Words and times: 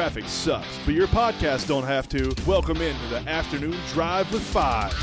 traffic 0.00 0.24
sucks, 0.28 0.78
but 0.86 0.94
your 0.94 1.06
podcast 1.08 1.68
don't 1.68 1.84
have 1.84 2.08
to. 2.08 2.34
Welcome 2.46 2.80
into 2.80 3.06
the 3.08 3.18
afternoon 3.28 3.76
drive 3.92 4.32
with 4.32 4.40
five. 4.40 4.94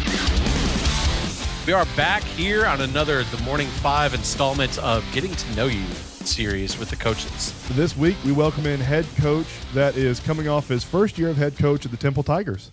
We 1.68 1.74
are 1.74 1.86
back 1.96 2.24
here 2.24 2.66
on 2.66 2.82
another 2.82 3.24
The 3.26 3.38
Morning 3.44 3.68
Five 3.68 4.16
installment 4.16 4.80
of 4.80 5.06
Getting 5.14 5.36
to 5.36 5.56
Know 5.56 5.68
You 5.68 5.86
series 5.86 6.80
with 6.80 6.90
the 6.90 6.96
coaches. 6.96 7.54
This 7.76 7.96
week, 7.96 8.16
we 8.26 8.32
welcome 8.32 8.66
in 8.66 8.80
head 8.80 9.06
coach 9.18 9.46
that 9.76 9.96
is 9.98 10.20
coming 10.20 10.48
off 10.48 10.68
his 10.68 10.84
first 10.84 11.20
year 11.20 11.30
of 11.30 11.38
head 11.38 11.56
coach 11.60 11.86
at 11.86 11.92
the 11.92 11.98
Temple 11.98 12.24
Tigers. 12.24 12.72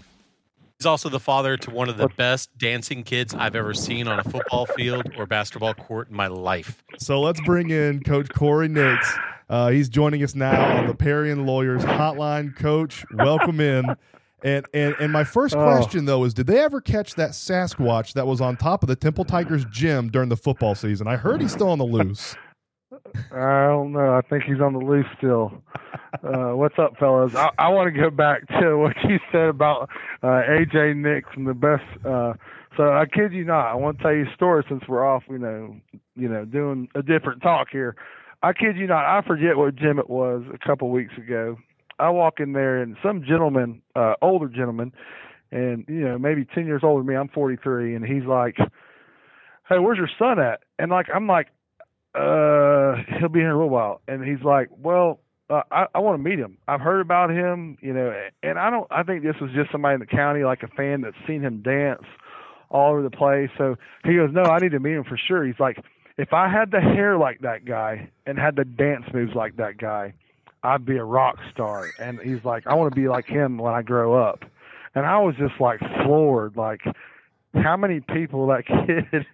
He's 0.84 0.88
also 0.90 1.08
the 1.08 1.18
father 1.18 1.56
to 1.56 1.70
one 1.70 1.88
of 1.88 1.96
the 1.96 2.08
best 2.08 2.50
dancing 2.58 3.04
kids 3.04 3.32
I've 3.34 3.56
ever 3.56 3.72
seen 3.72 4.06
on 4.06 4.18
a 4.18 4.22
football 4.22 4.66
field 4.66 5.10
or 5.16 5.24
basketball 5.24 5.72
court 5.72 6.10
in 6.10 6.14
my 6.14 6.26
life. 6.26 6.84
So 6.98 7.22
let's 7.22 7.40
bring 7.40 7.70
in 7.70 8.02
Coach 8.02 8.28
Cory 8.28 8.68
Nix. 8.68 9.10
Uh, 9.48 9.70
he's 9.70 9.88
joining 9.88 10.22
us 10.22 10.34
now 10.34 10.76
on 10.76 10.86
the 10.86 10.94
Perry 10.94 11.30
and 11.32 11.46
Lawyers 11.46 11.82
Hotline. 11.84 12.54
Coach, 12.54 13.02
welcome 13.14 13.60
in. 13.60 13.96
And, 14.42 14.66
and 14.74 14.94
and 15.00 15.10
my 15.10 15.24
first 15.24 15.56
Oh. 15.56 15.64
question 15.64 16.04
though 16.04 16.22
is, 16.24 16.34
did 16.34 16.46
they 16.48 16.60
ever 16.60 16.82
catch 16.82 17.14
that 17.14 17.30
Sasquatch 17.30 18.12
that 18.12 18.26
was 18.26 18.42
on 18.42 18.58
top 18.58 18.82
of 18.82 18.88
the 18.90 18.96
Temple 18.96 19.24
Tigers 19.24 19.64
gym 19.70 20.10
during 20.10 20.28
the 20.28 20.36
football 20.36 20.74
season? 20.74 21.06
I 21.08 21.16
heard 21.16 21.40
he's 21.40 21.52
still 21.52 21.70
on 21.70 21.78
the 21.78 21.86
loose. 21.86 22.36
I 23.32 23.66
don't 23.66 23.92
know. 23.92 24.14
I 24.14 24.22
think 24.22 24.44
he's 24.44 24.60
on 24.60 24.72
the 24.72 24.78
loose 24.78 25.06
still. 25.18 25.62
Uh, 26.22 26.52
what's 26.54 26.78
up, 26.78 26.96
fellas? 26.98 27.34
I, 27.34 27.50
I 27.58 27.68
want 27.68 27.92
to 27.92 28.00
go 28.00 28.08
back 28.08 28.46
to 28.60 28.76
what 28.78 28.96
you 29.08 29.18
said 29.30 29.48
about 29.48 29.90
uh, 30.22 30.42
AJ 30.48 30.96
Nix 30.96 31.28
and 31.36 31.46
the 31.46 31.54
best. 31.54 31.82
Uh, 32.04 32.34
so 32.76 32.92
I 32.92 33.04
kid 33.06 33.32
you 33.32 33.44
not. 33.44 33.66
I 33.70 33.74
want 33.74 33.98
to 33.98 34.02
tell 34.02 34.14
you 34.14 34.26
a 34.30 34.34
story 34.34 34.64
since 34.68 34.82
we're 34.88 35.04
off. 35.06 35.24
You 35.28 35.38
know, 35.38 35.76
you 36.16 36.28
know, 36.28 36.44
doing 36.44 36.88
a 36.94 37.02
different 37.02 37.42
talk 37.42 37.68
here. 37.70 37.96
I 38.42 38.52
kid 38.52 38.76
you 38.76 38.86
not. 38.86 39.04
I 39.04 39.22
forget 39.26 39.56
what 39.56 39.76
gym 39.76 39.98
it 39.98 40.08
was 40.08 40.42
a 40.52 40.58
couple 40.66 40.90
weeks 40.90 41.14
ago. 41.18 41.56
I 41.98 42.10
walk 42.10 42.40
in 42.40 42.52
there 42.52 42.82
and 42.82 42.96
some 43.02 43.22
gentleman, 43.22 43.82
uh, 43.94 44.14
older 44.22 44.48
gentleman, 44.48 44.92
and 45.52 45.84
you 45.88 46.00
know 46.00 46.18
maybe 46.18 46.44
ten 46.44 46.66
years 46.66 46.82
older 46.84 47.00
than 47.00 47.08
me. 47.08 47.16
I'm 47.16 47.28
43, 47.28 47.94
and 47.94 48.04
he's 48.04 48.24
like, 48.24 48.56
"Hey, 49.68 49.78
where's 49.78 49.98
your 49.98 50.10
son 50.18 50.38
at?" 50.38 50.60
And 50.78 50.90
like 50.90 51.06
I'm 51.14 51.26
like, 51.26 51.48
uh, 52.14 52.96
he'll 53.18 53.28
be 53.28 53.40
here 53.40 53.50
in 53.50 53.54
a 53.54 53.58
little 53.58 53.70
while. 53.70 54.00
And 54.08 54.24
he's 54.24 54.44
like, 54.44 54.68
well, 54.76 55.20
uh, 55.50 55.62
I, 55.70 55.86
I 55.94 55.98
want 55.98 56.22
to 56.22 56.22
meet 56.22 56.38
him. 56.38 56.58
I've 56.68 56.80
heard 56.80 57.00
about 57.00 57.30
him, 57.30 57.76
you 57.80 57.92
know, 57.92 58.14
and 58.42 58.58
I 58.58 58.70
don't, 58.70 58.86
I 58.90 59.02
think 59.02 59.22
this 59.22 59.36
was 59.40 59.50
just 59.52 59.70
somebody 59.70 59.94
in 59.94 60.00
the 60.00 60.06
county, 60.06 60.44
like 60.44 60.62
a 60.62 60.68
fan 60.68 61.02
that's 61.02 61.16
seen 61.26 61.42
him 61.42 61.62
dance 61.62 62.04
all 62.70 62.92
over 62.92 63.02
the 63.02 63.10
place. 63.10 63.50
So 63.58 63.76
he 64.04 64.16
goes, 64.16 64.30
no, 64.32 64.44
I 64.44 64.58
need 64.58 64.72
to 64.72 64.80
meet 64.80 64.94
him 64.94 65.04
for 65.04 65.16
sure. 65.16 65.44
He's 65.44 65.60
like, 65.60 65.78
if 66.16 66.32
I 66.32 66.48
had 66.48 66.70
the 66.70 66.80
hair 66.80 67.18
like 67.18 67.40
that 67.40 67.64
guy 67.64 68.08
and 68.26 68.38
had 68.38 68.56
the 68.56 68.64
dance 68.64 69.04
moves 69.12 69.34
like 69.34 69.56
that 69.56 69.76
guy, 69.76 70.14
I'd 70.62 70.86
be 70.86 70.96
a 70.96 71.04
rock 71.04 71.36
star. 71.52 71.92
And 71.98 72.20
he's 72.20 72.44
like, 72.44 72.66
I 72.66 72.74
want 72.74 72.94
to 72.94 73.00
be 73.00 73.08
like 73.08 73.26
him 73.26 73.58
when 73.58 73.74
I 73.74 73.82
grow 73.82 74.14
up. 74.14 74.44
And 74.94 75.04
I 75.04 75.18
was 75.18 75.34
just 75.36 75.60
like 75.60 75.80
floored, 76.04 76.56
like, 76.56 76.80
how 77.54 77.76
many 77.76 78.00
people 78.00 78.46
that 78.48 78.66
kid 78.86 79.26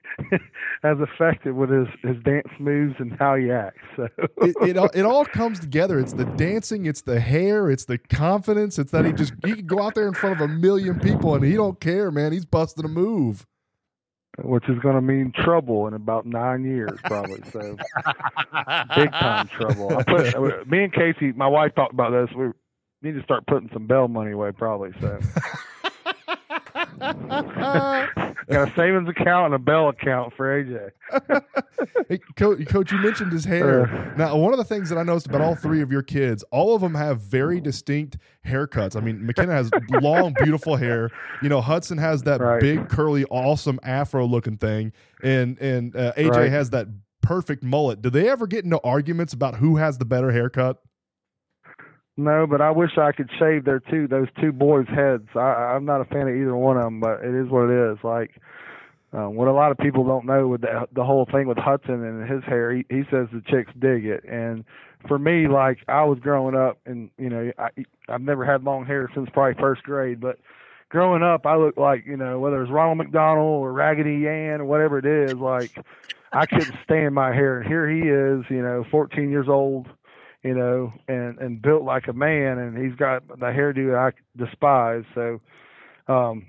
has 0.83 0.99
affected 1.01 1.55
with 1.55 1.71
his 1.71 1.89
his 2.03 2.23
dance 2.23 2.49
moves 2.59 2.95
and 2.99 3.17
how 3.19 3.35
he 3.37 3.51
acts. 3.51 3.81
So 3.97 4.09
It, 4.43 4.57
it, 4.71 4.77
all, 4.77 4.91
it 4.95 5.03
all 5.05 5.25
comes 5.25 5.59
together. 5.61 5.99
It's 5.99 6.13
the 6.13 6.25
dancing, 6.25 6.87
it's 6.87 7.03
the 7.03 7.21
hair, 7.21 7.71
it's 7.71 7.85
the 7.85 7.99
confidence. 7.99 8.79
It's 8.79 8.93
that 8.93 9.05
he 9.05 9.13
just 9.13 9.33
he 9.45 9.55
can 9.55 9.67
go 9.67 9.83
out 9.83 9.95
there 9.95 10.09
in 10.09 10.15
front 10.15 10.41
of 10.41 10.49
a 10.49 10.53
million 10.53 10.99
people 11.01 11.35
and 11.35 11.45
he 11.45 11.55
don't 11.55 11.81
care, 11.81 12.11
man. 12.11 12.33
He's 12.33 12.45
busting 12.45 12.85
a 12.85 12.89
move. 12.89 13.47
which 14.43 14.69
is 14.69 14.79
going 14.79 14.95
to 14.95 15.03
mean 15.03 15.33
trouble 15.35 15.87
in 15.89 15.95
about 15.95 16.25
nine 16.27 16.65
years, 16.65 16.99
probably. 17.05 17.43
So 17.53 17.77
big 18.97 19.11
time 19.13 19.49
trouble. 19.49 19.97
I 19.99 20.03
put 20.05 20.35
uh, 20.35 20.65
me 20.67 20.85
and 20.85 20.93
Casey, 20.93 21.33
my 21.33 21.49
wife 21.49 21.75
talked 21.75 21.93
about 21.93 22.11
this. 22.13 22.35
We 22.37 22.51
need 23.03 23.17
to 23.19 23.23
start 23.23 23.47
putting 23.47 23.71
some 23.73 23.87
bail 23.87 24.09
money 24.09 24.33
away, 24.33 24.53
probably. 24.53 24.93
So 25.01 25.19
got 27.01 28.69
a 28.69 28.73
savings 28.77 29.09
account 29.09 29.47
and 29.47 29.55
a 29.55 29.59
bell 29.59 29.89
account 29.89 30.33
for 30.37 30.63
AJ. 30.65 30.91
Hey, 32.09 32.19
coach, 32.37 32.67
coach, 32.69 32.91
you 32.93 32.99
mentioned 32.99 33.33
his 33.33 33.45
hair. 33.45 33.89
Now, 34.17 34.37
one 34.37 34.53
of 34.53 34.59
the 34.59 34.65
things 34.65 34.89
that 34.91 34.99
I 34.99 35.03
noticed 35.05 35.27
about 35.29 35.41
all 35.41 35.55
three 35.55 35.81
of 35.81 35.93
your 35.93 36.03
kids, 36.03 36.43
all 36.51 36.75
of 36.75 36.83
them 36.83 36.95
have 36.97 37.21
very 37.21 37.61
distinct 37.61 38.19
haircuts. 38.45 38.97
I 38.97 39.01
mean, 39.01 39.25
McKenna 39.25 39.53
has 39.53 39.73
long, 39.89 40.35
beautiful 40.35 40.75
hair. 40.77 41.13
You 41.41 41.49
know, 41.49 41.61
Hudson 41.61 41.99
has 41.99 42.25
that 42.25 42.41
Right. 42.41 42.61
big, 42.61 42.89
curly, 42.89 43.25
awesome 43.27 43.79
afro-looking 43.85 44.57
thing, 44.59 44.93
and 45.23 45.57
and 45.61 45.95
uh, 45.95 46.13
AJ 46.17 46.31
Right. 46.31 46.51
has 46.51 46.71
that 46.71 46.89
perfect 47.23 47.63
mullet. 47.63 48.03
Do 48.03 48.11
they 48.11 48.29
ever 48.29 48.47
get 48.49 48.65
into 48.65 48.81
arguments 48.83 49.33
about 49.33 49.55
who 49.57 49.77
has 49.77 49.99
the 49.99 50.05
better 50.05 50.33
haircut? 50.33 50.83
No, 52.17 52.47
but 52.47 52.61
I 52.61 52.71
wish 52.71 52.99
I 52.99 53.13
could 53.13 53.31
shave 53.39 53.65
their 53.65 53.81
two 53.81 54.07
those 54.07 54.29
two 54.41 54.53
boys' 54.53 54.89
heads. 54.89 55.29
I, 55.35 55.75
I'm 55.75 55.85
not 55.85 56.01
a 56.01 56.05
fan 56.05 56.29
of 56.29 56.35
either 56.35 56.55
one 56.55 56.77
of 56.77 56.85
them, 56.85 57.01
but 57.01 57.25
it 57.25 57.35
is 57.35 57.51
what 57.51 57.71
it 57.71 57.93
is. 57.93 57.99
Like 58.03 58.33
um, 59.13 59.35
what 59.35 59.49
a 59.49 59.53
lot 59.53 59.73
of 59.73 59.79
people 59.79 60.05
don't 60.05 60.27
know 60.27 60.47
with 60.47 60.61
the, 60.61 60.87
the 60.93 61.05
whole 61.05 61.27
thing 61.31 61.47
with 61.49 61.59
Hudson 61.59 62.05
and 62.05 62.29
his 62.31 62.45
hair, 62.45 62.73
he, 62.73 62.85
he 62.89 63.03
says 63.11 63.27
the 63.33 63.43
chicks 63.47 63.73
dig 63.79 64.05
it. 64.05 64.25
And 64.25 64.65
for 65.09 65.19
me, 65.19 65.49
like 65.49 65.79
I 65.89 66.05
was 66.05 66.19
growing 66.21 66.55
up, 66.55 66.79
and 66.87 67.11
you 67.19 67.31
know, 67.31 67.51
I 67.59 67.71
I've 68.09 68.21
never 68.21 68.45
had 68.45 68.65
long 68.65 68.87
hair 68.87 69.09
since 69.15 69.29
probably 69.33 69.61
first 69.61 69.83
grade, 69.83 70.21
but 70.21 70.39
growing 70.91 71.23
up, 71.23 71.47
I 71.47 71.57
looked 71.57 71.79
like 71.79 72.07
you 72.07 72.17
know 72.17 72.39
whether 72.39 72.63
it's 72.63 72.71
Ronald 72.71 72.99
McDonald 72.99 73.63
or 73.63 73.73
Raggedy 73.73 74.29
Ann 74.29 74.61
or 74.61 74.65
whatever 74.67 74.99
it 74.99 75.07
is, 75.07 75.35
like 75.35 75.77
I 76.33 76.47
couldn't 76.47 76.77
stand 76.85 77.15
my 77.15 77.33
hair. 77.33 77.61
And 77.61 77.69
here 77.69 77.89
he 77.89 78.01
is, 78.01 78.45
you 78.51 78.63
know, 78.63 78.85
14 78.91 79.31
years 79.31 79.49
old 79.49 79.89
you 80.43 80.55
know, 80.55 80.93
and 81.09 81.39
and 81.39 81.61
built 81.63 81.83
like 81.83 82.09
a 82.09 82.13
man, 82.13 82.59
and 82.59 82.77
he's 82.79 82.97
got 82.97 83.27
the 83.29 83.47
hairdo 83.47 83.97
I 83.97 84.13
despise. 84.43 85.05
So, 85.15 85.41
um, 86.09 86.47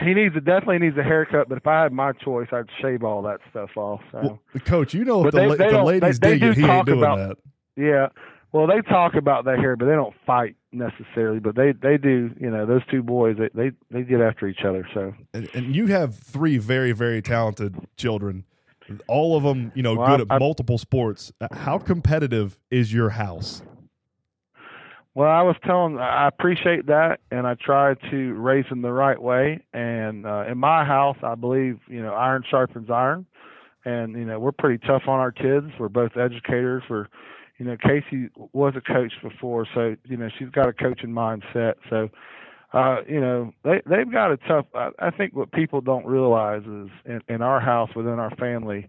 he 0.00 0.14
needs 0.14 0.34
a 0.36 0.40
definitely 0.40 0.78
needs 0.80 0.96
a 0.96 1.02
haircut. 1.02 1.48
But 1.48 1.58
if 1.58 1.66
I 1.66 1.82
had 1.82 1.92
my 1.92 2.12
choice, 2.12 2.48
I'd 2.52 2.66
shave 2.80 3.04
all 3.04 3.22
that 3.22 3.40
stuff 3.50 3.70
off. 3.76 4.00
So, 4.12 4.18
Well, 4.22 4.40
coach, 4.64 4.94
you 4.94 5.04
know 5.04 5.20
if 5.26 5.32
But 5.32 5.34
the, 5.34 5.40
they- 5.40 5.46
la- 5.46 5.54
they 5.56 5.64
if 5.66 5.70
the 5.72 5.82
ladies 5.84 6.18
they- 6.20 6.28
they 6.28 6.38
dig 6.38 6.40
do 6.40 6.50
it, 6.50 6.56
he 6.56 6.62
ain't 6.62 6.70
talk 6.70 6.86
doing 6.86 6.98
about- 6.98 7.18
that. 7.18 7.36
yeah. 7.76 8.08
Well, 8.52 8.68
they 8.68 8.82
talk 8.82 9.14
about 9.14 9.46
that 9.46 9.58
hair, 9.58 9.74
but 9.76 9.86
they 9.86 9.94
don't 9.96 10.14
fight 10.24 10.54
necessarily. 10.70 11.40
But 11.40 11.56
they 11.56 11.72
they 11.72 11.96
do. 11.98 12.30
You 12.40 12.50
know, 12.50 12.66
those 12.66 12.82
two 12.86 13.02
boys, 13.02 13.36
they 13.36 13.48
they, 13.52 13.72
they 13.90 14.02
get 14.04 14.20
after 14.20 14.46
each 14.46 14.62
other. 14.64 14.86
So, 14.94 15.12
And, 15.34 15.48
and 15.54 15.74
you 15.74 15.86
have 15.88 16.14
three 16.16 16.58
very, 16.58 16.92
very 16.92 17.20
talented 17.20 17.74
children. 17.96 18.44
All 19.08 19.36
of 19.36 19.42
them, 19.42 19.72
you 19.74 19.82
know, 19.82 19.94
Well, 19.96 20.06
good 20.18 20.30
I- 20.30 20.34
at 20.34 20.36
I- 20.36 20.38
multiple 20.38 20.78
sports. 20.78 21.32
Uh, 21.40 21.48
How 21.52 21.78
competitive 21.78 22.58
is 22.70 22.92
your 22.92 23.10
house? 23.10 23.62
Well, 25.14 25.30
I 25.30 25.42
was 25.42 25.54
telling, 25.64 25.98
I 25.98 26.26
appreciate 26.26 26.86
that, 26.86 27.20
and 27.30 27.46
I 27.46 27.54
try 27.54 27.94
to 28.10 28.32
raise 28.34 28.64
them 28.68 28.82
the 28.82 28.92
right 28.92 29.20
way. 29.20 29.60
And 29.72 30.26
uh, 30.26 30.44
in 30.48 30.58
my 30.58 30.84
house, 30.84 31.16
I 31.22 31.36
believe 31.36 31.78
you 31.86 32.02
know 32.02 32.14
iron 32.14 32.42
sharpens 32.50 32.90
iron, 32.90 33.24
and 33.84 34.14
you 34.18 34.24
know 34.24 34.40
we're 34.40 34.50
pretty 34.52 34.84
tough 34.84 35.02
on 35.06 35.20
our 35.20 35.30
kids. 35.30 35.66
We're 35.78 35.88
both 35.88 36.16
educators. 36.16 36.82
We're, 36.90 37.06
you 37.58 37.64
know, 37.66 37.76
Casey 37.76 38.28
was 38.52 38.74
a 38.76 38.80
coach 38.80 39.12
before, 39.22 39.68
so 39.72 39.94
you 40.04 40.16
know 40.16 40.28
she's 40.36 40.48
got 40.48 40.68
a 40.68 40.72
coaching 40.72 41.10
mindset. 41.10 41.74
So, 41.88 42.08
uh, 42.74 43.02
you 43.08 43.20
know, 43.20 43.52
they 43.62 43.80
they've 43.86 44.10
got 44.10 44.32
a 44.32 44.36
tough. 44.36 44.66
I, 44.74 44.90
I 44.98 45.10
think 45.10 45.34
what 45.34 45.52
people 45.52 45.80
don't 45.80 46.04
realize 46.04 46.62
is 46.62 46.90
in, 47.06 47.20
in 47.28 47.40
our 47.40 47.60
house 47.60 47.90
within 47.94 48.18
our 48.18 48.34
family, 48.34 48.88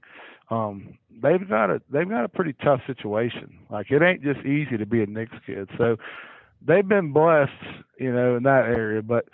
um, 0.49 0.97
they've 1.21 1.47
got 1.47 1.69
a 1.69 1.81
they've 1.91 2.09
got 2.09 2.25
a 2.25 2.29
pretty 2.29 2.53
tough 2.63 2.81
situation. 2.87 3.57
Like 3.69 3.91
it 3.91 4.01
ain't 4.01 4.23
just 4.23 4.39
easy 4.39 4.77
to 4.77 4.85
be 4.87 5.03
a 5.03 5.05
Nix 5.05 5.31
kid. 5.45 5.69
So 5.77 5.97
they've 6.65 6.87
been 6.87 7.13
blessed, 7.13 7.51
you 7.99 8.11
know, 8.11 8.35
in 8.37 8.43
that 8.43 8.65
area. 8.65 9.03
But 9.03 9.25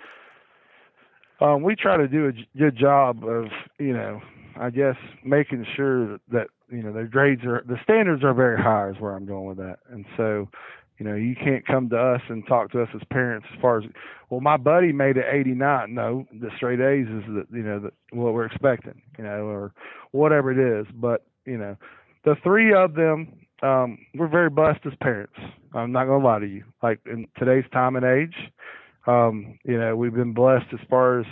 um, 1.40 1.64
we 1.64 1.76
try 1.76 1.96
to 1.98 2.08
do 2.08 2.28
a 2.28 2.58
good 2.58 2.78
job 2.78 3.24
of, 3.24 3.46
you 3.80 3.94
know, 3.94 4.22
I 4.60 4.70
guess 4.70 4.96
making 5.24 5.66
sure 5.76 6.20
that 6.32 6.48
you 6.70 6.84
know 6.84 6.92
their 6.94 7.08
grades 7.08 7.44
are 7.46 7.64
the 7.68 7.78
standards 7.84 8.24
are 8.24 8.34
very 8.34 8.62
high 8.62 8.90
is 8.90 9.00
where 9.00 9.14
I'm 9.16 9.26
going 9.26 9.46
with 9.46 9.58
that. 9.58 9.80
And 9.90 10.06
so, 10.18 10.50
you 11.02 11.08
know, 11.09 11.16
you 11.16 11.36
can't 11.36 11.66
come 11.66 11.90
to 11.90 11.98
us 11.98 12.22
and 12.30 12.46
talk 12.46 12.72
to 12.74 12.84
us 12.84 12.90
as 12.94 13.02
parents 13.09 13.48
as 13.52 13.59
far 13.59 13.80
as, 13.80 13.86
well, 14.30 14.40
my 14.40 14.56
buddy 14.56 14.92
made 14.92 15.18
it 15.18 15.26
89. 15.28 15.96
No, 15.96 16.28
the 16.32 16.52
straight 16.56 16.80
A's 16.80 17.08
is 17.08 17.24
the 17.26 17.48
you 17.52 17.64
know 17.64 17.80
the, 17.80 17.92
what 18.12 18.36
we're 18.36 18.46
expecting, 18.46 19.02
you 19.18 19.24
know, 19.24 19.46
or 19.48 19.74
whatever 20.12 20.52
it 20.52 20.59
is. 20.59 20.86
But 20.94 21.26
you 21.44 21.58
know, 21.58 21.76
the 22.24 22.36
three 22.44 22.72
of 22.72 22.94
them, 22.94 23.34
um, 23.64 23.98
we're 24.14 24.28
very 24.28 24.52
blessed 24.52 24.82
as 24.86 24.94
parents. 25.02 25.34
I'm 25.74 25.92
not 25.92 26.06
gonna 26.06 26.24
lie 26.24 26.38
to 26.38 26.46
you. 26.46 26.66
Like 26.84 27.00
in 27.08 27.28
today's 27.36 27.66
time 27.74 27.96
and 27.96 28.06
age, 28.06 28.36
um, 29.08 29.58
you 29.64 29.80
know, 29.80 29.96
we've 29.96 30.14
been 30.14 30.34
blessed 30.34 30.68
as 30.72 30.88
far 30.88 31.22
as 31.22 31.26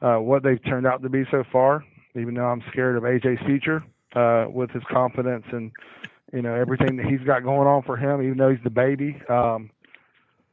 uh, 0.00 0.18
what 0.18 0.44
they've 0.44 0.64
turned 0.64 0.86
out 0.86 1.02
to 1.02 1.08
be 1.08 1.24
so 1.32 1.42
far. 1.50 1.84
Even 2.14 2.34
though 2.34 2.46
I'm 2.46 2.62
scared 2.70 2.96
of 2.96 3.02
AJ's 3.02 3.44
future 3.44 3.82
uh, 4.14 4.46
with 4.48 4.70
his 4.70 4.84
confidence 4.88 5.46
and 5.50 5.72
you 6.32 6.42
know 6.42 6.54
everything 6.54 6.96
that 6.96 7.06
he's 7.06 7.20
got 7.20 7.42
going 7.42 7.68
on 7.68 7.82
for 7.82 7.96
him, 7.96 8.22
even 8.22 8.36
though 8.38 8.50
he's 8.50 8.62
the 8.64 8.70
baby. 8.70 9.20
Um, 9.28 9.70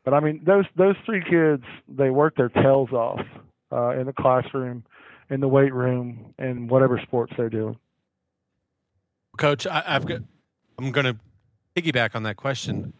but 0.03 0.13
I 0.13 0.19
mean, 0.19 0.41
those 0.45 0.65
those 0.75 0.95
three 1.05 1.23
kids, 1.23 1.63
they 1.87 2.09
work 2.09 2.35
their 2.35 2.49
tails 2.49 2.91
off 2.91 3.21
uh, 3.71 3.89
in 3.91 4.05
the 4.05 4.13
classroom, 4.13 4.83
in 5.29 5.39
the 5.39 5.47
weight 5.47 5.73
room, 5.73 6.33
and 6.37 6.69
whatever 6.69 6.99
sports 6.99 7.33
they're 7.37 7.49
doing. 7.49 7.77
Coach, 9.37 9.65
I, 9.65 9.83
I've 9.87 10.05
got. 10.05 10.21
I'm 10.77 10.91
going 10.91 11.05
to 11.05 11.17
piggyback 11.75 12.15
on 12.15 12.23
that 12.23 12.35
question. 12.35 12.93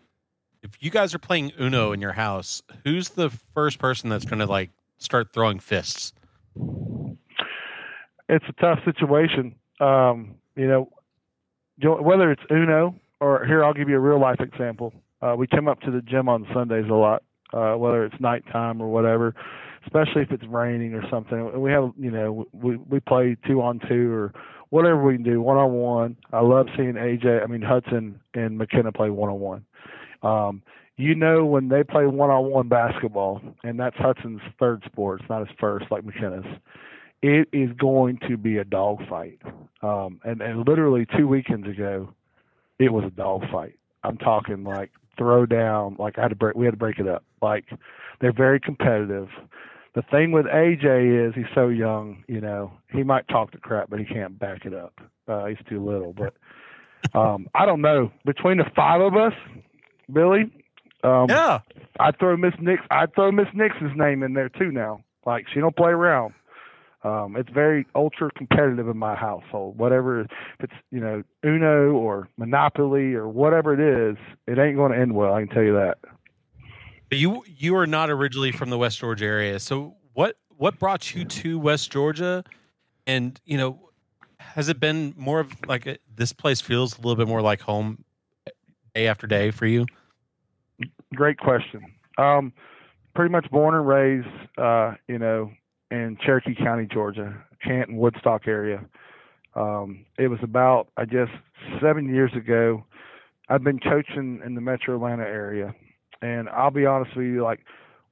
if 0.62 0.72
you 0.80 0.90
guys 0.90 1.14
are 1.14 1.20
playing 1.20 1.52
Uno 1.60 1.92
in 1.92 2.02
your 2.02 2.14
house, 2.14 2.62
who's 2.84 3.10
the 3.10 3.30
first 3.54 3.80
person 3.80 4.10
that's 4.10 4.26
going 4.26 4.40
to 4.40 4.46
like 4.46 4.72
start 4.98 5.34
throwing 5.34 5.60
fists? 5.60 6.14
It's 8.30 8.46
a 8.48 8.54
tough 8.54 8.80
situation. 8.86 9.56
Um, 9.80 10.36
you 10.56 10.68
know, 10.68 10.90
whether 11.82 12.32
it's 12.32 12.42
Uno 12.52 12.96
or 13.20 13.46
here, 13.46 13.64
I'll 13.64 13.74
give 13.74 13.90
you 13.90 13.96
a 13.96 14.00
real 14.00 14.20
life 14.20 14.40
example. 14.40 14.94
Uh, 15.22 15.36
we 15.38 15.48
come 15.48 15.68
up 15.68 15.80
to 15.82 15.92
the 15.92 16.02
gym 16.02 16.28
on 16.28 16.46
Sundays 16.54 16.86
a 16.90 16.94
lot, 16.94 17.24
uh, 17.54 17.74
whether 17.76 18.04
it's 18.06 18.16
nighttime 18.20 18.82
or 18.82 18.90
whatever, 18.90 19.34
especially 19.86 20.22
if 20.22 20.32
it's 20.32 20.44
raining 20.50 20.94
or 20.94 21.04
something. 21.10 21.62
We 21.62 21.72
have, 21.72 21.92
you 21.98 22.12
know, 22.12 22.46
we 22.52 22.78
we 22.78 23.00
play 23.00 23.38
two 23.48 23.62
on 23.62 23.80
two 23.88 24.12
or 24.14 24.34
whatever 24.70 25.04
we 25.04 25.16
can 25.16 25.24
do, 25.24 25.42
one 25.42 25.58
on 25.58 25.72
one. 25.72 26.18
I 26.32 26.42
love 26.42 26.68
seeing 26.76 26.94
AJ, 26.94 27.44
I 27.44 27.48
mean 27.48 27.62
Hudson 27.62 28.20
and 28.34 28.58
McKenna 28.58 28.92
play 28.92 29.10
one 29.10 29.30
on 29.30 29.40
one. 29.40 29.66
Um, 30.24 30.62
you 30.98 31.16
know 31.16 31.46
when 31.46 31.70
they 31.70 31.84
play 31.84 32.06
one 32.06 32.30
on 32.30 32.52
one 32.52 32.68
basketball, 32.68 33.42
and 33.64 33.80
that's 33.80 33.96
Hudson's 33.98 34.42
third 34.60 34.84
sport, 34.86 35.22
it's 35.22 35.30
not 35.30 35.48
his 35.48 35.56
first 35.60 35.86
like 35.90 36.04
McKenna's. 36.04 36.46
It 37.24 37.48
is 37.52 37.72
going 37.78 38.20
to 38.28 38.38
be 38.38 38.58
a 38.58 38.64
dogfight. 38.64 39.42
Um, 39.82 40.20
and, 40.24 40.42
and 40.42 40.68
literally 40.68 41.08
two 41.18 41.28
weekends 41.28 41.68
ago, 41.68 42.14
it 42.78 42.94
was 42.94 43.06
a 43.06 43.10
dogfight. 43.10 43.80
I'm 44.04 44.18
talking 44.18 44.64
like 44.64 44.92
throw 45.18 45.46
down, 45.46 45.96
like 45.98 46.20
I 46.20 46.24
had 46.24 46.30
to 46.30 46.36
break 46.36 46.56
we 46.56 46.66
had 46.66 46.72
to 46.72 46.78
break 46.78 47.00
it 47.00 47.08
up. 47.08 47.24
Like 47.42 47.66
they're 48.20 48.34
very 48.34 48.60
competitive 48.60 49.30
the 49.96 50.02
thing 50.10 50.32
with 50.32 50.46
AJ 50.46 51.30
is 51.30 51.36
he's 51.36 51.46
so 51.54 51.68
young, 51.68 52.24
you 52.28 52.42
know, 52.42 52.74
he 52.92 53.04
might 53.04 53.28
talk 53.28 53.52
the 53.52 53.60
crap, 53.60 53.90
but 53.90 54.00
he 54.00 54.06
can't 54.06 54.38
back 54.40 54.66
it 54.66 54.74
up. 54.74 55.00
Uh, 55.28 55.46
he's 55.46 55.58
too 55.70 55.84
little. 55.84 56.14
But 56.14 56.34
um, 57.18 57.48
I 57.56 57.66
don't 57.66 57.82
know. 57.82 58.12
Between 58.26 58.58
the 58.58 58.66
five 58.76 59.02
of 59.02 59.16
us, 59.16 59.34
Billy, 60.12 60.52
um, 61.04 61.28
yeah, 61.30 61.60
I'd 62.00 62.18
throw 62.18 62.36
Miss 62.38 62.54
Nix. 62.60 62.82
I'd 62.90 63.14
throw 63.14 63.32
Miss 63.32 63.48
Nix's 63.54 63.92
name 63.96 64.24
in 64.24 64.34
there 64.34 64.50
too. 64.50 64.72
Now, 64.72 65.04
like 65.26 65.46
she 65.54 65.60
don't 65.60 65.76
play 65.76 65.92
around. 65.92 66.34
Um, 67.04 67.36
it's 67.36 67.50
very 67.50 67.86
ultra 67.96 68.32
competitive 68.32 68.88
in 68.88 68.98
my 68.98 69.16
household. 69.16 69.78
Whatever, 69.78 70.22
if 70.22 70.30
it's 70.62 70.74
you 70.90 71.02
know 71.02 71.24
Uno 71.46 71.92
or 71.92 72.30
Monopoly 72.38 73.14
or 73.14 73.28
whatever 73.28 73.74
it 73.74 73.80
is, 73.80 74.18
it 74.48 74.58
ain't 74.58 74.78
going 74.78 74.94
to 74.94 74.98
end 74.98 75.14
well. 75.14 75.34
I 75.34 75.42
can 75.42 75.50
tell 75.50 75.64
you 75.64 75.74
that. 75.74 75.98
You 77.12 77.44
you 77.46 77.76
are 77.76 77.86
not 77.86 78.10
originally 78.10 78.52
from 78.52 78.70
the 78.70 78.78
West 78.78 79.00
Georgia 79.00 79.26
area, 79.26 79.60
so 79.60 79.96
what 80.14 80.38
what 80.58 80.80
brought 80.80 81.14
you 81.14 81.26
to 81.26 81.60
West 81.60 81.92
Georgia? 81.92 82.44
And 83.06 83.40
you 83.46 83.58
know, 83.58 83.90
has 84.40 84.70
it 84.70 84.80
been 84.80 85.14
more 85.18 85.42
of 85.42 85.54
like 85.68 85.86
a, 85.86 85.98
this 86.16 86.32
place 86.32 86.62
feels 86.62 86.98
a 86.98 87.02
little 87.02 87.18
bit 87.18 87.28
more 87.28 87.42
like 87.42 87.62
home 87.62 88.06
day 88.96 89.08
after 89.08 89.28
day 89.28 89.52
for 89.52 89.66
you? 89.66 89.86
Great 91.14 91.38
question. 91.38 91.84
Um, 92.18 92.54
pretty 93.14 93.32
much 93.32 93.50
born 93.52 93.76
and 93.76 93.88
raised, 93.88 94.28
uh, 94.58 94.94
you 95.08 95.20
know, 95.20 95.52
in 95.94 96.18
Cherokee 96.26 96.56
County, 96.56 96.88
Georgia, 96.92 97.38
Canton, 97.64 97.98
Woodstock 97.98 98.48
area. 98.48 98.84
Um, 99.56 100.06
it 100.18 100.28
was 100.28 100.40
about, 100.42 100.88
I 100.98 101.06
guess, 101.06 101.28
seven 101.80 102.12
years 102.14 102.32
ago. 102.36 102.84
I've 103.48 103.64
been 103.64 103.80
coaching 103.80 104.42
in 104.44 104.56
the 104.56 104.62
Metro 104.62 104.96
Atlanta 104.96 105.24
area, 105.24 105.76
and 106.24 106.50
I'll 106.50 106.72
be 106.72 106.88
honest 106.88 107.16
with 107.16 107.28
you, 107.28 107.44
like 107.44 107.60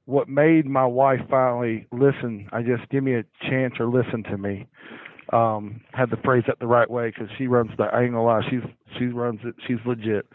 what 0.04 0.28
made 0.28 0.64
my 0.64 0.86
wife 0.86 1.20
finally 1.28 1.86
listen, 1.90 2.48
I 2.52 2.62
just 2.62 2.88
give 2.90 3.02
me 3.02 3.14
a 3.14 3.24
chance 3.50 3.74
or 3.80 3.86
listen 3.86 4.22
to 4.30 4.38
me. 4.38 4.66
Um, 5.32 5.80
had 5.92 6.10
to 6.10 6.16
phrase 6.18 6.44
that 6.46 6.60
the 6.60 6.66
right 6.66 6.88
way 6.88 7.08
because 7.10 7.28
she 7.36 7.48
runs 7.48 7.70
the. 7.78 7.84
I 7.84 8.02
ain't 8.02 8.12
gonna 8.12 8.24
lie, 8.24 8.42
she's 8.48 8.62
she 8.98 9.06
runs 9.06 9.40
it. 9.44 9.54
She's 9.66 9.78
legit, 9.84 10.26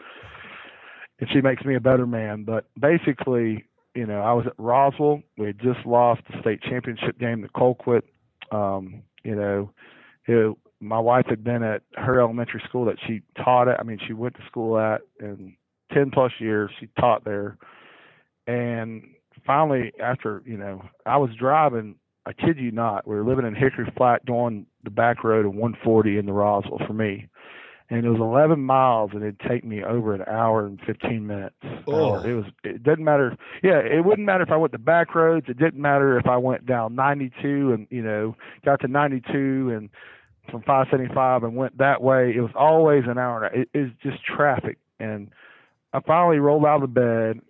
and 1.20 1.30
she 1.32 1.40
makes 1.40 1.64
me 1.64 1.76
a 1.76 1.80
better 1.80 2.06
man. 2.06 2.44
But 2.44 2.66
basically, 2.78 3.64
you 3.98 4.06
know, 4.06 4.20
I 4.20 4.32
was 4.32 4.46
at 4.46 4.52
Roswell. 4.58 5.22
We 5.36 5.46
had 5.46 5.58
just 5.58 5.84
lost 5.84 6.22
the 6.30 6.40
state 6.40 6.62
championship 6.62 7.18
game 7.18 7.42
to 7.42 7.48
Colquitt. 7.48 8.02
Um, 8.52 9.02
you 9.24 9.34
know, 9.34 9.72
it, 10.26 10.56
my 10.80 11.00
wife 11.00 11.26
had 11.28 11.42
been 11.42 11.64
at 11.64 11.82
her 11.96 12.20
elementary 12.20 12.62
school 12.68 12.84
that 12.84 12.96
she 13.06 13.22
taught 13.42 13.66
at. 13.66 13.80
I 13.80 13.82
mean, 13.82 13.98
she 14.06 14.12
went 14.12 14.36
to 14.36 14.46
school 14.46 14.78
at, 14.78 15.00
and 15.18 15.54
10 15.92 16.10
plus 16.12 16.32
years 16.38 16.70
she 16.78 16.88
taught 16.98 17.24
there 17.24 17.56
and 18.46 19.02
finally 19.46 19.92
after 20.02 20.42
you 20.44 20.56
know 20.56 20.82
i 21.06 21.16
was 21.16 21.30
driving 21.38 21.94
i 22.26 22.32
kid 22.32 22.58
you 22.58 22.70
not 22.70 23.06
we 23.06 23.14
were 23.14 23.24
living 23.24 23.46
in 23.46 23.54
hickory 23.54 23.90
flat 23.96 24.24
going 24.26 24.66
the 24.84 24.90
back 24.90 25.24
road 25.24 25.46
of 25.46 25.54
140 25.54 26.18
in 26.18 26.26
the 26.26 26.32
roswell 26.32 26.80
for 26.86 26.92
me 26.92 27.26
and 27.90 28.04
it 28.04 28.10
was 28.10 28.20
11 28.20 28.60
miles 28.60 29.10
and 29.14 29.22
it'd 29.22 29.40
take 29.40 29.64
me 29.64 29.82
over 29.82 30.14
an 30.14 30.22
hour 30.28 30.66
and 30.66 30.78
15 30.86 31.26
minutes. 31.26 31.54
Oh. 31.86 32.20
it 32.22 32.32
was 32.34 32.44
it 32.64 32.82
didn't 32.82 33.04
matter. 33.04 33.36
Yeah 33.62 33.78
it 33.78 34.04
wouldn't 34.04 34.26
matter 34.26 34.42
if 34.42 34.50
i 34.50 34.56
went 34.56 34.72
the 34.72 34.78
back 34.78 35.14
roads. 35.14 35.46
It 35.48 35.58
didn't 35.58 35.80
matter 35.80 36.18
if 36.18 36.26
i 36.26 36.36
went 36.36 36.66
down 36.66 36.94
92 36.94 37.72
and 37.72 37.86
you 37.90 38.02
know 38.02 38.36
got 38.64 38.80
to 38.80 38.88
92 38.88 39.70
and 39.74 39.88
from 40.50 40.62
575 40.62 41.44
and 41.44 41.56
went 41.56 41.78
that 41.78 42.02
way. 42.02 42.32
It 42.34 42.40
was 42.40 42.52
always 42.54 43.04
an 43.06 43.18
hour 43.18 43.46
it 43.46 43.68
is 43.74 43.90
just 44.02 44.24
traffic. 44.24 44.78
And 45.00 45.30
I 45.92 46.00
finally 46.00 46.38
rolled 46.38 46.66
out 46.66 46.82
of 46.82 46.92
bed, 46.92 47.40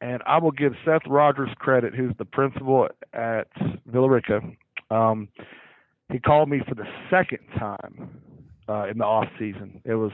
and 0.00 0.22
I 0.26 0.38
will 0.38 0.50
give 0.50 0.74
Seth 0.84 1.02
Rogers 1.06 1.50
credit, 1.56 1.94
who's 1.94 2.12
the 2.18 2.24
principal 2.24 2.88
at 3.12 3.48
Villa 3.86 4.08
Rica. 4.08 4.40
Um, 4.90 5.28
he 6.12 6.18
called 6.18 6.48
me 6.48 6.60
for 6.68 6.74
the 6.74 6.86
second 7.10 7.40
time 7.58 8.20
uh, 8.68 8.86
in 8.88 8.98
the 8.98 9.04
off 9.04 9.28
season. 9.38 9.80
It 9.84 9.94
was 9.94 10.12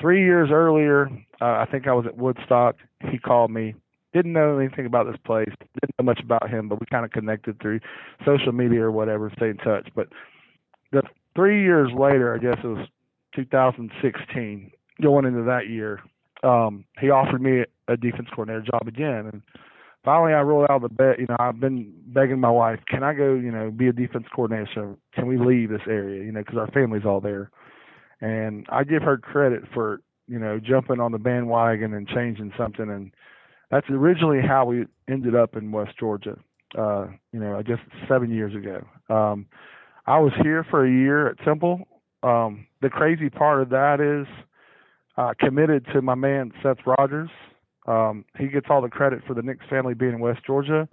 three 0.00 0.24
years 0.24 0.50
earlier. 0.50 1.08
Uh, 1.40 1.64
I 1.64 1.66
think 1.70 1.86
I 1.86 1.92
was 1.92 2.06
at 2.06 2.16
Woodstock. 2.16 2.76
He 3.10 3.18
called 3.18 3.50
me. 3.50 3.74
Didn't 4.12 4.32
know 4.32 4.58
anything 4.58 4.86
about 4.86 5.06
this 5.06 5.20
place. 5.24 5.48
Didn't 5.80 5.94
know 5.98 6.04
much 6.04 6.20
about 6.20 6.48
him, 6.48 6.68
but 6.68 6.80
we 6.80 6.86
kind 6.86 7.04
of 7.04 7.10
connected 7.10 7.60
through 7.60 7.80
social 8.24 8.52
media 8.52 8.82
or 8.82 8.92
whatever, 8.92 9.30
stayed 9.36 9.50
in 9.50 9.56
touch. 9.58 9.88
But 9.94 10.08
the 10.92 11.02
three 11.34 11.62
years 11.62 11.90
later, 11.92 12.34
I 12.34 12.38
guess 12.38 12.58
it 12.62 12.66
was 12.66 12.86
2016, 13.34 14.70
going 15.02 15.24
into 15.24 15.42
that 15.42 15.68
year, 15.68 16.00
um, 16.44 16.84
he 17.00 17.10
offered 17.10 17.42
me 17.42 17.64
a 17.88 17.96
defense 17.96 18.28
coordinator 18.32 18.64
job 18.70 18.86
again. 18.86 19.30
And 19.32 19.42
finally, 20.04 20.32
I 20.32 20.42
rolled 20.42 20.70
out 20.70 20.76
of 20.76 20.82
the 20.82 20.88
bed. 20.88 21.16
You 21.18 21.26
know, 21.28 21.36
I've 21.40 21.58
been 21.58 21.92
begging 22.06 22.38
my 22.38 22.50
wife, 22.50 22.80
can 22.88 23.02
I 23.02 23.14
go, 23.14 23.34
you 23.34 23.50
know, 23.50 23.70
be 23.70 23.88
a 23.88 23.92
defense 23.92 24.26
coordinator? 24.34 24.68
So 24.74 24.98
can 25.14 25.26
we 25.26 25.38
leave 25.38 25.70
this 25.70 25.80
area? 25.88 26.24
You 26.24 26.32
know, 26.32 26.40
because 26.40 26.58
our 26.58 26.70
family's 26.70 27.04
all 27.04 27.20
there. 27.20 27.50
And 28.24 28.64
I 28.70 28.84
give 28.84 29.02
her 29.02 29.18
credit 29.18 29.64
for, 29.74 30.00
you 30.26 30.38
know, 30.38 30.58
jumping 30.58 30.98
on 30.98 31.12
the 31.12 31.18
bandwagon 31.18 31.92
and 31.92 32.08
changing 32.08 32.54
something. 32.56 32.88
And 32.88 33.12
that's 33.70 33.86
originally 33.90 34.40
how 34.40 34.64
we 34.64 34.86
ended 35.10 35.36
up 35.36 35.56
in 35.56 35.72
West 35.72 35.98
Georgia. 36.00 36.38
Uh, 36.76 37.08
you 37.32 37.38
know, 37.38 37.54
I 37.54 37.62
guess 37.62 37.76
seven 38.08 38.30
years 38.30 38.54
ago. 38.54 38.82
Um, 39.14 39.44
I 40.06 40.18
was 40.20 40.32
here 40.42 40.64
for 40.70 40.86
a 40.86 40.90
year 40.90 41.28
at 41.28 41.38
Temple. 41.44 41.86
Um, 42.22 42.66
the 42.80 42.88
crazy 42.88 43.28
part 43.28 43.60
of 43.60 43.68
that 43.68 44.00
is 44.00 44.26
uh, 45.18 45.34
committed 45.38 45.84
to 45.92 46.00
my 46.00 46.14
man 46.14 46.50
Seth 46.62 46.78
Rogers. 46.86 47.28
Um, 47.86 48.24
he 48.38 48.46
gets 48.48 48.68
all 48.70 48.80
the 48.80 48.88
credit 48.88 49.20
for 49.26 49.34
the 49.34 49.42
Nix 49.42 49.60
family 49.68 49.92
being 49.92 50.14
in 50.14 50.20
West 50.20 50.40
Georgia, 50.46 50.88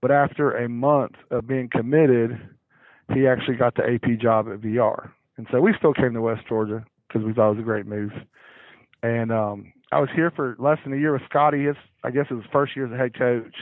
but 0.00 0.10
after 0.10 0.56
a 0.56 0.66
month 0.66 1.16
of 1.30 1.46
being 1.46 1.68
committed, 1.70 2.40
he 3.14 3.26
actually 3.26 3.56
got 3.56 3.74
the 3.74 3.82
AP 3.82 4.18
job 4.18 4.46
at 4.48 4.62
VR, 4.62 5.10
and 5.40 5.46
so 5.50 5.58
we 5.58 5.72
still 5.78 5.94
came 5.94 6.12
to 6.12 6.20
West 6.20 6.42
Georgia 6.46 6.84
because 7.08 7.24
we 7.24 7.32
thought 7.32 7.52
it 7.52 7.54
was 7.54 7.60
a 7.60 7.62
great 7.62 7.86
move. 7.86 8.10
And 9.02 9.32
um, 9.32 9.72
I 9.90 9.98
was 9.98 10.10
here 10.14 10.30
for 10.30 10.54
less 10.58 10.76
than 10.84 10.92
a 10.92 10.98
year 10.98 11.14
with 11.14 11.22
Scotty. 11.30 11.64
His, 11.64 11.76
I 12.04 12.10
guess 12.10 12.26
it 12.30 12.34
was 12.34 12.44
first 12.52 12.76
year 12.76 12.84
as 12.84 12.92
a 12.92 12.98
head 12.98 13.16
coach, 13.16 13.54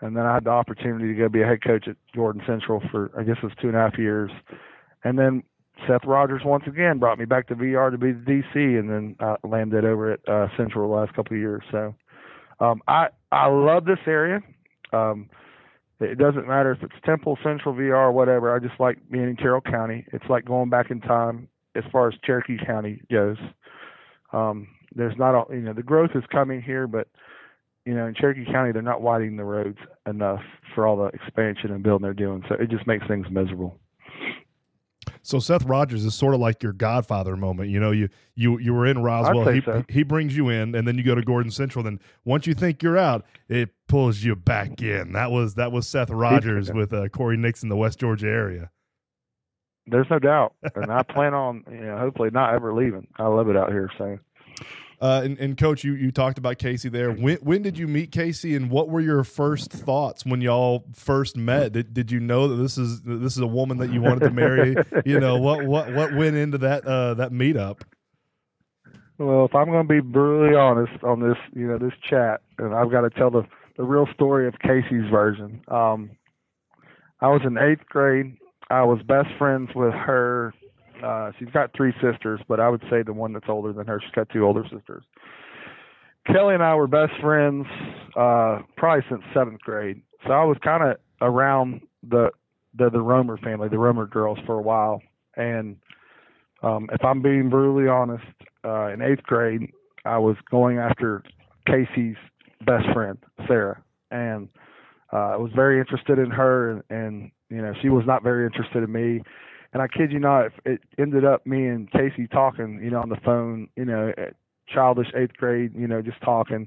and 0.00 0.16
then 0.16 0.26
I 0.26 0.34
had 0.34 0.42
the 0.42 0.50
opportunity 0.50 1.06
to 1.06 1.14
go 1.14 1.28
be 1.28 1.42
a 1.42 1.46
head 1.46 1.62
coach 1.62 1.86
at 1.86 1.94
Gordon 2.16 2.42
Central 2.48 2.82
for 2.90 3.12
I 3.16 3.22
guess 3.22 3.36
it 3.40 3.44
was 3.44 3.52
two 3.62 3.68
and 3.68 3.76
a 3.76 3.78
half 3.78 3.96
years. 3.96 4.32
And 5.04 5.16
then 5.16 5.44
Seth 5.86 6.04
Rogers 6.04 6.42
once 6.44 6.64
again 6.66 6.98
brought 6.98 7.20
me 7.20 7.26
back 7.26 7.46
to 7.46 7.54
VR 7.54 7.92
to 7.92 7.96
be 7.96 8.10
the 8.10 8.42
DC, 8.42 8.56
and 8.56 8.90
then 8.90 9.14
I 9.20 9.36
landed 9.46 9.84
over 9.84 10.14
at 10.14 10.28
uh, 10.28 10.48
Central 10.56 10.88
the 10.88 10.96
last 10.96 11.14
couple 11.14 11.36
of 11.36 11.40
years. 11.40 11.62
So 11.70 11.94
um, 12.58 12.82
I 12.88 13.06
I 13.30 13.46
love 13.46 13.84
this 13.84 14.00
area. 14.04 14.40
Um, 14.92 15.30
it 16.00 16.18
doesn't 16.18 16.48
matter 16.48 16.72
if 16.72 16.82
it's 16.82 16.94
Temple, 17.04 17.38
Central, 17.42 17.74
VR, 17.74 18.12
whatever. 18.12 18.54
I 18.54 18.58
just 18.58 18.80
like 18.80 18.98
being 19.10 19.24
in 19.28 19.36
Carroll 19.36 19.60
County. 19.60 20.06
It's 20.12 20.24
like 20.28 20.44
going 20.44 20.70
back 20.70 20.90
in 20.90 21.00
time 21.00 21.48
as 21.76 21.84
far 21.92 22.08
as 22.08 22.14
Cherokee 22.24 22.58
County 22.64 23.02
goes. 23.10 23.36
Um, 24.32 24.68
there's 24.94 25.16
not 25.18 25.34
all 25.34 25.46
you 25.50 25.60
know 25.60 25.72
the 25.72 25.82
growth 25.82 26.10
is 26.14 26.24
coming 26.32 26.62
here, 26.62 26.86
but 26.86 27.08
you 27.84 27.94
know 27.94 28.06
in 28.06 28.14
Cherokee 28.14 28.44
County 28.50 28.72
they're 28.72 28.82
not 28.82 29.02
widening 29.02 29.36
the 29.36 29.44
roads 29.44 29.78
enough 30.06 30.40
for 30.74 30.86
all 30.86 30.96
the 30.96 31.06
expansion 31.06 31.72
and 31.72 31.82
building 31.82 32.02
they're 32.04 32.14
doing. 32.14 32.42
So 32.48 32.54
it 32.54 32.70
just 32.70 32.86
makes 32.86 33.06
things 33.06 33.26
miserable. 33.30 33.79
So 35.22 35.38
Seth 35.38 35.64
Rogers 35.64 36.04
is 36.04 36.14
sort 36.14 36.34
of 36.34 36.40
like 36.40 36.62
your 36.62 36.72
Godfather 36.72 37.36
moment. 37.36 37.70
You 37.70 37.80
know, 37.80 37.90
you 37.90 38.08
you 38.34 38.58
you 38.58 38.72
were 38.72 38.86
in 38.86 39.02
Roswell. 39.02 39.48
He 39.48 39.60
so. 39.60 39.84
he 39.88 40.02
brings 40.02 40.36
you 40.36 40.48
in, 40.48 40.74
and 40.74 40.86
then 40.86 40.96
you 40.96 41.04
go 41.04 41.14
to 41.14 41.22
Gordon 41.22 41.50
Central. 41.50 41.82
Then 41.82 42.00
once 42.24 42.46
you 42.46 42.54
think 42.54 42.82
you're 42.82 42.98
out, 42.98 43.24
it 43.48 43.70
pulls 43.88 44.22
you 44.22 44.34
back 44.34 44.82
in. 44.82 45.12
That 45.12 45.30
was 45.30 45.54
that 45.54 45.72
was 45.72 45.86
Seth 45.86 46.10
Rogers 46.10 46.72
with 46.74 46.92
uh, 46.92 47.08
Cory 47.08 47.36
Nixon, 47.36 47.68
the 47.68 47.76
West 47.76 47.98
Georgia 47.98 48.28
area. 48.28 48.70
There's 49.86 50.08
no 50.10 50.18
doubt, 50.18 50.54
and 50.74 50.90
I 50.90 51.02
plan 51.08 51.34
on 51.34 51.64
you 51.70 51.80
know 51.80 51.98
hopefully 51.98 52.30
not 52.32 52.54
ever 52.54 52.72
leaving. 52.72 53.06
I 53.18 53.26
love 53.26 53.48
it 53.48 53.56
out 53.56 53.70
here. 53.70 53.90
So 53.98 54.18
Uh, 55.00 55.22
and, 55.24 55.38
and 55.38 55.56
coach, 55.56 55.82
you, 55.82 55.94
you 55.94 56.12
talked 56.12 56.36
about 56.36 56.58
Casey 56.58 56.90
there. 56.90 57.10
When 57.10 57.38
when 57.38 57.62
did 57.62 57.78
you 57.78 57.88
meet 57.88 58.12
Casey, 58.12 58.54
and 58.54 58.70
what 58.70 58.90
were 58.90 59.00
your 59.00 59.24
first 59.24 59.72
thoughts 59.72 60.26
when 60.26 60.42
y'all 60.42 60.84
first 60.94 61.38
met? 61.38 61.72
Did, 61.72 61.94
did 61.94 62.10
you 62.10 62.20
know 62.20 62.48
that 62.48 62.56
this 62.56 62.76
is 62.76 63.00
this 63.02 63.32
is 63.32 63.38
a 63.38 63.46
woman 63.46 63.78
that 63.78 63.90
you 63.90 64.02
wanted 64.02 64.20
to 64.20 64.30
marry? 64.30 64.76
you 65.06 65.18
know 65.18 65.38
what 65.38 65.64
what 65.64 65.92
what 65.94 66.14
went 66.14 66.36
into 66.36 66.58
that 66.58 66.84
uh, 66.86 67.14
that 67.14 67.32
meetup? 67.32 67.80
Well, 69.16 69.46
if 69.46 69.54
I'm 69.54 69.66
going 69.66 69.86
to 69.86 69.88
be 69.88 70.00
brutally 70.00 70.54
honest 70.54 71.02
on 71.02 71.20
this, 71.20 71.36
you 71.54 71.66
know, 71.66 71.76
this 71.78 71.92
chat, 72.08 72.40
and 72.58 72.74
I've 72.74 72.90
got 72.90 73.02
to 73.02 73.10
tell 73.10 73.30
the 73.30 73.44
the 73.78 73.84
real 73.84 74.06
story 74.12 74.46
of 74.46 74.58
Casey's 74.58 75.10
version. 75.10 75.62
Um, 75.68 76.10
I 77.22 77.28
was 77.28 77.40
in 77.46 77.56
eighth 77.56 77.86
grade. 77.88 78.36
I 78.68 78.82
was 78.82 79.00
best 79.02 79.28
friends 79.38 79.70
with 79.74 79.94
her 79.94 80.52
uh, 81.02 81.32
she's 81.38 81.48
got 81.48 81.70
three 81.76 81.92
sisters, 82.02 82.40
but 82.48 82.60
I 82.60 82.68
would 82.68 82.82
say 82.90 83.02
the 83.02 83.12
one 83.12 83.32
that's 83.32 83.48
older 83.48 83.72
than 83.72 83.86
her. 83.86 84.00
She's 84.00 84.14
got 84.14 84.28
two 84.30 84.44
older 84.44 84.64
sisters. 84.64 85.04
Kelly 86.26 86.54
and 86.54 86.62
I 86.62 86.74
were 86.74 86.86
best 86.86 87.12
friends 87.20 87.66
uh, 88.16 88.60
probably 88.76 89.04
since 89.08 89.22
seventh 89.34 89.60
grade. 89.60 90.02
So 90.26 90.32
I 90.32 90.44
was 90.44 90.56
kind 90.62 90.82
of 90.82 90.96
around 91.20 91.80
the 92.08 92.30
the 92.76 92.90
the 92.90 93.00
Romer 93.00 93.36
family, 93.38 93.68
the 93.68 93.78
Romer 93.78 94.06
girls, 94.06 94.38
for 94.46 94.54
a 94.58 94.62
while. 94.62 95.02
And 95.36 95.76
um, 96.62 96.88
if 96.92 97.04
I'm 97.04 97.22
being 97.22 97.48
brutally 97.48 97.88
honest, 97.88 98.24
uh, 98.64 98.88
in 98.88 99.00
eighth 99.00 99.22
grade, 99.22 99.72
I 100.04 100.18
was 100.18 100.36
going 100.50 100.78
after 100.78 101.22
Casey's 101.66 102.16
best 102.66 102.86
friend, 102.92 103.18
Sarah, 103.46 103.82
and 104.10 104.48
uh, 105.12 105.30
I 105.30 105.36
was 105.36 105.50
very 105.54 105.80
interested 105.80 106.18
in 106.18 106.30
her, 106.30 106.70
and, 106.70 106.82
and 106.90 107.30
you 107.48 107.62
know 107.62 107.72
she 107.80 107.88
was 107.88 108.04
not 108.06 108.22
very 108.22 108.44
interested 108.44 108.82
in 108.82 108.92
me 108.92 109.22
and 109.72 109.82
I 109.82 109.88
kid 109.88 110.12
you 110.12 110.18
not, 110.18 110.46
it 110.64 110.80
ended 110.98 111.24
up 111.24 111.46
me 111.46 111.66
and 111.66 111.90
Casey 111.90 112.26
talking, 112.26 112.80
you 112.82 112.90
know, 112.90 113.00
on 113.00 113.08
the 113.08 113.20
phone, 113.24 113.68
you 113.76 113.84
know, 113.84 114.12
childish 114.68 115.08
eighth 115.14 115.36
grade, 115.36 115.72
you 115.76 115.86
know, 115.86 116.02
just 116.02 116.20
talking. 116.22 116.66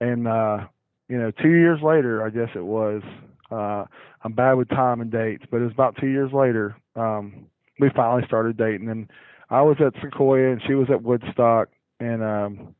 And 0.00 0.26
uh, 0.26 0.66
you 1.08 1.18
know, 1.18 1.30
two 1.30 1.50
years 1.50 1.80
later, 1.82 2.24
I 2.24 2.30
guess 2.30 2.48
it 2.54 2.64
was. 2.64 3.02
Uh, 3.50 3.84
I'm 4.22 4.32
bad 4.32 4.54
with 4.54 4.68
time 4.68 5.00
and 5.00 5.10
dates, 5.10 5.44
but 5.50 5.58
it 5.58 5.64
was 5.64 5.72
about 5.72 5.96
two 6.00 6.08
years 6.08 6.32
later. 6.32 6.76
Um, 6.96 7.46
we 7.78 7.90
finally 7.94 8.24
started 8.26 8.56
dating, 8.56 8.88
and 8.88 9.08
I 9.50 9.62
was 9.62 9.76
at 9.80 9.92
Sequoia 10.02 10.52
and 10.52 10.62
she 10.66 10.74
was 10.74 10.88
at 10.90 11.02
Woodstock, 11.02 11.68
and 12.00 12.22
um, 12.22 12.74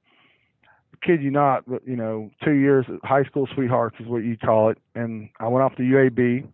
kid 1.03 1.23
you 1.23 1.31
not, 1.31 1.65
but 1.69 1.87
you 1.87 1.97
know, 1.97 2.31
two 2.45 2.53
years 2.53 2.87
high 3.03 3.25
school 3.25 3.47
sweethearts 3.55 3.97
is 4.01 4.07
what 4.07 4.25
you 4.25 4.37
call 4.37 4.71
it. 4.71 4.79
And 4.95 5.29
I 5.39 5.49
went 5.49 5.65
off 5.65 5.77
to 5.77 5.83
UAB. 5.83 6.45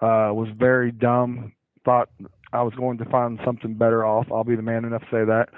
Uh, 0.00 0.34
was 0.34 0.48
very 0.58 0.90
dumb, 0.90 1.52
thought 1.84 2.08
I 2.52 2.62
was 2.62 2.74
going 2.74 2.98
to 2.98 3.04
find 3.06 3.38
something 3.44 3.74
better 3.74 4.04
off. 4.04 4.26
I'll 4.32 4.44
be 4.44 4.56
the 4.56 4.62
man 4.62 4.84
enough 4.84 5.02
to 5.02 5.06
say 5.10 5.24
that. 5.24 5.48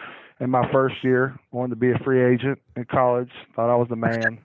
In 0.40 0.50
my 0.50 0.70
first 0.70 0.96
year, 1.02 1.38
wanted 1.50 1.70
to 1.70 1.76
be 1.76 1.90
a 1.90 1.98
free 2.04 2.22
agent 2.22 2.58
in 2.76 2.84
college. 2.84 3.30
Thought 3.54 3.72
I 3.72 3.76
was 3.76 3.88
the 3.88 3.96
man. 3.96 4.38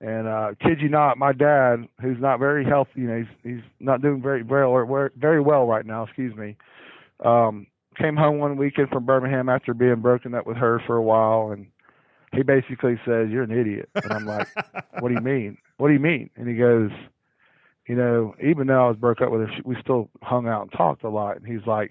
And 0.00 0.26
uh, 0.26 0.50
kid 0.60 0.80
you 0.80 0.88
not, 0.88 1.18
my 1.18 1.32
dad, 1.32 1.88
who's 2.00 2.20
not 2.20 2.38
very 2.38 2.64
healthy, 2.64 2.90
you 2.96 3.06
know, 3.06 3.18
he's 3.18 3.52
he's 3.52 3.64
not 3.80 4.02
doing 4.02 4.20
very 4.20 4.42
well 4.42 5.10
very 5.16 5.40
well 5.40 5.66
right 5.66 5.86
now. 5.86 6.04
Excuse 6.04 6.34
me. 6.36 6.56
Um, 7.24 7.66
came 7.96 8.16
home 8.16 8.38
one 8.38 8.56
weekend 8.56 8.88
from 8.90 9.06
Birmingham 9.06 9.48
after 9.48 9.72
being 9.72 10.00
broken 10.00 10.34
up 10.34 10.46
with 10.46 10.56
her 10.56 10.82
for 10.86 10.96
a 10.96 11.02
while, 11.02 11.52
and 11.52 11.68
he 12.32 12.42
basically 12.42 13.00
says, 13.06 13.30
"You're 13.30 13.44
an 13.44 13.52
idiot." 13.52 13.88
And 13.94 14.12
I'm 14.12 14.26
like, 14.26 14.48
"What 14.98 15.08
do 15.08 15.14
you 15.14 15.20
mean? 15.20 15.56
What 15.78 15.88
do 15.88 15.94
you 15.94 16.00
mean?" 16.00 16.28
And 16.36 16.48
he 16.48 16.56
goes, 16.56 16.90
you 17.86 17.94
know, 17.94 18.34
even 18.42 18.66
though 18.66 18.86
I 18.86 18.88
was 18.88 18.96
broke 18.96 19.20
up 19.20 19.30
with 19.30 19.42
her, 19.42 19.50
we 19.64 19.76
still 19.80 20.10
hung 20.22 20.48
out 20.48 20.62
and 20.62 20.72
talked 20.72 21.04
a 21.04 21.10
lot. 21.10 21.36
And 21.36 21.46
he's 21.46 21.66
like, 21.66 21.90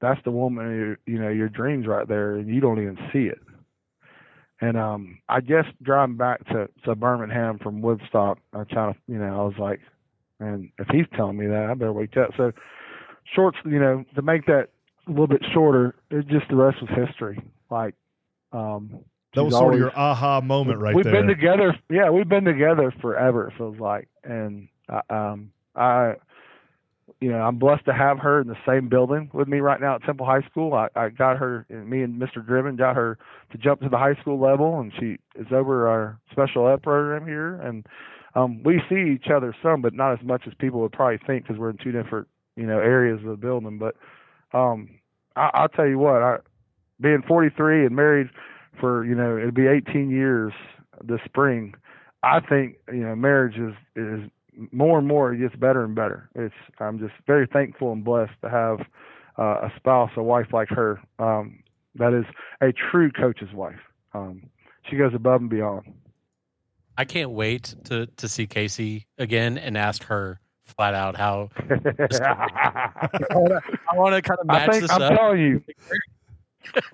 "That's 0.00 0.20
the 0.24 0.30
woman, 0.30 0.76
your, 0.76 0.98
you 1.06 1.20
know, 1.20 1.30
your 1.30 1.48
dreams 1.48 1.86
right 1.86 2.06
there, 2.06 2.36
and 2.36 2.48
you 2.48 2.60
don't 2.60 2.80
even 2.80 2.98
see 3.12 3.24
it." 3.24 3.40
And 4.60 4.76
um, 4.76 5.20
I 5.28 5.40
guess 5.40 5.64
driving 5.82 6.16
back 6.16 6.46
to 6.48 6.68
to 6.84 6.94
Birmingham 6.94 7.58
from 7.58 7.80
Woodstock, 7.80 8.38
I 8.52 8.64
kind 8.64 8.90
of, 8.90 8.96
you 9.06 9.18
know, 9.18 9.40
I 9.40 9.44
was 9.44 9.58
like, 9.58 9.80
"Man, 10.38 10.70
if 10.78 10.88
he's 10.88 11.06
telling 11.16 11.38
me 11.38 11.46
that, 11.46 11.68
I 11.70 11.74
better 11.74 11.92
wake 11.92 12.16
up." 12.18 12.30
So, 12.36 12.52
shorts, 13.34 13.56
you 13.64 13.80
know, 13.80 14.04
to 14.16 14.22
make 14.22 14.44
that 14.46 14.68
a 15.06 15.10
little 15.10 15.26
bit 15.26 15.42
shorter, 15.54 15.94
it 16.10 16.28
just 16.28 16.48
the 16.50 16.56
rest 16.56 16.76
was 16.82 16.90
history. 16.90 17.42
Like, 17.70 17.94
um, 18.52 19.00
that 19.34 19.44
was 19.44 19.54
sort 19.54 19.64
always, 19.64 19.76
of 19.76 19.80
your 19.80 19.98
aha 19.98 20.40
moment 20.42 20.80
right 20.80 20.94
we've 20.94 21.04
there. 21.04 21.14
We've 21.14 21.20
been 21.22 21.28
together, 21.28 21.78
yeah, 21.88 22.10
we've 22.10 22.28
been 22.28 22.44
together 22.44 22.92
forever. 23.00 23.48
It 23.48 23.54
feels 23.56 23.78
like, 23.78 24.08
and 24.24 24.68
um, 25.08 25.52
I, 25.74 26.14
you 27.20 27.30
know, 27.30 27.38
I'm 27.38 27.58
blessed 27.58 27.84
to 27.86 27.92
have 27.92 28.18
her 28.20 28.40
in 28.40 28.48
the 28.48 28.56
same 28.66 28.88
building 28.88 29.30
with 29.32 29.48
me 29.48 29.60
right 29.60 29.80
now 29.80 29.96
at 29.96 30.04
Temple 30.04 30.26
High 30.26 30.42
School. 30.50 30.74
I, 30.74 30.88
I 30.96 31.08
got 31.10 31.36
her, 31.38 31.66
me 31.68 32.02
and 32.02 32.20
Mr. 32.20 32.44
Driven 32.44 32.76
got 32.76 32.96
her 32.96 33.18
to 33.52 33.58
jump 33.58 33.80
to 33.82 33.88
the 33.88 33.98
high 33.98 34.14
school 34.20 34.40
level, 34.40 34.80
and 34.80 34.92
she 34.98 35.18
is 35.38 35.46
over 35.52 35.88
our 35.88 36.18
special 36.30 36.68
ed 36.68 36.82
program 36.82 37.26
here. 37.26 37.56
And 37.56 37.86
um, 38.34 38.62
we 38.62 38.80
see 38.88 39.12
each 39.14 39.30
other 39.34 39.54
some, 39.62 39.82
but 39.82 39.94
not 39.94 40.12
as 40.12 40.24
much 40.24 40.42
as 40.46 40.54
people 40.58 40.80
would 40.80 40.92
probably 40.92 41.18
think 41.26 41.44
because 41.44 41.58
we're 41.58 41.70
in 41.70 41.78
two 41.78 41.92
different, 41.92 42.28
you 42.56 42.66
know, 42.66 42.78
areas 42.78 43.20
of 43.20 43.30
the 43.30 43.36
building. 43.36 43.78
But 43.78 43.96
um, 44.56 44.88
I, 45.36 45.50
I'll 45.54 45.68
tell 45.68 45.86
you 45.86 45.98
what, 45.98 46.22
I, 46.22 46.36
being 47.00 47.22
43 47.26 47.86
and 47.86 47.96
married 47.96 48.28
for, 48.78 49.04
you 49.04 49.14
know, 49.14 49.36
it'll 49.36 49.50
be 49.50 49.66
18 49.66 50.10
years 50.10 50.52
this 51.04 51.20
spring. 51.24 51.74
I 52.22 52.40
think 52.40 52.76
you 52.92 53.00
know 53.00 53.16
marriage 53.16 53.56
is 53.56 53.74
is 53.96 54.30
more 54.72 54.98
and 54.98 55.06
more 55.08 55.32
it 55.32 55.38
gets 55.38 55.56
better 55.56 55.84
and 55.84 55.94
better. 55.94 56.28
It's 56.34 56.54
I'm 56.78 56.98
just 56.98 57.14
very 57.26 57.46
thankful 57.46 57.92
and 57.92 58.04
blessed 58.04 58.32
to 58.42 58.50
have 58.50 58.80
uh, 59.38 59.66
a 59.66 59.72
spouse, 59.76 60.10
a 60.16 60.22
wife 60.22 60.48
like 60.52 60.68
her. 60.70 61.00
Um, 61.18 61.62
that 61.94 62.12
is 62.12 62.24
a 62.60 62.72
true 62.72 63.10
coach's 63.10 63.52
wife. 63.52 63.80
Um, 64.14 64.44
she 64.88 64.96
goes 64.96 65.14
above 65.14 65.40
and 65.40 65.50
beyond. 65.50 65.92
I 66.96 67.04
can't 67.04 67.30
wait 67.30 67.74
to 67.84 68.06
to 68.06 68.28
see 68.28 68.46
Casey 68.46 69.06
again 69.18 69.56
and 69.58 69.76
ask 69.76 70.04
her 70.04 70.40
flat 70.64 70.94
out 70.94 71.16
how. 71.16 71.50
I 71.70 72.88
want 73.94 74.14
to 74.14 74.22
kind 74.22 74.38
of 74.40 74.46
match 74.46 74.68
I 74.68 74.72
think, 74.72 74.82
this 74.82 74.90
I'm 74.90 75.02
up. 75.02 75.16
telling 75.16 75.40
you. 75.40 75.62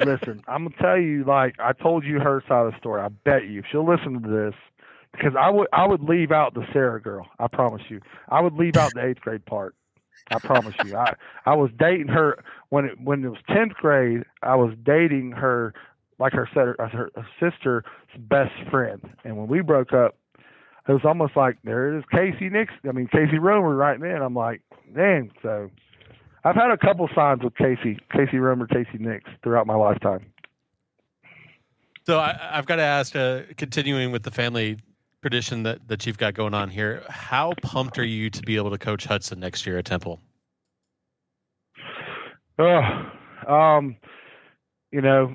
listen, 0.01 0.43
I'm 0.47 0.65
gonna 0.65 0.77
tell 0.81 0.99
you 0.99 1.25
like 1.25 1.57
I 1.59 1.73
told 1.73 2.05
you 2.05 2.21
her 2.21 2.43
side 2.49 2.67
of 2.67 2.73
the 2.73 2.79
story. 2.79 3.03
I 3.03 3.09
bet 3.09 3.47
you 3.49 3.61
if 3.61 3.67
she'll 3.71 3.87
listen 3.87 4.23
to 4.23 4.29
this, 4.29 4.55
because 5.17 5.35
I 5.39 5.51
would 5.51 5.69
I 5.73 5.87
would 5.87 6.03
leave 6.03 6.33
out 6.33 6.55
the 6.55 6.65
Sarah 6.73 7.01
girl. 7.01 7.27
I 7.39 7.49
promise 7.49 7.83
you. 7.89 8.01
I 8.29 8.41
would 8.41 8.55
leave 8.55 8.77
out 8.77 8.93
the 8.95 9.05
eighth 9.05 9.21
grade 9.21 9.45
part. 9.45 9.75
I 10.31 10.39
promise 10.39 10.75
you. 10.85 10.97
I 10.97 11.15
I 11.45 11.55
was 11.55 11.71
dating 11.79 12.09
her 12.09 12.43
when 12.71 12.87
it 12.87 13.01
when 13.01 13.25
it 13.25 13.29
was 13.29 13.39
tenth 13.49 13.75
grade. 13.75 14.25
I 14.43 14.57
was 14.57 14.75
dating 14.85 15.33
her 15.33 15.75
like 16.19 16.33
her 16.33 16.47
her, 16.47 16.77
her 16.79 17.11
sister's 17.41 17.85
best 18.19 18.53
friend, 18.71 19.01
and 19.25 19.37
when 19.37 19.49
we 19.49 19.61
broke 19.61 19.93
up, 19.93 20.17
it 20.89 20.93
was 20.93 21.05
almost 21.05 21.37
like 21.37 21.59
there 21.65 21.95
it 21.95 21.99
is, 21.99 22.05
Casey 22.11 22.49
Nix. 22.49 22.73
I 22.89 22.93
mean 22.93 23.09
Casey 23.09 23.39
Romer 23.39 23.75
right 23.75 24.01
then. 24.01 24.23
I'm 24.23 24.35
like, 24.35 24.63
man. 24.91 25.31
So 25.43 25.71
I've 26.45 26.57
had 26.57 26.71
a 26.71 26.79
couple 26.79 27.09
signs 27.15 27.43
with 27.43 27.55
Casey, 27.57 27.99
Casey 28.13 28.39
Romer, 28.39 28.67
Casey 28.67 28.99
Nix 28.99 29.25
throughout 29.43 29.67
my 29.67 29.75
lifetime. 29.75 30.27
So 32.07 32.21
I, 32.21 32.39
have 32.53 32.67
got 32.67 32.77
to 32.77 32.85
ask, 32.85 33.17
uh, 33.17 33.41
continuing 33.57 34.13
with 34.13 34.23
the 34.23 34.31
family 34.31 34.79
tradition 35.27 35.65
that, 35.65 35.89
that 35.89 36.07
you've 36.07 36.19
got 36.19 36.35
going 36.35 36.55
on 36.55 36.69
here. 36.69 37.03
How 37.09 37.53
pumped 37.61 37.99
are 37.99 38.05
you 38.05 38.31
to 38.31 38.43
be 38.43 38.55
able 38.55 38.71
to 38.71 38.79
coach 38.79 39.07
Hudson 39.07 39.41
next 39.41 39.67
year 39.67 39.77
at 39.77 39.85
Temple? 39.85 40.21
Oh, 42.61 43.11
um, 43.49 43.97
you 44.93 45.01
know, 45.01 45.35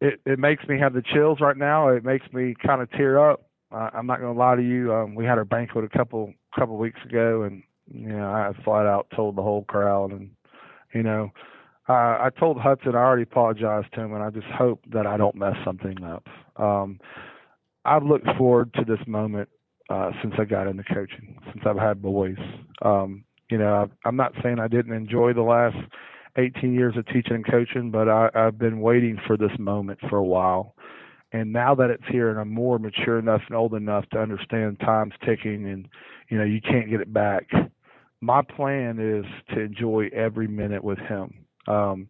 it, 0.00 0.20
it 0.26 0.40
makes 0.40 0.66
me 0.66 0.76
have 0.80 0.92
the 0.92 1.02
chills 1.02 1.38
right 1.40 1.56
now. 1.56 1.86
It 1.86 2.04
makes 2.04 2.26
me 2.32 2.56
kind 2.66 2.82
of 2.82 2.90
tear 2.90 3.30
up. 3.30 3.48
Uh, 3.70 3.90
I'm 3.94 4.06
not 4.06 4.18
going 4.18 4.34
to 4.34 4.38
lie 4.38 4.56
to 4.56 4.62
you. 4.62 4.92
Um, 4.92 5.14
we 5.14 5.24
had 5.24 5.38
our 5.38 5.44
banquet 5.44 5.84
a 5.84 5.96
couple 5.96 6.34
couple 6.58 6.76
weeks 6.76 6.98
ago, 7.08 7.42
and 7.42 7.62
you 7.86 8.08
know, 8.08 8.28
I 8.28 8.50
flat 8.64 8.86
out 8.86 9.06
told 9.14 9.36
the 9.36 9.42
whole 9.42 9.62
crowd, 9.64 10.10
and 10.10 10.30
you 10.92 11.04
know, 11.04 11.30
uh, 11.88 11.92
I 11.92 12.30
told 12.40 12.58
Hudson 12.58 12.96
I 12.96 12.98
already 12.98 13.22
apologized 13.22 13.92
to 13.94 14.00
him, 14.00 14.14
and 14.14 14.22
I 14.22 14.30
just 14.30 14.48
hope 14.48 14.80
that 14.90 15.06
I 15.06 15.16
don't 15.16 15.36
mess 15.36 15.54
something 15.64 16.02
up. 16.02 16.26
Um, 16.56 16.98
I've 17.84 18.04
looked 18.04 18.28
forward 18.36 18.72
to 18.74 18.84
this 18.84 19.04
moment 19.06 19.48
uh, 19.88 20.10
since 20.22 20.34
I 20.38 20.44
got 20.44 20.66
into 20.66 20.84
coaching, 20.84 21.36
since 21.52 21.64
I've 21.66 21.78
had 21.78 22.02
boys. 22.02 22.36
Um, 22.82 23.24
you 23.50 23.58
know, 23.58 23.88
I, 24.04 24.08
am 24.08 24.16
not 24.16 24.32
saying 24.42 24.58
I 24.58 24.68
didn't 24.68 24.92
enjoy 24.92 25.32
the 25.32 25.42
last 25.42 25.76
18 26.36 26.74
years 26.74 26.96
of 26.96 27.06
teaching 27.06 27.36
and 27.36 27.46
coaching, 27.46 27.90
but 27.90 28.08
I, 28.08 28.28
I've 28.34 28.58
been 28.58 28.80
waiting 28.80 29.18
for 29.26 29.36
this 29.36 29.52
moment 29.58 29.98
for 30.08 30.16
a 30.16 30.24
while. 30.24 30.74
And 31.32 31.52
now 31.52 31.74
that 31.74 31.90
it's 31.90 32.06
here 32.10 32.30
and 32.30 32.38
I'm 32.38 32.52
more 32.52 32.78
mature 32.78 33.18
enough 33.18 33.42
and 33.48 33.56
old 33.56 33.74
enough 33.74 34.08
to 34.10 34.18
understand 34.18 34.80
time's 34.80 35.14
ticking 35.24 35.68
and, 35.68 35.88
you 36.30 36.38
know, 36.38 36.44
you 36.44 36.60
can't 36.60 36.90
get 36.90 37.00
it 37.00 37.12
back, 37.12 37.48
my 38.20 38.42
plan 38.42 38.98
is 38.98 39.24
to 39.54 39.60
enjoy 39.60 40.08
every 40.14 40.48
minute 40.48 40.82
with 40.82 40.98
him. 40.98 41.44
Um, 41.66 42.08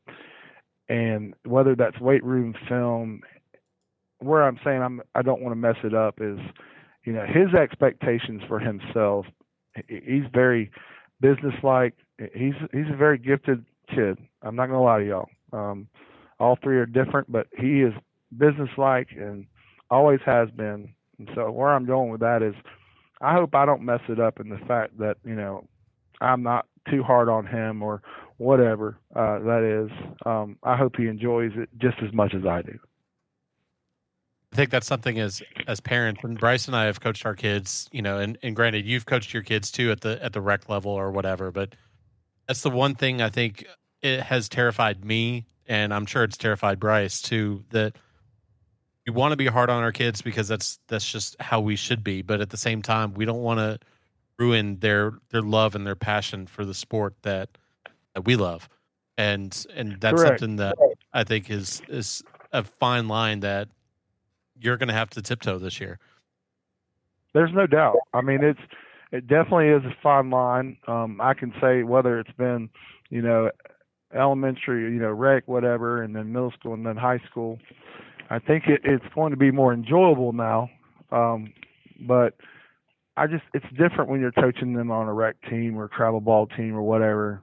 and 0.89 1.35
whether 1.45 1.75
that's 1.75 1.99
weight 2.01 2.25
room 2.25 2.55
film 2.69 3.23
where 4.21 4.43
I'm 4.43 4.59
saying 4.65 4.83
I'm 4.83 5.01
I 5.15 5.23
don't 5.23 5.43
want 5.43 5.53
to 5.53 5.57
mess 5.57 5.77
it 5.85 5.95
up 5.95 6.17
is, 6.21 6.39
you 7.05 7.13
know, 7.13 7.25
his 7.27 7.55
expectations 7.55 8.43
for 8.49 8.59
himself. 8.59 9.27
He's 9.89 10.25
very 10.33 10.71
businesslike. 11.21 11.95
He's 12.35 12.55
he's 12.73 12.91
a 12.93 12.97
very 12.97 13.19
gifted 13.19 13.65
kid. 13.95 14.19
I'm 14.43 14.57
not 14.57 14.67
gonna 14.67 14.83
lie 14.83 15.01
to 15.01 15.07
y'all. 15.07 15.29
Um, 15.53 15.89
all 16.39 16.59
three 16.63 16.79
are 16.79 16.87
different, 16.87 17.31
but 17.31 17.47
he 17.57 17.83
is 17.83 17.93
businesslike 18.37 19.09
and 19.17 19.47
always 19.91 20.21
has 20.27 20.51
been. 20.51 20.93
And 21.19 21.29
so 21.35 21.51
where 21.51 21.71
I'm 21.71 21.87
going 21.87 22.11
with 22.11 22.21
that 22.21 22.43
is, 22.43 22.55
I 23.21 23.33
hope 23.35 23.55
I 23.55 23.67
don't 23.67 23.83
mess 23.83 24.01
it 24.09 24.21
up 24.21 24.41
in 24.41 24.49
the 24.49 24.59
fact 24.67 24.99
that 24.99 25.17
you 25.25 25.35
know 25.35 25.67
I'm 26.21 26.43
not 26.43 26.67
too 26.91 27.03
hard 27.03 27.29
on 27.29 27.47
him 27.47 27.83
or 27.83 28.03
whatever 28.39 28.99
uh, 29.15 29.39
that 29.41 29.63
is. 29.63 29.91
Um, 30.25 30.57
I 30.63 30.77
hope 30.77 30.95
he 30.97 31.07
enjoys 31.07 31.53
it 31.57 31.69
just 31.79 31.97
as 32.07 32.13
much 32.13 32.35
as 32.35 32.47
I 32.47 32.63
do. 32.63 32.79
I 34.53 34.57
think 34.57 34.71
that's 34.71 34.87
something 34.87 35.19
as 35.19 35.43
as 35.67 35.81
parents 35.81 36.25
and 36.25 36.39
Bryce 36.39 36.67
and 36.67 36.77
I 36.77 36.85
have 36.85 37.01
coached 37.01 37.27
our 37.27 37.35
kids, 37.35 37.89
you 37.93 38.01
know, 38.01 38.19
and, 38.19 38.39
and 38.43 38.57
granted 38.57 38.87
you've 38.87 39.07
coached 39.07 39.35
your 39.35 39.43
kids 39.43 39.71
too 39.71 39.91
at 39.91 40.01
the 40.01 40.23
at 40.25 40.33
the 40.33 40.41
rec 40.41 40.69
level 40.69 40.91
or 40.91 41.11
whatever, 41.11 41.51
but 41.51 41.75
that's 42.47 42.63
the 42.63 42.71
one 42.71 42.95
thing 42.95 43.21
I 43.21 43.29
think 43.29 43.67
it 44.01 44.21
has 44.23 44.49
terrified 44.49 45.05
me 45.05 45.47
and 45.67 45.93
I'm 45.93 46.07
sure 46.07 46.25
it's 46.25 46.37
terrified 46.39 46.81
Bryce 46.81 47.21
too 47.21 47.63
that 47.71 47.97
we 49.07 49.13
want 49.13 49.33
to 49.33 49.37
be 49.37 49.47
hard 49.47 49.71
on 49.71 49.83
our 49.83 49.93
kids 49.93 50.23
because 50.23 50.49
that's 50.49 50.79
that's 50.89 51.11
just 51.11 51.37
how 51.41 51.61
we 51.61 51.77
should 51.77 52.03
be, 52.03 52.23
but 52.23 52.41
at 52.41 52.51
the 52.51 52.57
same 52.57 52.81
time 52.83 53.15
we 53.15 53.25
don't 53.25 53.43
want 53.43 53.59
to 53.59 53.79
ruin 54.39 54.79
their 54.79 55.13
their 55.31 55.43
love 55.43 55.75
and 55.75 55.87
their 55.87 55.97
passion 55.97 56.47
for 56.47 56.65
the 56.65 56.75
sport 56.75 57.15
that 57.23 57.51
that 58.15 58.25
we 58.25 58.37
love. 58.37 58.69
And 59.19 59.67
and 59.75 60.01
that's 60.01 60.23
Correct. 60.23 60.41
something 60.41 60.57
that 60.57 60.77
I 61.13 61.25
think 61.25 61.51
is 61.51 61.83
is 61.89 62.23
a 62.53 62.65
fine 62.65 63.09
line 63.09 63.41
that 63.41 63.69
you're 64.61 64.77
going 64.77 64.89
to 64.89 64.95
have 64.95 65.11
to 65.11 65.23
tiptoe 65.23 65.59
this 65.59 65.81
year. 65.81 65.99
There's 67.35 67.51
no 67.53 67.67
doubt. 67.67 67.97
I 68.13 68.21
mean, 68.21 68.43
it's 68.43 68.61
it 69.13 69.27
definitely 69.27 69.69
is 69.69 69.85
a 69.85 69.97
fine 70.03 70.31
line. 70.31 70.77
Um, 70.87 71.21
I 71.21 71.35
can 71.35 71.53
say 71.61 71.83
whether 71.83 72.19
it's 72.19 72.33
been, 72.37 72.69
you 73.11 73.23
know, 73.23 73.51
elementary, 74.15 74.93
you 74.93 75.01
know, 75.01 75.11
rec, 75.11 75.47
whatever, 75.47 76.03
and 76.03 76.15
then 76.15 76.33
middle 76.33 76.53
school 76.53 76.75
and 76.75 76.85
then 76.85 76.97
high 76.97 77.21
school. 77.31 77.59
I 78.31 78.39
think 78.39 78.65
it, 78.67 78.83
it's 78.85 79.05
going 79.15 79.31
to 79.31 79.37
be 79.37 79.51
more 79.51 79.73
enjoyable 79.73 80.33
now. 80.33 80.71
Um, 81.11 81.53
but 82.01 82.35
I 83.17 83.27
just 83.27 83.45
it's 83.55 83.67
different 83.77 84.11
when 84.11 84.21
you're 84.21 84.33
coaching 84.33 84.75
them 84.75 84.91
on 84.91 85.09
a 85.09 85.13
rec 85.13 85.37
team 85.49 85.77
or 85.77 85.89
travel 85.89 86.21
ball 86.21 86.47
team 86.47 86.75
or 86.75 86.83
whatever. 86.83 87.43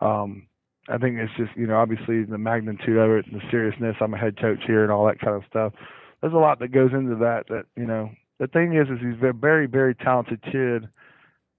Um, 0.00 0.46
I 0.88 0.98
think 0.98 1.18
it's 1.18 1.32
just 1.36 1.56
you 1.56 1.66
know 1.66 1.76
obviously 1.76 2.24
the 2.24 2.38
magnitude 2.38 2.96
of 2.96 3.10
it 3.10 3.26
and 3.26 3.40
the 3.40 3.44
seriousness. 3.50 3.96
I'm 4.00 4.14
a 4.14 4.18
head 4.18 4.40
coach 4.40 4.60
here 4.66 4.82
and 4.82 4.92
all 4.92 5.06
that 5.06 5.20
kind 5.20 5.36
of 5.36 5.42
stuff. 5.48 5.72
There's 6.20 6.34
a 6.34 6.38
lot 6.38 6.58
that 6.60 6.72
goes 6.72 6.90
into 6.92 7.16
that. 7.16 7.44
That 7.48 7.64
you 7.76 7.86
know 7.86 8.10
the 8.38 8.46
thing 8.46 8.74
is 8.74 8.88
is 8.88 8.98
he's 9.00 9.22
a 9.22 9.32
very 9.32 9.66
very 9.66 9.94
talented 9.94 10.42
kid, 10.42 10.88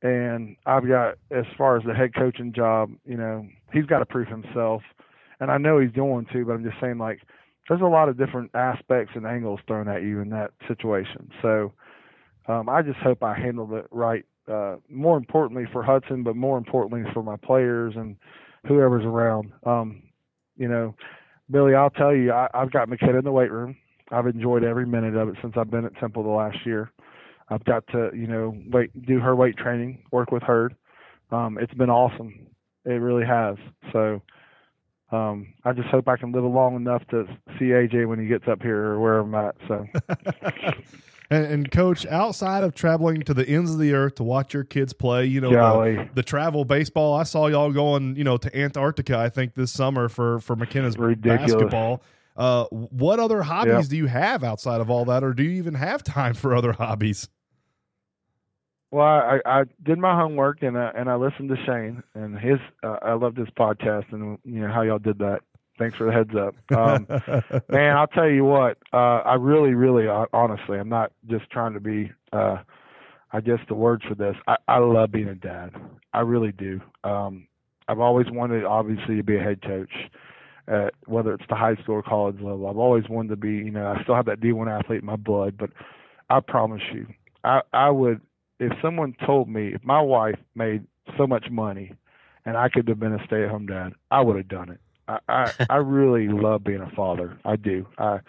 and 0.02 0.56
I've 0.66 0.88
got 0.88 1.16
as 1.32 1.46
far 1.58 1.78
as 1.78 1.84
the 1.86 1.94
head 1.94 2.14
coaching 2.16 2.54
job, 2.54 2.92
you 3.06 3.18
know 3.18 3.48
he's 3.74 3.86
got 3.86 4.00
to 4.00 4.06
prove 4.06 4.28
himself, 4.28 4.82
and 5.40 5.52
I 5.52 5.58
know 5.58 5.80
he's 5.80 5.92
going 5.92 6.28
to. 6.34 6.46
But 6.46 6.54
I'm 6.54 6.64
just 6.64 6.80
saying 6.80 6.98
like 6.98 7.22
there's 7.68 7.82
a 7.82 7.86
lot 7.86 8.10
of 8.10 8.18
different 8.18 8.52
aspects 8.54 9.14
and 9.16 9.26
angles 9.26 9.60
thrown 9.68 9.88
at 9.88 10.04
you 10.04 10.20
in 10.20 10.30
that 10.30 10.52
situation. 10.68 11.32
So 11.42 11.72
um, 12.48 12.68
I 12.70 12.82
just 12.82 12.98
hope 12.98 13.24
I 13.24 13.38
handled 13.38 13.74
it 13.74 13.88
right. 13.92 14.26
Uh, 14.48 14.78
more 14.90 15.18
importantly 15.18 15.66
for 15.72 15.84
Hudson, 15.84 16.24
but 16.24 16.36
more 16.36 16.58
importantly 16.58 17.10
for 17.14 17.24
my 17.24 17.38
players 17.38 17.94
and 17.96 18.18
whoever's 18.68 19.06
around. 19.06 19.52
Um, 19.66 20.04
you 20.58 20.68
know, 20.68 20.96
Billy, 21.50 21.76
I'll 21.76 21.92
tell 21.92 22.14
you, 22.16 22.32
I, 22.32 22.50
I've 22.54 22.72
got 22.72 22.90
McKenna 22.90 23.20
in 23.20 23.24
the 23.24 23.32
weight 23.32 23.52
room. 23.52 23.78
I've 24.12 24.28
enjoyed 24.28 24.64
every 24.64 24.86
minute 24.86 25.16
of 25.16 25.30
it 25.30 25.36
since 25.42 25.54
I've 25.58 25.72
been 25.72 25.86
at 25.86 25.96
Temple 25.98 26.24
the 26.24 26.30
last 26.30 26.58
year. 26.66 26.92
I've 27.50 27.64
got 27.66 27.86
to, 27.88 28.12
you 28.14 28.28
know, 28.28 28.56
wait, 28.72 29.06
do 29.06 29.20
her 29.20 29.36
weight 29.36 29.58
training, 29.58 30.04
work 30.12 30.32
with 30.32 30.44
her. 30.44 30.72
Um, 31.32 31.58
it's 31.60 31.74
been 31.74 31.90
awesome. 31.90 32.48
It 32.86 32.92
really 32.92 33.26
has. 33.26 33.58
So 33.92 34.22
um, 35.12 35.54
I 35.66 35.74
just 35.74 35.90
hope 35.90 36.08
I 36.08 36.18
can 36.18 36.32
live 36.32 36.44
long 36.44 36.76
enough 36.76 37.06
to 37.12 37.26
see 37.60 37.66
AJ 37.66 38.08
when 38.08 38.20
he 38.20 38.28
gets 38.28 38.48
up 38.48 38.62
here 38.62 38.84
or 38.84 39.00
where 39.00 39.20
I'm 39.20 39.36
at. 39.36 39.56
So. 39.68 39.86
And, 41.32 41.46
and 41.46 41.72
coach, 41.72 42.06
outside 42.08 42.66
of 42.66 42.76
traveling 42.76 43.22
to 43.22 43.34
the 43.34 43.48
ends 43.48 43.72
of 43.72 43.80
the 43.80 43.94
earth 43.94 44.16
to 44.16 44.24
watch 44.24 44.54
your 44.54 44.66
kids 44.66 44.92
play, 44.92 45.26
you 45.26 45.40
know, 45.40 45.50
the, 45.50 46.10
the 46.14 46.24
travel 46.24 46.66
baseball. 46.66 47.14
I 47.14 47.24
saw 47.24 47.48
y'all 47.48 47.72
going, 47.72 48.18
you 48.18 48.26
know, 48.26 48.36
to 48.36 48.54
Antarctica. 48.54 49.18
I 49.18 49.30
think 49.30 49.56
this 49.56 49.72
summer 49.72 50.10
for 50.10 50.42
for 50.42 50.58
McKenna's 50.58 50.98
Ridiculous. 50.98 51.54
basketball. 51.54 52.04
Uh, 52.36 52.66
what 52.72 53.20
other 53.20 53.44
hobbies 53.44 53.72
Yep. 53.74 53.86
do 53.88 53.98
you 53.98 54.06
have 54.08 54.44
outside 54.44 54.82
of 54.82 54.90
all 54.90 55.06
that, 55.06 55.24
or 55.24 55.34
do 55.34 55.44
you 55.44 55.52
even 55.52 55.74
have 55.76 56.04
time 56.04 56.34
for 56.34 56.56
other 56.56 56.72
hobbies? 56.74 57.30
Well, 58.92 59.06
I, 59.06 59.40
I 59.46 59.64
did 59.84 60.00
my 60.00 60.16
homework 60.16 60.64
and 60.64 60.78
I, 60.78 60.92
and 60.96 61.10
I 61.10 61.16
listened 61.16 61.50
to 61.50 61.56
Shane 61.66 62.04
and 62.14 62.38
his. 62.38 62.60
Uh, 62.84 62.98
I 63.02 63.14
loved 63.14 63.38
his 63.38 63.48
podcast 63.58 64.12
and 64.12 64.38
you 64.44 64.60
know 64.62 64.68
how 64.72 64.82
y'all 64.82 65.00
did 65.00 65.20
that. 65.20 65.42
Thanks 65.80 65.96
for 65.98 66.04
the 66.06 66.12
heads 66.12 66.32
up, 66.36 66.54
um, 66.78 67.08
man. 67.70 67.96
I'll 67.98 68.08
tell 68.08 68.30
you 68.30 68.44
what. 68.44 68.78
Uh, 68.94 69.22
I 69.26 69.36
really, 69.36 69.74
really, 69.74 70.08
uh, 70.08 70.26
honestly, 70.34 70.78
I'm 70.78 70.90
not 70.90 71.12
just 71.28 71.50
trying 71.50 71.74
to 71.74 71.80
be. 71.80 72.12
Uh, 72.34 72.58
I 73.32 73.40
guess 73.40 73.60
the 73.70 73.76
word 73.76 74.04
for 74.08 74.14
this. 74.14 74.36
I, 74.46 74.58
I 74.68 74.78
love 74.80 75.12
being 75.12 75.30
a 75.30 75.36
dad. 75.36 75.72
I 76.14 76.20
really 76.20 76.52
do. 76.52 76.82
Um, 77.06 77.48
I've 77.88 78.02
always 78.02 78.28
wanted, 78.30 78.66
obviously, 78.66 79.16
to 79.16 79.24
be 79.24 79.38
a 79.38 79.42
head 79.42 79.62
coach, 79.62 79.92
at, 80.72 80.94
whether 81.06 81.34
it's 81.34 81.44
the 81.50 81.56
high 81.56 81.76
school 81.76 81.96
or 81.96 82.04
college 82.04 82.38
level. 82.38 82.68
I've 82.68 82.78
always 82.78 83.10
wanted 83.10 83.30
to 83.30 83.36
be. 83.36 83.50
You 83.50 83.72
know, 83.72 83.88
I 83.88 84.02
still 84.04 84.16
have 84.16 84.26
that 84.26 84.40
D1 84.40 84.68
athlete 84.68 85.02
in 85.02 85.06
my 85.06 85.16
blood, 85.16 85.58
but 85.58 85.70
I 86.30 86.40
promise 86.40 86.82
you, 86.94 87.08
I, 87.44 87.62
I 87.74 87.90
would 87.90 88.22
if 88.62 88.72
someone 88.82 89.16
told 89.26 89.50
me 89.50 89.74
if 89.74 89.84
my 89.84 90.00
wife 90.00 90.38
made 90.56 90.86
so 91.18 91.26
much 91.26 91.50
money 91.50 91.94
and 92.46 92.56
I 92.56 92.70
could 92.70 92.88
have 92.88 93.00
been 93.00 93.14
a 93.14 93.26
stay 93.26 93.44
at 93.44 93.50
home 93.50 93.66
dad, 93.66 93.94
I 94.12 94.22
would 94.22 94.38
have 94.38 94.48
done 94.48 94.70
it. 94.70 94.80
I, 95.08 95.18
I, 95.28 95.54
I 95.72 95.76
really 95.78 96.28
love 96.28 96.64
being 96.64 96.80
a 96.80 96.92
father. 96.96 97.38
I 97.44 97.56
do. 97.56 97.88
I, 97.98 98.20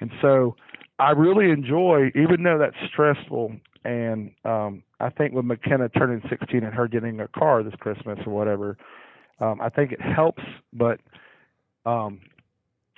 and 0.00 0.10
so 0.20 0.56
I 0.98 1.12
really 1.12 1.50
enjoy, 1.50 2.10
even 2.16 2.42
though 2.42 2.58
that's 2.58 2.76
stressful. 2.92 3.54
And 3.84 4.32
um, 4.44 4.82
I 4.98 5.08
think 5.10 5.32
with 5.32 5.44
McKenna 5.44 5.88
turning 5.88 6.20
16 6.28 6.64
and 6.64 6.74
her 6.74 6.88
getting 6.88 7.20
a 7.20 7.28
car 7.28 7.62
this 7.62 7.74
Christmas 7.78 8.18
or 8.26 8.32
whatever, 8.32 8.76
um, 9.38 9.60
I 9.60 9.68
think 9.68 9.92
it 9.92 10.00
helps. 10.00 10.42
But 10.72 10.98
um, 11.86 12.20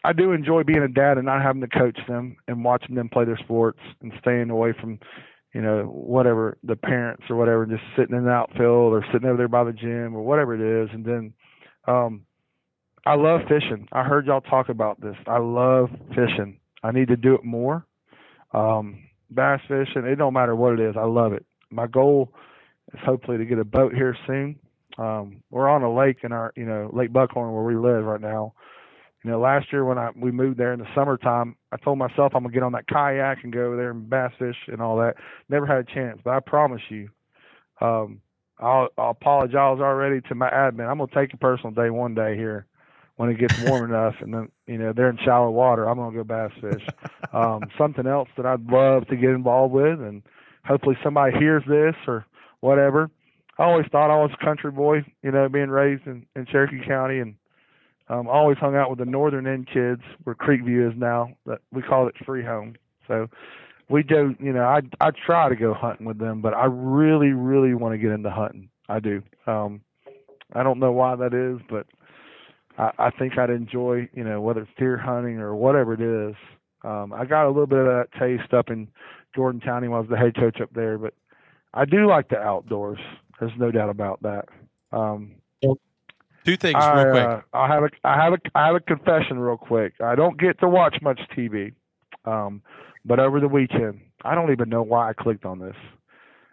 I 0.02 0.12
do 0.12 0.32
enjoy 0.32 0.62
being 0.64 0.82
a 0.82 0.88
dad 0.88 1.18
and 1.18 1.26
not 1.26 1.42
having 1.42 1.60
to 1.60 1.68
coach 1.68 1.98
them 2.08 2.36
and 2.46 2.64
watching 2.64 2.94
them 2.94 3.08
play 3.08 3.24
their 3.24 3.38
sports 3.38 3.80
and 4.00 4.12
staying 4.20 4.50
away 4.50 4.72
from 4.80 4.98
you 5.54 5.62
know, 5.62 5.84
whatever 5.84 6.58
the 6.62 6.76
parents 6.76 7.24
or 7.30 7.36
whatever, 7.36 7.64
just 7.64 7.82
sitting 7.96 8.16
in 8.16 8.24
the 8.24 8.30
outfield 8.30 8.92
or 8.92 9.04
sitting 9.12 9.26
over 9.26 9.38
there 9.38 9.48
by 9.48 9.64
the 9.64 9.72
gym 9.72 10.14
or 10.14 10.22
whatever 10.22 10.54
it 10.54 10.84
is. 10.84 10.90
And 10.92 11.04
then, 11.04 11.32
um, 11.86 12.22
I 13.06 13.14
love 13.14 13.40
fishing. 13.48 13.88
I 13.92 14.02
heard 14.04 14.26
y'all 14.26 14.42
talk 14.42 14.68
about 14.68 15.00
this. 15.00 15.16
I 15.26 15.38
love 15.38 15.88
fishing. 16.10 16.58
I 16.82 16.92
need 16.92 17.08
to 17.08 17.16
do 17.16 17.34
it 17.34 17.44
more. 17.44 17.86
Um, 18.52 19.04
bass 19.30 19.60
fishing, 19.66 20.04
it 20.04 20.16
don't 20.16 20.34
matter 20.34 20.54
what 20.54 20.74
it 20.74 20.80
is. 20.80 20.94
I 20.96 21.04
love 21.06 21.32
it. 21.32 21.46
My 21.70 21.86
goal 21.86 22.32
is 22.92 23.00
hopefully 23.04 23.38
to 23.38 23.44
get 23.46 23.58
a 23.58 23.64
boat 23.64 23.94
here 23.94 24.16
soon. 24.26 24.58
Um, 24.98 25.42
we're 25.50 25.68
on 25.68 25.82
a 25.82 25.94
lake 25.94 26.18
in 26.22 26.32
our, 26.32 26.52
you 26.56 26.66
know, 26.66 26.90
Lake 26.92 27.12
Buckhorn 27.12 27.52
where 27.54 27.62
we 27.62 27.76
live 27.76 28.04
right 28.04 28.20
now. 28.20 28.52
You 29.24 29.30
know, 29.30 29.40
last 29.40 29.72
year 29.72 29.84
when 29.84 29.98
I 29.98 30.10
we 30.14 30.30
moved 30.30 30.58
there 30.58 30.72
in 30.72 30.78
the 30.78 30.86
summertime, 30.94 31.56
I 31.72 31.76
told 31.76 31.98
myself 31.98 32.32
I'm 32.34 32.44
gonna 32.44 32.54
get 32.54 32.62
on 32.62 32.72
that 32.72 32.86
kayak 32.86 33.42
and 33.42 33.52
go 33.52 33.66
over 33.66 33.76
there 33.76 33.90
and 33.90 34.08
bass 34.08 34.32
fish 34.38 34.56
and 34.68 34.80
all 34.80 34.96
that. 34.98 35.14
Never 35.48 35.66
had 35.66 35.78
a 35.78 35.84
chance, 35.84 36.20
but 36.22 36.34
I 36.34 36.40
promise 36.40 36.82
you, 36.88 37.08
um, 37.80 38.20
I'll, 38.60 38.88
I'll 38.96 39.10
apologize 39.10 39.78
already 39.80 40.20
to 40.28 40.34
my 40.34 40.50
admin. 40.50 40.88
I'm 40.88 40.98
gonna 40.98 41.10
take 41.14 41.34
a 41.34 41.36
personal 41.36 41.72
day 41.72 41.90
one 41.90 42.14
day 42.14 42.36
here 42.36 42.66
when 43.16 43.28
it 43.28 43.38
gets 43.38 43.58
warm 43.58 43.84
enough, 43.90 44.14
and 44.20 44.32
then 44.32 44.48
you 44.66 44.78
know 44.78 44.92
they're 44.92 45.10
in 45.10 45.18
shallow 45.24 45.50
water. 45.50 45.88
I'm 45.88 45.96
gonna 45.96 46.16
go 46.16 46.24
bass 46.24 46.52
fish. 46.60 46.86
Um, 47.32 47.62
something 47.78 48.06
else 48.06 48.28
that 48.36 48.46
I'd 48.46 48.70
love 48.70 49.08
to 49.08 49.16
get 49.16 49.30
involved 49.30 49.74
with, 49.74 50.00
and 50.00 50.22
hopefully 50.64 50.96
somebody 51.02 51.36
hears 51.38 51.64
this 51.66 51.94
or 52.06 52.24
whatever. 52.60 53.10
I 53.58 53.64
always 53.64 53.86
thought 53.90 54.12
I 54.12 54.22
was 54.22 54.30
a 54.40 54.44
country 54.44 54.70
boy, 54.70 54.98
you 55.22 55.32
know, 55.32 55.48
being 55.48 55.70
raised 55.70 56.06
in, 56.06 56.26
in 56.36 56.46
Cherokee 56.46 56.86
County 56.86 57.18
and 57.18 57.34
um, 58.08 58.28
always 58.28 58.58
hung 58.58 58.76
out 58.76 58.90
with 58.90 58.98
the 58.98 59.04
northern 59.04 59.46
end 59.46 59.68
kids 59.72 60.02
where 60.24 60.34
Creekview 60.34 60.90
is 60.90 60.98
now. 60.98 61.30
But 61.44 61.60
we 61.72 61.82
call 61.82 62.06
it 62.08 62.14
free 62.24 62.44
home. 62.44 62.74
So 63.06 63.28
we 63.88 64.02
do, 64.02 64.34
you 64.38 64.52
know, 64.52 64.64
I 64.64 64.80
I 65.00 65.10
try 65.26 65.48
to 65.48 65.56
go 65.56 65.74
hunting 65.74 66.06
with 66.06 66.18
them, 66.18 66.40
but 66.40 66.54
I 66.54 66.66
really, 66.66 67.28
really 67.32 67.74
want 67.74 67.94
to 67.94 67.98
get 67.98 68.10
into 68.12 68.30
hunting. 68.30 68.68
I 68.88 69.00
do. 69.00 69.22
Um, 69.46 69.80
I 70.54 70.62
don't 70.62 70.78
know 70.78 70.92
why 70.92 71.16
that 71.16 71.34
is, 71.34 71.60
but 71.68 71.86
I, 72.78 72.90
I 73.06 73.10
think 73.10 73.38
I'd 73.38 73.50
enjoy, 73.50 74.08
you 74.14 74.24
know, 74.24 74.40
whether 74.40 74.62
it's 74.62 74.70
deer 74.78 74.96
hunting 74.96 75.38
or 75.38 75.54
whatever 75.54 75.94
it 75.94 76.00
is. 76.00 76.34
Um, 76.84 77.12
I 77.12 77.24
got 77.24 77.46
a 77.46 77.48
little 77.48 77.66
bit 77.66 77.78
of 77.78 77.86
that 77.86 78.06
taste 78.18 78.54
up 78.54 78.70
in 78.70 78.88
Gordon 79.34 79.60
County 79.60 79.88
when 79.88 79.96
I 79.96 80.00
was 80.00 80.10
the 80.10 80.16
head 80.16 80.36
coach 80.36 80.60
up 80.60 80.70
there, 80.74 80.96
but 80.96 81.12
I 81.74 81.84
do 81.84 82.06
like 82.06 82.28
the 82.28 82.38
outdoors. 82.38 82.98
There's 83.40 83.52
no 83.58 83.70
doubt 83.70 83.90
about 83.90 84.22
that. 84.22 84.46
Um, 84.92 85.32
Two 86.48 86.56
things, 86.56 86.76
I, 86.82 87.02
real 87.02 87.12
quick. 87.12 87.44
Uh, 87.52 87.56
I 87.58 87.68
have 87.68 87.82
a 87.82 87.90
I 88.04 88.24
have 88.24 88.32
a 88.32 88.38
I 88.54 88.66
have 88.66 88.74
a 88.74 88.80
confession 88.80 89.38
real 89.38 89.58
quick. 89.58 89.92
I 90.02 90.14
don't 90.14 90.40
get 90.40 90.58
to 90.60 90.68
watch 90.68 90.96
much 91.02 91.20
TV, 91.36 91.74
um, 92.24 92.62
but 93.04 93.20
over 93.20 93.38
the 93.38 93.48
weekend, 93.48 94.00
I 94.24 94.34
don't 94.34 94.50
even 94.50 94.70
know 94.70 94.82
why 94.82 95.10
I 95.10 95.12
clicked 95.12 95.44
on 95.44 95.58
this. 95.58 95.76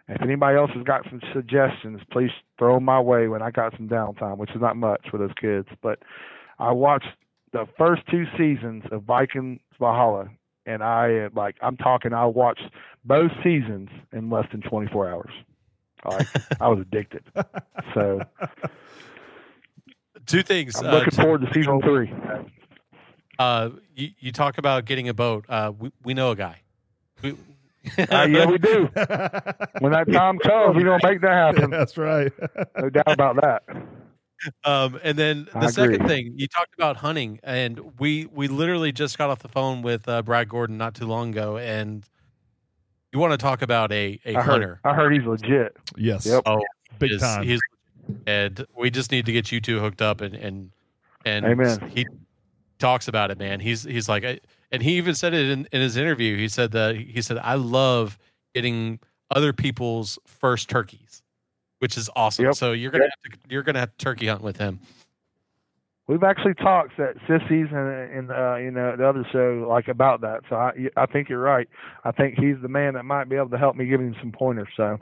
If 0.08 0.20
anybody 0.20 0.58
else 0.58 0.70
has 0.74 0.84
got 0.84 1.04
some 1.08 1.22
suggestions, 1.32 2.02
please 2.12 2.30
throw 2.58 2.76
'em 2.76 2.84
my 2.84 3.00
way 3.00 3.28
when 3.28 3.40
I 3.40 3.50
got 3.50 3.72
some 3.74 3.88
downtime, 3.88 4.36
which 4.36 4.50
is 4.50 4.60
not 4.60 4.76
much 4.76 5.00
for 5.10 5.16
those 5.16 5.32
kids. 5.40 5.66
But 5.82 6.00
I 6.58 6.72
watched 6.72 7.08
the 7.52 7.66
first 7.78 8.02
two 8.10 8.26
seasons 8.36 8.84
of 8.92 9.04
Vikings 9.04 9.60
Valhalla, 9.80 10.28
and 10.66 10.82
I 10.82 11.28
like 11.34 11.56
I'm 11.62 11.78
talking. 11.78 12.12
I 12.12 12.26
watched 12.26 12.68
both 13.06 13.30
seasons 13.42 13.88
in 14.12 14.28
less 14.28 14.46
than 14.52 14.60
24 14.60 15.08
hours. 15.08 15.32
Like 16.04 16.26
I 16.60 16.68
was 16.68 16.80
addicted. 16.80 17.24
So 17.94 18.20
two 20.26 20.42
things. 20.42 20.76
I'm 20.76 20.90
looking 20.90 21.18
uh, 21.18 21.22
forward 21.22 21.40
to 21.42 21.52
season 21.54 21.80
three. 21.82 22.12
Uh, 23.38 23.70
you, 23.94 24.10
you 24.18 24.32
talk 24.32 24.58
about 24.58 24.84
getting 24.84 25.08
a 25.08 25.14
boat. 25.14 25.44
Uh, 25.48 25.72
we, 25.78 25.92
we 26.04 26.14
know 26.14 26.30
a 26.30 26.36
guy. 26.36 26.60
We, 27.22 27.32
uh, 27.98 28.26
yeah, 28.26 28.46
we 28.46 28.58
do. 28.58 28.88
when 29.80 29.92
that 29.92 30.06
time 30.12 30.38
comes, 30.38 30.76
we're 30.76 30.84
gonna 30.84 30.98
make 31.02 31.20
that 31.20 31.32
happen. 31.32 31.70
That's 31.70 31.96
right. 31.96 32.32
no 32.78 32.90
doubt 32.90 33.12
about 33.12 33.36
that. 33.36 33.62
Um, 34.64 35.00
and 35.02 35.16
then 35.18 35.48
the 35.52 35.58
I 35.58 35.66
second 35.68 35.94
agree. 35.96 36.08
thing 36.08 36.34
you 36.36 36.46
talked 36.46 36.74
about 36.74 36.98
hunting, 36.98 37.40
and 37.42 37.98
we 37.98 38.26
we 38.26 38.48
literally 38.48 38.92
just 38.92 39.16
got 39.18 39.30
off 39.30 39.38
the 39.38 39.48
phone 39.48 39.82
with 39.82 40.08
uh, 40.08 40.22
Brad 40.22 40.48
Gordon 40.48 40.76
not 40.76 40.94
too 40.94 41.06
long 41.06 41.30
ago, 41.30 41.56
and 41.58 42.04
you 43.12 43.18
want 43.18 43.32
to 43.32 43.38
talk 43.38 43.62
about 43.62 43.92
a 43.92 44.20
a 44.26 44.36
I 44.36 44.42
hunter? 44.42 44.80
heard. 44.84 44.90
I 44.92 44.94
heard 44.94 45.14
he's 45.14 45.24
legit. 45.24 45.76
Yes. 45.96 46.26
Yep. 46.26 46.42
Oh, 46.46 46.60
Big 46.98 47.12
is- 47.12 47.20
time. 47.22 47.44
He's, 47.44 47.60
and 48.26 48.66
we 48.76 48.90
just 48.90 49.10
need 49.10 49.26
to 49.26 49.32
get 49.32 49.52
you 49.52 49.60
two 49.60 49.80
hooked 49.80 50.02
up 50.02 50.20
and 50.20 50.34
and 50.34 50.70
and 51.24 51.44
Amen. 51.44 51.90
he 51.94 52.06
talks 52.78 53.08
about 53.08 53.30
it, 53.30 53.38
man. 53.38 53.60
He's 53.60 53.82
he's 53.82 54.08
like, 54.08 54.24
I, 54.24 54.40
and 54.72 54.82
he 54.82 54.96
even 54.96 55.14
said 55.14 55.34
it 55.34 55.50
in, 55.50 55.68
in 55.72 55.80
his 55.80 55.96
interview. 55.96 56.36
He 56.36 56.48
said 56.48 56.72
that 56.72 56.96
he 56.96 57.22
said 57.22 57.38
I 57.38 57.54
love 57.54 58.18
getting 58.54 59.00
other 59.30 59.52
people's 59.52 60.18
first 60.26 60.68
turkeys, 60.68 61.22
which 61.80 61.96
is 61.96 62.08
awesome. 62.16 62.46
Yep. 62.46 62.54
So 62.54 62.72
you're 62.72 62.90
gonna 62.90 63.04
have 63.04 63.32
to, 63.32 63.38
you're 63.48 63.62
gonna 63.62 63.80
have 63.80 63.96
to 63.96 64.04
turkey 64.04 64.26
hunt 64.26 64.42
with 64.42 64.56
him. 64.56 64.80
We've 66.08 66.22
actually 66.22 66.54
talked 66.54 67.00
at 67.00 67.16
Sissies 67.26 67.66
and 67.72 67.88
and 68.12 68.30
uh, 68.30 68.56
you 68.56 68.70
know 68.70 68.96
the 68.96 69.08
other 69.08 69.26
show 69.32 69.66
like 69.68 69.88
about 69.88 70.20
that. 70.20 70.42
So 70.48 70.54
I 70.56 70.72
I 70.96 71.06
think 71.06 71.28
you're 71.28 71.40
right. 71.40 71.68
I 72.04 72.12
think 72.12 72.38
he's 72.38 72.56
the 72.62 72.68
man 72.68 72.94
that 72.94 73.04
might 73.04 73.28
be 73.28 73.34
able 73.34 73.50
to 73.50 73.58
help 73.58 73.74
me 73.74 73.86
give 73.86 74.00
him 74.00 74.14
some 74.20 74.30
pointers. 74.30 74.68
So 74.76 74.98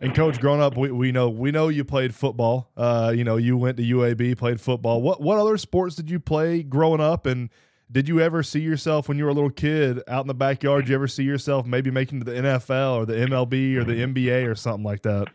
And 0.00 0.14
coach, 0.14 0.40
growing 0.40 0.60
up, 0.60 0.76
we, 0.76 0.90
we 0.90 1.12
know 1.12 1.28
we 1.28 1.52
know 1.52 1.68
you 1.68 1.84
played 1.84 2.14
football. 2.14 2.70
Uh, 2.76 3.12
you 3.14 3.22
know, 3.24 3.36
you 3.36 3.56
went 3.56 3.76
to 3.76 3.82
UAB, 3.84 4.36
played 4.36 4.60
football. 4.60 5.00
What 5.00 5.20
what 5.20 5.38
other 5.38 5.56
sports 5.58 5.94
did 5.94 6.10
you 6.10 6.18
play 6.18 6.64
growing 6.64 7.00
up? 7.00 7.24
And 7.24 7.50
did 7.90 8.08
you 8.08 8.20
ever 8.20 8.42
see 8.42 8.60
yourself 8.60 9.08
when 9.08 9.16
you 9.16 9.24
were 9.24 9.30
a 9.30 9.34
little 9.34 9.50
kid 9.50 10.02
out 10.08 10.22
in 10.22 10.26
the 10.26 10.34
backyard? 10.34 10.84
Did 10.84 10.90
you 10.90 10.94
ever 10.96 11.06
see 11.06 11.22
yourself 11.22 11.66
maybe 11.66 11.90
making 11.92 12.20
the 12.20 12.32
NFL 12.32 12.96
or 12.96 13.06
the 13.06 13.14
MLB 13.14 13.76
or 13.76 13.84
the 13.84 13.94
NBA 13.94 14.50
or 14.50 14.56
something 14.56 14.84
like 14.84 15.02
that? 15.02 15.28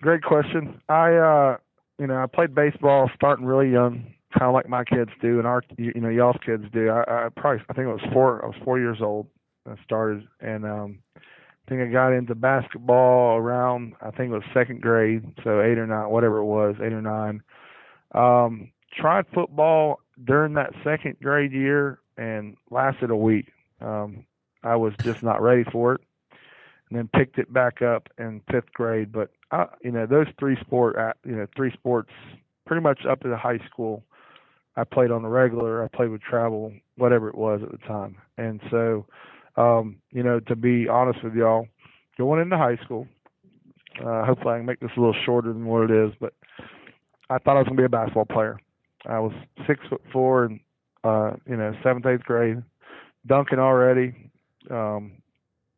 great 0.00 0.22
question. 0.22 0.80
I 0.88 1.14
uh 1.14 1.56
you 1.98 2.06
know 2.06 2.22
I 2.22 2.26
played 2.26 2.54
baseball 2.54 3.10
starting 3.14 3.46
really 3.46 3.70
young, 3.70 4.14
kind 4.32 4.48
of 4.48 4.54
like 4.54 4.68
my 4.68 4.84
kids 4.84 5.10
do, 5.20 5.38
and 5.38 5.46
our 5.46 5.62
you 5.76 6.00
know 6.00 6.08
y'all's 6.08 6.36
kids 6.44 6.64
do. 6.72 6.88
I, 6.90 7.26
I 7.26 7.28
probably 7.36 7.64
I 7.68 7.72
think 7.72 7.86
it 7.86 7.92
was 7.92 8.12
four. 8.12 8.44
I 8.44 8.48
was 8.48 8.56
four 8.64 8.78
years 8.78 8.98
old. 9.00 9.26
I 9.68 9.74
started, 9.82 10.26
and 10.40 10.64
um, 10.64 10.98
I 11.16 11.20
think 11.68 11.82
I 11.82 11.86
got 11.86 12.12
into 12.12 12.34
basketball 12.34 13.36
around 13.36 13.94
I 14.00 14.10
think 14.10 14.30
it 14.30 14.34
was 14.34 14.44
second 14.54 14.80
grade, 14.80 15.24
so 15.42 15.60
eight 15.60 15.78
or 15.78 15.86
nine, 15.86 16.10
whatever 16.10 16.38
it 16.38 16.44
was, 16.44 16.76
eight 16.80 16.92
or 16.92 17.02
nine. 17.02 17.42
Um, 18.14 18.70
tried 18.92 19.26
football 19.34 20.00
during 20.24 20.54
that 20.54 20.72
second 20.84 21.16
grade 21.22 21.52
year 21.52 21.98
and 22.16 22.56
lasted 22.70 23.10
a 23.10 23.16
week. 23.16 23.52
Um, 23.80 24.24
I 24.62 24.76
was 24.76 24.94
just 25.02 25.22
not 25.22 25.42
ready 25.42 25.64
for 25.70 25.94
it, 25.94 26.00
and 26.88 26.98
then 26.98 27.10
picked 27.14 27.38
it 27.38 27.52
back 27.52 27.82
up 27.82 28.08
in 28.18 28.40
fifth 28.50 28.72
grade. 28.72 29.12
But 29.12 29.30
I, 29.50 29.66
you 29.82 29.92
know, 29.92 30.06
those 30.06 30.26
three 30.38 30.56
sport, 30.60 30.96
uh, 30.96 31.12
you 31.24 31.36
know, 31.36 31.46
three 31.56 31.72
sports, 31.72 32.10
pretty 32.66 32.82
much 32.82 33.00
up 33.08 33.20
to 33.20 33.28
the 33.28 33.36
high 33.36 33.60
school. 33.70 34.02
I 34.76 34.84
played 34.84 35.10
on 35.10 35.22
the 35.22 35.28
regular. 35.28 35.82
I 35.82 35.88
played 35.88 36.10
with 36.10 36.20
travel, 36.20 36.72
whatever 36.96 37.28
it 37.28 37.34
was 37.36 37.60
at 37.62 37.70
the 37.70 37.78
time. 37.86 38.16
And 38.36 38.60
so, 38.70 39.06
um, 39.56 39.96
you 40.10 40.22
know, 40.22 40.40
to 40.40 40.56
be 40.56 40.88
honest 40.88 41.22
with 41.24 41.34
y'all, 41.34 41.66
going 42.18 42.40
into 42.40 42.58
high 42.58 42.76
school, 42.84 43.06
uh, 44.04 44.24
hopefully 44.24 44.54
I 44.54 44.56
can 44.58 44.66
make 44.66 44.80
this 44.80 44.90
a 44.96 45.00
little 45.00 45.16
shorter 45.24 45.52
than 45.52 45.66
what 45.66 45.90
it 45.90 45.90
is, 45.90 46.12
but 46.20 46.34
I 47.30 47.38
thought 47.38 47.56
I 47.56 47.60
was 47.60 47.66
gonna 47.66 47.78
be 47.78 47.84
a 47.84 47.88
basketball 47.88 48.26
player. 48.26 48.58
I 49.06 49.18
was 49.18 49.32
six 49.66 49.80
foot 49.88 50.02
four 50.12 50.44
and 50.44 50.60
uh, 51.04 51.36
you 51.48 51.56
know, 51.56 51.72
seventh, 51.82 52.04
eighth 52.06 52.24
grade, 52.24 52.62
dunking 53.26 53.58
already. 53.58 54.12
Um, 54.70 55.12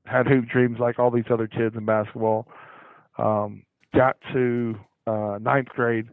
had 0.07 0.27
hoop 0.27 0.47
dreams 0.49 0.79
like 0.81 0.99
all 0.99 1.11
these 1.11 1.31
other 1.31 1.47
kids 1.47 1.77
in 1.77 1.85
basketball. 1.85 2.49
Um, 3.19 3.63
got 3.95 4.17
to 4.33 4.75
uh, 5.07 5.39
ninth 5.41 5.69
grade. 5.69 6.09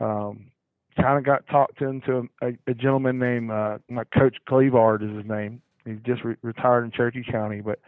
Um, 0.00 0.50
kind 0.96 1.18
of 1.18 1.24
got 1.24 1.46
talked 1.48 1.80
into 1.80 2.28
a, 2.42 2.52
a 2.66 2.74
gentleman 2.74 3.18
named 3.18 3.50
uh, 3.50 3.78
my 3.88 4.04
coach 4.04 4.36
Clevard 4.48 5.02
is 5.02 5.10
his 5.16 5.26
name. 5.26 5.60
He 5.84 5.94
just 6.06 6.24
re- 6.24 6.36
retired 6.42 6.84
in 6.84 6.90
Cherokee 6.92 7.24
County, 7.30 7.60
but 7.60 7.80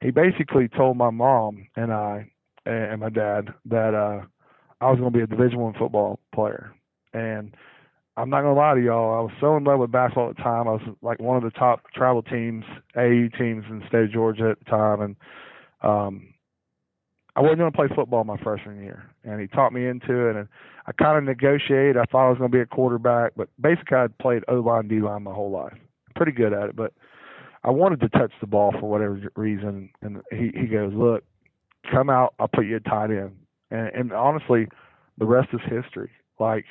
he 0.00 0.10
basically 0.10 0.68
told 0.68 0.96
my 0.96 1.10
mom 1.10 1.66
and 1.76 1.92
I 1.92 2.30
and 2.64 3.00
my 3.00 3.08
dad 3.08 3.48
that 3.66 3.94
uh, 3.94 4.24
I 4.80 4.90
was 4.90 4.98
going 4.98 5.12
to 5.12 5.18
be 5.18 5.22
a 5.22 5.26
Division 5.26 5.58
One 5.58 5.74
football 5.74 6.20
player. 6.34 6.72
And 7.12 7.54
I'm 8.16 8.30
not 8.30 8.42
going 8.42 8.54
to 8.54 8.60
lie 8.60 8.74
to 8.74 8.80
y'all, 8.80 9.18
I 9.18 9.20
was 9.22 9.32
so 9.40 9.56
in 9.56 9.64
love 9.64 9.80
with 9.80 9.90
basketball 9.90 10.30
at 10.30 10.36
the 10.36 10.42
time. 10.42 10.68
I 10.68 10.72
was 10.72 10.82
like 11.00 11.18
one 11.20 11.36
of 11.36 11.42
the 11.42 11.58
top 11.58 11.90
travel 11.94 12.22
teams, 12.22 12.64
AU 12.96 13.28
teams 13.38 13.64
in 13.70 13.80
the 13.80 13.86
state 13.88 14.04
of 14.04 14.12
Georgia 14.12 14.50
at 14.50 14.58
the 14.58 14.64
time, 14.66 15.00
and 15.00 15.16
um, 15.82 16.31
I 17.34 17.40
wasn't 17.40 17.60
going 17.60 17.72
to 17.72 17.76
play 17.76 17.88
football 17.94 18.24
my 18.24 18.36
freshman 18.38 18.82
year. 18.82 19.04
And 19.24 19.40
he 19.40 19.46
taught 19.46 19.72
me 19.72 19.86
into 19.86 20.28
it, 20.28 20.36
and 20.36 20.48
I 20.86 20.92
kind 20.92 21.16
of 21.16 21.24
negotiated. 21.24 21.96
I 21.96 22.04
thought 22.04 22.26
I 22.26 22.30
was 22.30 22.38
going 22.38 22.50
to 22.50 22.56
be 22.56 22.62
a 22.62 22.66
quarterback, 22.66 23.32
but 23.36 23.48
basically 23.60 23.96
I'd 23.98 24.18
played 24.18 24.44
O 24.48 24.56
line, 24.56 24.88
D 24.88 25.00
line 25.00 25.22
my 25.22 25.32
whole 25.32 25.50
life. 25.50 25.74
Pretty 26.14 26.32
good 26.32 26.52
at 26.52 26.68
it, 26.68 26.76
but 26.76 26.92
I 27.64 27.70
wanted 27.70 28.00
to 28.00 28.08
touch 28.10 28.32
the 28.40 28.46
ball 28.46 28.72
for 28.78 28.90
whatever 28.90 29.20
reason. 29.36 29.90
And 30.02 30.20
he 30.30 30.50
he 30.54 30.66
goes, 30.66 30.92
look, 30.94 31.24
come 31.90 32.10
out, 32.10 32.34
I'll 32.38 32.48
put 32.48 32.66
you 32.66 32.76
at 32.76 32.84
tight 32.84 33.10
end. 33.10 33.36
And, 33.70 33.88
and 33.94 34.12
honestly, 34.12 34.68
the 35.16 35.24
rest 35.24 35.48
is 35.52 35.60
history. 35.68 36.10
Like, 36.38 36.66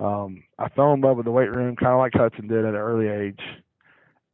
um, 0.00 0.44
I 0.58 0.68
fell 0.70 0.94
in 0.94 1.00
love 1.00 1.18
with 1.18 1.26
the 1.26 1.32
weight 1.32 1.50
room, 1.50 1.76
kind 1.76 1.92
of 1.92 1.98
like 1.98 2.12
Hudson 2.14 2.48
did 2.48 2.64
at 2.64 2.70
an 2.70 2.74
early 2.74 3.08
age, 3.08 3.40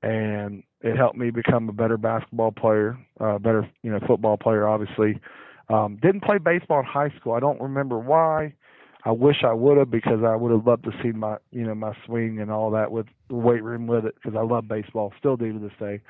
and 0.03 0.63
it 0.83 0.97
helped 0.97 1.17
me 1.17 1.31
become 1.31 1.69
a 1.69 1.73
better 1.73 1.97
basketball 1.97 2.53
player, 2.53 2.99
uh, 3.21 3.39
better 3.39 3.69
you 3.83 3.91
know 3.91 4.01
football 4.07 4.37
player, 4.37 4.67
obviously. 4.67 5.21
Um, 5.69 5.99
didn't 6.03 6.25
play 6.25 6.39
baseball 6.39 6.81
in 6.81 6.87
high 6.87 7.11
school. 7.19 7.35
I 7.35 7.41
don't 7.41 7.61
remember 7.61 7.99
why. 7.99 8.55
I 9.05 9.13
wish 9.13 9.45
I 9.45 9.53
would 9.53 9.79
have 9.79 9.91
because 9.91 10.23
I 10.27 10.37
would 10.37 10.51
have 10.53 10.67
loved 10.67 10.85
to 10.85 10.91
see 11.03 11.13
my 11.13 11.37
you 11.53 11.65
know 11.65 11.75
my 11.75 11.93
swing 12.07 12.41
and 12.41 12.51
all 12.51 12.71
that 12.73 12.91
with 12.91 13.07
the 13.29 13.37
weight 13.37 13.63
room 13.63 13.87
with 13.87 14.05
it 14.05 14.15
because 14.17 14.37
I 14.37 14.43
love 14.43 14.69
baseball, 14.69 15.13
still 15.19 15.37
do 15.37 15.53
to 15.53 15.59
this 15.59 15.73
day. 15.79 16.01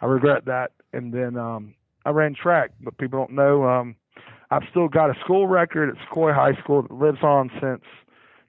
I 0.00 0.06
regret 0.06 0.44
that. 0.46 0.72
And 0.92 1.12
then 1.12 1.36
um, 1.36 1.74
I 2.04 2.10
ran 2.10 2.34
track, 2.34 2.70
but 2.80 2.96
people 2.98 3.18
don't 3.20 3.32
know. 3.32 3.64
Um, 3.64 3.96
I've 4.50 4.62
still 4.70 4.88
got 4.88 5.10
a 5.10 5.20
school 5.20 5.46
record 5.46 5.90
at 5.90 5.96
Sequoia 6.06 6.34
High 6.34 6.60
School 6.62 6.82
that 6.82 6.90
lives 6.92 7.22
on 7.22 7.50
since, 7.60 7.82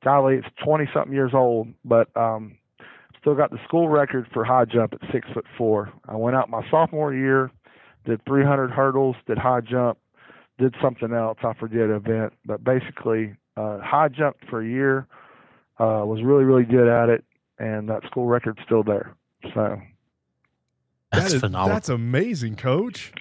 golly, 0.04 0.36
it's 0.36 0.48
20 0.66 0.90
something 0.94 1.14
years 1.14 1.32
old. 1.34 1.68
But 1.86 2.16
um, 2.18 2.58
still 3.22 3.36
got 3.36 3.52
the 3.52 3.60
school 3.66 3.88
record 3.88 4.28
for 4.34 4.44
high 4.44 4.66
jump 4.66 4.94
at 4.94 5.00
six 5.12 5.28
foot 5.34 5.46
four. 5.58 5.92
I 6.08 6.16
went 6.16 6.36
out 6.36 6.50
my 6.50 6.68
sophomore 6.70 7.14
year, 7.14 7.52
did 8.06 8.24
300 8.26 8.72
hurdles, 8.72 9.16
did 9.28 9.38
high 9.38 9.62
jump, 9.62 9.98
did 10.58 10.76
something 10.82 11.14
else. 11.14 11.38
I 11.44 11.54
forget 11.54 11.90
event, 11.90 12.34
but 12.46 12.64
basically 12.64 13.36
uh, 13.58 13.80
high 13.80 14.08
jumped 14.10 14.46
for 14.50 14.62
a 14.62 14.68
year. 14.68 15.08
Uh, 15.80 16.06
was 16.06 16.22
really 16.24 16.44
really 16.44 16.64
good 16.66 16.88
at 16.88 17.10
it, 17.10 17.24
and 17.58 17.90
that 17.90 18.04
school 18.06 18.26
record's 18.28 18.60
still 18.66 18.84
there. 18.84 19.16
So 19.54 19.82
That's 21.12 21.26
That 21.26 21.34
is- 21.36 21.42
phenomenal. 21.42 21.76
That's 21.76 21.90
amazing, 21.90 22.56
coach. 22.56 23.12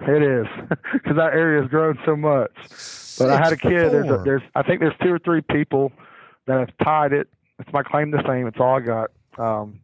it 0.00 0.22
is 0.22 0.46
because 0.92 1.16
that 1.16 1.32
area 1.34 1.60
has 1.60 1.70
grown 1.70 1.98
so 2.06 2.16
much. 2.16 2.50
But 3.18 3.30
I 3.30 3.36
had 3.36 3.52
a 3.52 3.56
kid. 3.56 3.90
There's, 3.92 4.10
a, 4.10 4.22
there's, 4.24 4.42
I 4.56 4.62
think 4.62 4.80
there's 4.80 4.94
two 5.02 5.12
or 5.12 5.18
three 5.20 5.40
people 5.42 5.92
that 6.46 6.58
have 6.58 6.70
tied 6.82 7.12
it. 7.12 7.28
It's 7.58 7.72
my 7.72 7.82
claim 7.82 8.10
to 8.12 8.22
fame. 8.22 8.46
It's 8.46 8.58
all 8.60 8.76
I 8.76 8.80
got. 8.80 9.10
Um, 9.38 9.80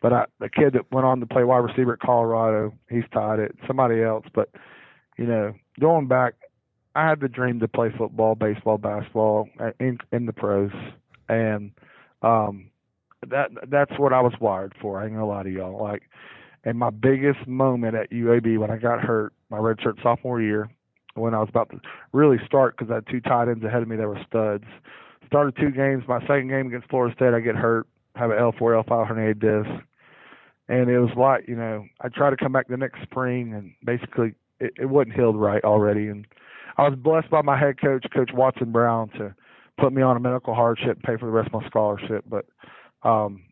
but 0.00 0.12
I, 0.12 0.24
the 0.38 0.48
kid 0.50 0.74
that 0.74 0.90
went 0.92 1.06
on 1.06 1.20
to 1.20 1.26
play 1.26 1.44
wide 1.44 1.58
receiver 1.58 1.94
at 1.94 2.00
Colorado, 2.00 2.74
he's 2.90 3.04
tied 3.12 3.38
it. 3.38 3.56
Somebody 3.66 4.02
else, 4.02 4.26
but 4.34 4.50
you 5.16 5.26
know, 5.26 5.54
going 5.80 6.08
back, 6.08 6.34
I 6.94 7.08
had 7.08 7.20
the 7.20 7.28
dream 7.28 7.60
to 7.60 7.68
play 7.68 7.90
football, 7.96 8.34
baseball, 8.34 8.78
basketball 8.78 9.48
uh, 9.58 9.70
in 9.80 9.98
in 10.12 10.26
the 10.26 10.32
pros, 10.32 10.70
and 11.28 11.72
um, 12.22 12.70
that 13.28 13.50
that's 13.68 13.98
what 13.98 14.12
I 14.12 14.20
was 14.20 14.34
wired 14.40 14.74
for. 14.80 15.00
I 15.00 15.04
ain't 15.04 15.14
gonna 15.14 15.26
lie 15.26 15.42
to 15.42 15.50
y'all. 15.50 15.82
Like, 15.82 16.02
and 16.64 16.78
my 16.78 16.90
biggest 16.90 17.46
moment 17.46 17.94
at 17.96 18.10
UAB 18.10 18.58
when 18.58 18.70
I 18.70 18.76
got 18.76 19.00
hurt, 19.00 19.32
my 19.50 19.58
redshirt 19.58 20.02
sophomore 20.02 20.40
year, 20.40 20.68
when 21.14 21.34
I 21.34 21.40
was 21.40 21.48
about 21.48 21.70
to 21.70 21.80
really 22.12 22.38
start 22.46 22.76
because 22.76 22.90
I 22.90 22.96
had 22.96 23.06
two 23.08 23.20
tight 23.20 23.48
ends 23.48 23.64
ahead 23.64 23.82
of 23.82 23.88
me 23.88 23.96
that 23.96 24.06
were 24.06 24.20
studs. 24.26 24.64
Started 25.26 25.56
two 25.56 25.70
games. 25.70 26.04
My 26.06 26.20
second 26.20 26.48
game 26.48 26.66
against 26.66 26.88
Florida 26.88 27.14
State, 27.14 27.34
I 27.34 27.40
get 27.40 27.56
hurt, 27.56 27.86
have 28.14 28.30
an 28.30 28.38
L4, 28.38 28.84
L5 28.84 29.10
herniated 29.10 29.40
disc, 29.40 29.84
and 30.68 30.88
it 30.88 30.98
was 30.98 31.10
like 31.16 31.48
you 31.48 31.56
know 31.56 31.84
I 32.00 32.08
tried 32.08 32.30
to 32.30 32.36
come 32.36 32.52
back 32.52 32.68
the 32.68 32.76
next 32.76 33.02
spring, 33.02 33.54
and 33.54 33.72
basically 33.84 34.34
it, 34.60 34.72
it 34.78 34.86
wasn't 34.86 35.14
healed 35.14 35.36
right 35.36 35.64
already. 35.64 36.08
And 36.08 36.26
I 36.76 36.88
was 36.88 36.98
blessed 36.98 37.30
by 37.30 37.42
my 37.42 37.58
head 37.58 37.80
coach, 37.80 38.06
Coach 38.14 38.30
Watson 38.32 38.72
Brown, 38.72 39.08
to 39.18 39.34
put 39.78 39.92
me 39.92 40.02
on 40.02 40.16
a 40.16 40.20
medical 40.20 40.54
hardship, 40.54 40.96
and 40.96 41.02
pay 41.02 41.16
for 41.16 41.26
the 41.26 41.32
rest 41.32 41.48
of 41.52 41.60
my 41.60 41.68
scholarship. 41.68 42.24
But 42.28 42.46
um, 43.02 43.44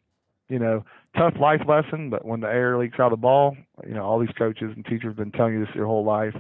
you 0.49 0.59
know, 0.59 0.85
tough 1.17 1.35
life 1.41 1.63
lesson. 1.67 2.11
But 2.11 2.25
when 2.25 2.41
the 2.41 2.49
air 2.49 2.79
leaks 2.79 2.99
out 2.99 3.07
of 3.07 3.13
the 3.13 3.17
ball, 3.17 3.57
you 3.87 3.95
know, 3.95 4.05
all 4.05 4.19
these 4.19 4.35
coaches 4.37 4.73
and 4.75 4.85
teachers 4.85 5.05
have 5.05 5.17
been 5.17 5.33
telling 5.33 5.55
you 5.55 5.65
this 5.65 5.75
your 5.75 5.87
whole 5.87 6.05
life. 6.05 6.35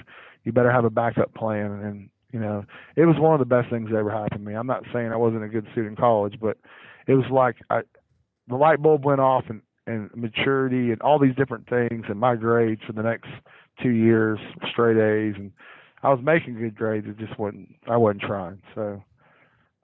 You 0.44 0.52
better 0.52 0.72
have 0.72 0.84
a 0.84 0.90
backup 0.90 1.34
plan. 1.34 1.70
And 1.70 2.10
you 2.32 2.40
know, 2.40 2.64
it 2.96 3.04
was 3.04 3.18
one 3.18 3.34
of 3.34 3.38
the 3.38 3.44
best 3.44 3.70
things 3.70 3.90
that 3.90 3.96
ever 3.96 4.10
happened 4.10 4.44
to 4.44 4.50
me. 4.50 4.54
I'm 4.54 4.66
not 4.66 4.84
saying 4.92 5.12
I 5.12 5.16
wasn't 5.16 5.44
a 5.44 5.48
good 5.48 5.66
student 5.72 5.90
in 5.90 5.96
college, 5.96 6.36
but 6.40 6.56
it 7.06 7.14
was 7.14 7.26
like 7.30 7.56
I, 7.70 7.82
the 8.48 8.56
light 8.56 8.82
bulb 8.82 9.04
went 9.04 9.20
off 9.20 9.44
and 9.48 9.62
and 9.86 10.10
maturity 10.14 10.92
and 10.92 11.02
all 11.02 11.18
these 11.18 11.34
different 11.34 11.68
things 11.68 12.04
and 12.08 12.18
my 12.18 12.36
grades 12.36 12.80
for 12.86 12.92
the 12.92 13.02
next 13.02 13.28
two 13.82 13.90
years 13.90 14.38
straight 14.70 14.96
A's 14.96 15.34
and 15.36 15.50
I 16.04 16.10
was 16.10 16.20
making 16.22 16.54
good 16.54 16.76
grades. 16.76 17.06
It 17.08 17.18
just 17.18 17.38
wasn't 17.38 17.74
I 17.88 17.96
wasn't 17.96 18.22
trying. 18.22 18.62
So 18.74 19.02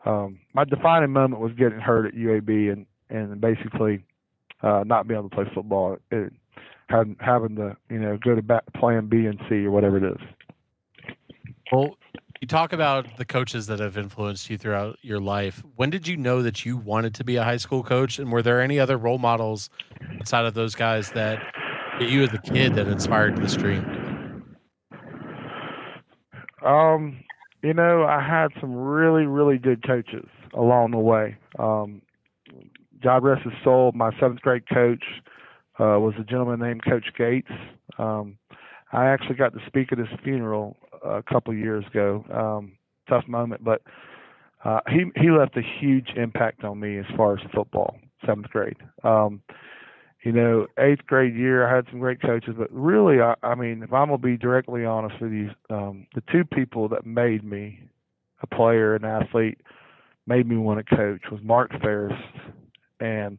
um, 0.05 0.41
my 0.55 0.65
defining 0.65 1.13
moment 1.13 1.43
was 1.43 1.53
getting 1.53 1.81
hurt 1.81 2.07
at 2.07 2.15
UAB 2.15 2.73
and 2.73 2.87
and 3.11 3.41
basically 3.41 4.05
uh, 4.63 4.85
not 4.87 5.07
being 5.07 5.19
able 5.19 5.31
to 5.31 5.35
play 5.35 5.45
football. 5.55 5.99
It, 6.11 6.33
having 6.89 7.17
having 7.21 7.57
to 7.57 7.77
you 7.91 7.99
know 7.99 8.19
go 8.23 8.35
to 8.35 8.43
back, 8.43 8.65
plan 8.75 9.07
B 9.09 9.27
and 9.27 9.39
C 9.49 9.65
or 9.65 9.71
whatever 9.71 9.99
it 9.99 10.05
is. 10.05 11.15
Well, 11.73 11.97
you 12.41 12.47
talk 12.47 12.73
about 12.73 13.17
the 13.17 13.25
coaches 13.25 13.67
that 13.67 13.81
have 13.81 13.97
influenced 13.97 14.49
you 14.49 14.59
throughout 14.59 14.99
your 15.03 15.21
life. 15.21 15.63
When 15.77 15.91
did 15.91 16.07
you 16.07 16.17
know 16.17 16.43
that 16.43 16.65
you 16.65 16.77
wanted 16.77 17.15
to 17.17 17.25
be 17.25 17.37
a 17.37 17.45
high 17.45 17.57
school 17.57 17.83
coach? 17.83 18.19
And 18.19 18.31
were 18.31 18.43
there 18.43 18.61
any 18.61 18.79
other 18.79 18.97
role 18.97 19.19
models 19.19 19.71
outside 20.21 20.45
of 20.45 20.55
those 20.55 20.75
guys 20.75 21.11
that, 21.13 21.43
you 22.01 22.23
as 22.23 22.33
a 22.33 22.39
kid 22.39 22.75
that 22.77 22.87
inspired 22.87 23.37
this 23.39 23.57
dream? 23.57 23.85
Um, 26.65 27.25
you 27.63 27.75
know, 27.75 28.05
I 28.05 28.21
had 28.21 28.49
some 28.61 28.75
really, 28.75 29.27
really 29.27 29.59
good 29.59 29.85
coaches 29.85 30.29
along 30.55 30.93
the 30.93 30.99
way. 30.99 31.37
Um, 31.59 32.03
God 33.03 33.25
rest 33.25 33.43
his 33.43 33.53
soul, 33.65 33.93
my 33.95 34.11
seventh 34.19 34.41
grade 34.43 34.69
coach 34.73 35.05
uh, 35.79 35.99
was 35.99 36.15
a 36.19 36.25
gentleman 36.25 36.61
named 36.61 36.85
Coach 36.85 37.07
Gates. 37.17 37.51
Um, 37.99 38.39
I 38.93 39.07
actually 39.07 39.37
got 39.37 39.53
to 39.55 39.61
speak 39.67 39.93
at 39.93 39.99
his 39.99 40.09
funeral 40.23 40.77
a 41.05 41.23
couple 41.23 41.55
years 41.55 41.85
ago. 41.87 42.25
Um, 42.33 42.73
tough 43.09 43.27
moment, 43.27 43.65
but 43.65 43.83
uh, 44.65 44.81
he 44.89 45.05
he 45.21 45.31
left 45.31 45.57
a 45.57 45.63
huge 45.81 46.11
impact 46.17 46.65
on 46.65 46.81
me 46.81 46.99
as 46.99 47.07
far 47.17 47.35
as 47.35 47.41
football. 47.55 47.99
Seventh 48.27 48.49
grade. 48.51 48.77
Um, 49.05 49.43
you 50.25 50.33
know, 50.33 50.67
eighth 50.79 51.07
grade 51.07 51.37
year, 51.37 51.67
I 51.67 51.77
had 51.77 51.87
some 51.91 52.01
great 52.01 52.21
coaches, 52.21 52.55
but 52.59 52.69
really, 52.73 53.21
I, 53.21 53.35
I 53.43 53.55
mean, 53.55 53.83
if 53.85 53.93
I'm 53.93 54.09
gonna 54.09 54.19
be 54.19 54.37
directly 54.37 54.85
honest 54.85 55.21
with 55.21 55.33
you, 55.33 55.51
um, 55.71 56.07
the 56.15 56.23
two 56.33 56.45
people 56.45 56.89
that 56.89 57.07
made 57.07 57.45
me 57.45 57.81
a 58.43 58.47
player, 58.47 58.95
an 58.97 59.05
athlete, 59.05 59.59
made 60.27 60.49
me 60.49 60.57
want 60.57 60.85
to 60.85 60.97
coach 60.97 61.23
was 61.31 61.41
Mark 61.43 61.71
Ferris 61.81 62.21
and 63.01 63.39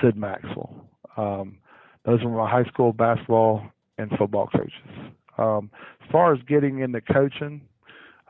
Sid 0.00 0.16
Maxwell. 0.16 0.86
Um, 1.16 1.58
those 2.04 2.22
were 2.22 2.30
my 2.30 2.48
high 2.48 2.64
school 2.64 2.92
basketball 2.92 3.62
and 3.96 4.10
football 4.18 4.48
coaches. 4.48 5.12
Um, 5.38 5.70
far 6.10 6.34
as 6.34 6.40
getting 6.46 6.80
into 6.80 7.00
coaching, 7.00 7.62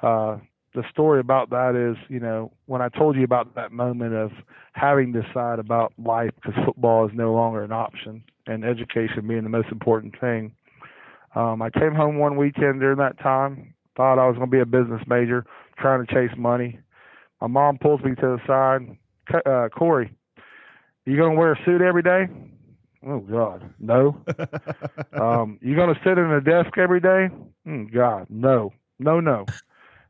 uh, 0.02 0.38
the 0.74 0.82
story 0.90 1.20
about 1.20 1.50
that 1.50 1.74
is, 1.74 1.96
you 2.08 2.20
know, 2.20 2.52
when 2.66 2.82
I 2.82 2.88
told 2.88 3.16
you 3.16 3.24
about 3.24 3.54
that 3.54 3.72
moment 3.72 4.14
of 4.14 4.30
having 4.72 5.12
to 5.12 5.22
decide 5.22 5.58
about 5.58 5.92
life 5.98 6.30
because 6.36 6.54
football 6.64 7.06
is 7.06 7.12
no 7.14 7.32
longer 7.32 7.62
an 7.62 7.72
option 7.72 8.22
and 8.46 8.64
education 8.64 9.26
being 9.26 9.42
the 9.42 9.48
most 9.48 9.68
important 9.72 10.14
thing. 10.20 10.52
Um, 11.34 11.62
I 11.62 11.70
came 11.70 11.94
home 11.94 12.18
one 12.18 12.36
weekend 12.36 12.80
during 12.80 12.98
that 12.98 13.18
time, 13.18 13.74
thought 13.96 14.18
I 14.18 14.26
was 14.26 14.36
going 14.36 14.50
to 14.50 14.56
be 14.56 14.60
a 14.60 14.66
business 14.66 15.02
major, 15.06 15.44
trying 15.78 16.04
to 16.04 16.14
chase 16.14 16.36
money. 16.36 16.78
My 17.40 17.46
mom 17.46 17.78
pulls 17.78 18.02
me 18.02 18.14
to 18.14 18.20
the 18.20 18.38
side. 18.46 18.96
Uh, 19.46 19.68
Cory, 19.68 20.12
you 21.04 21.16
going 21.16 21.32
to 21.32 21.38
wear 21.38 21.52
a 21.52 21.64
suit 21.64 21.80
every 21.82 22.02
day? 22.02 22.28
Oh 23.06 23.20
God, 23.20 23.74
no. 23.78 24.20
um, 25.12 25.58
you 25.62 25.76
gonna 25.76 25.98
sit 26.04 26.18
in 26.18 26.30
a 26.32 26.40
desk 26.40 26.76
every 26.78 27.00
day? 27.00 27.28
Mm, 27.66 27.92
God, 27.92 28.26
no, 28.28 28.72
no, 28.98 29.20
no. 29.20 29.46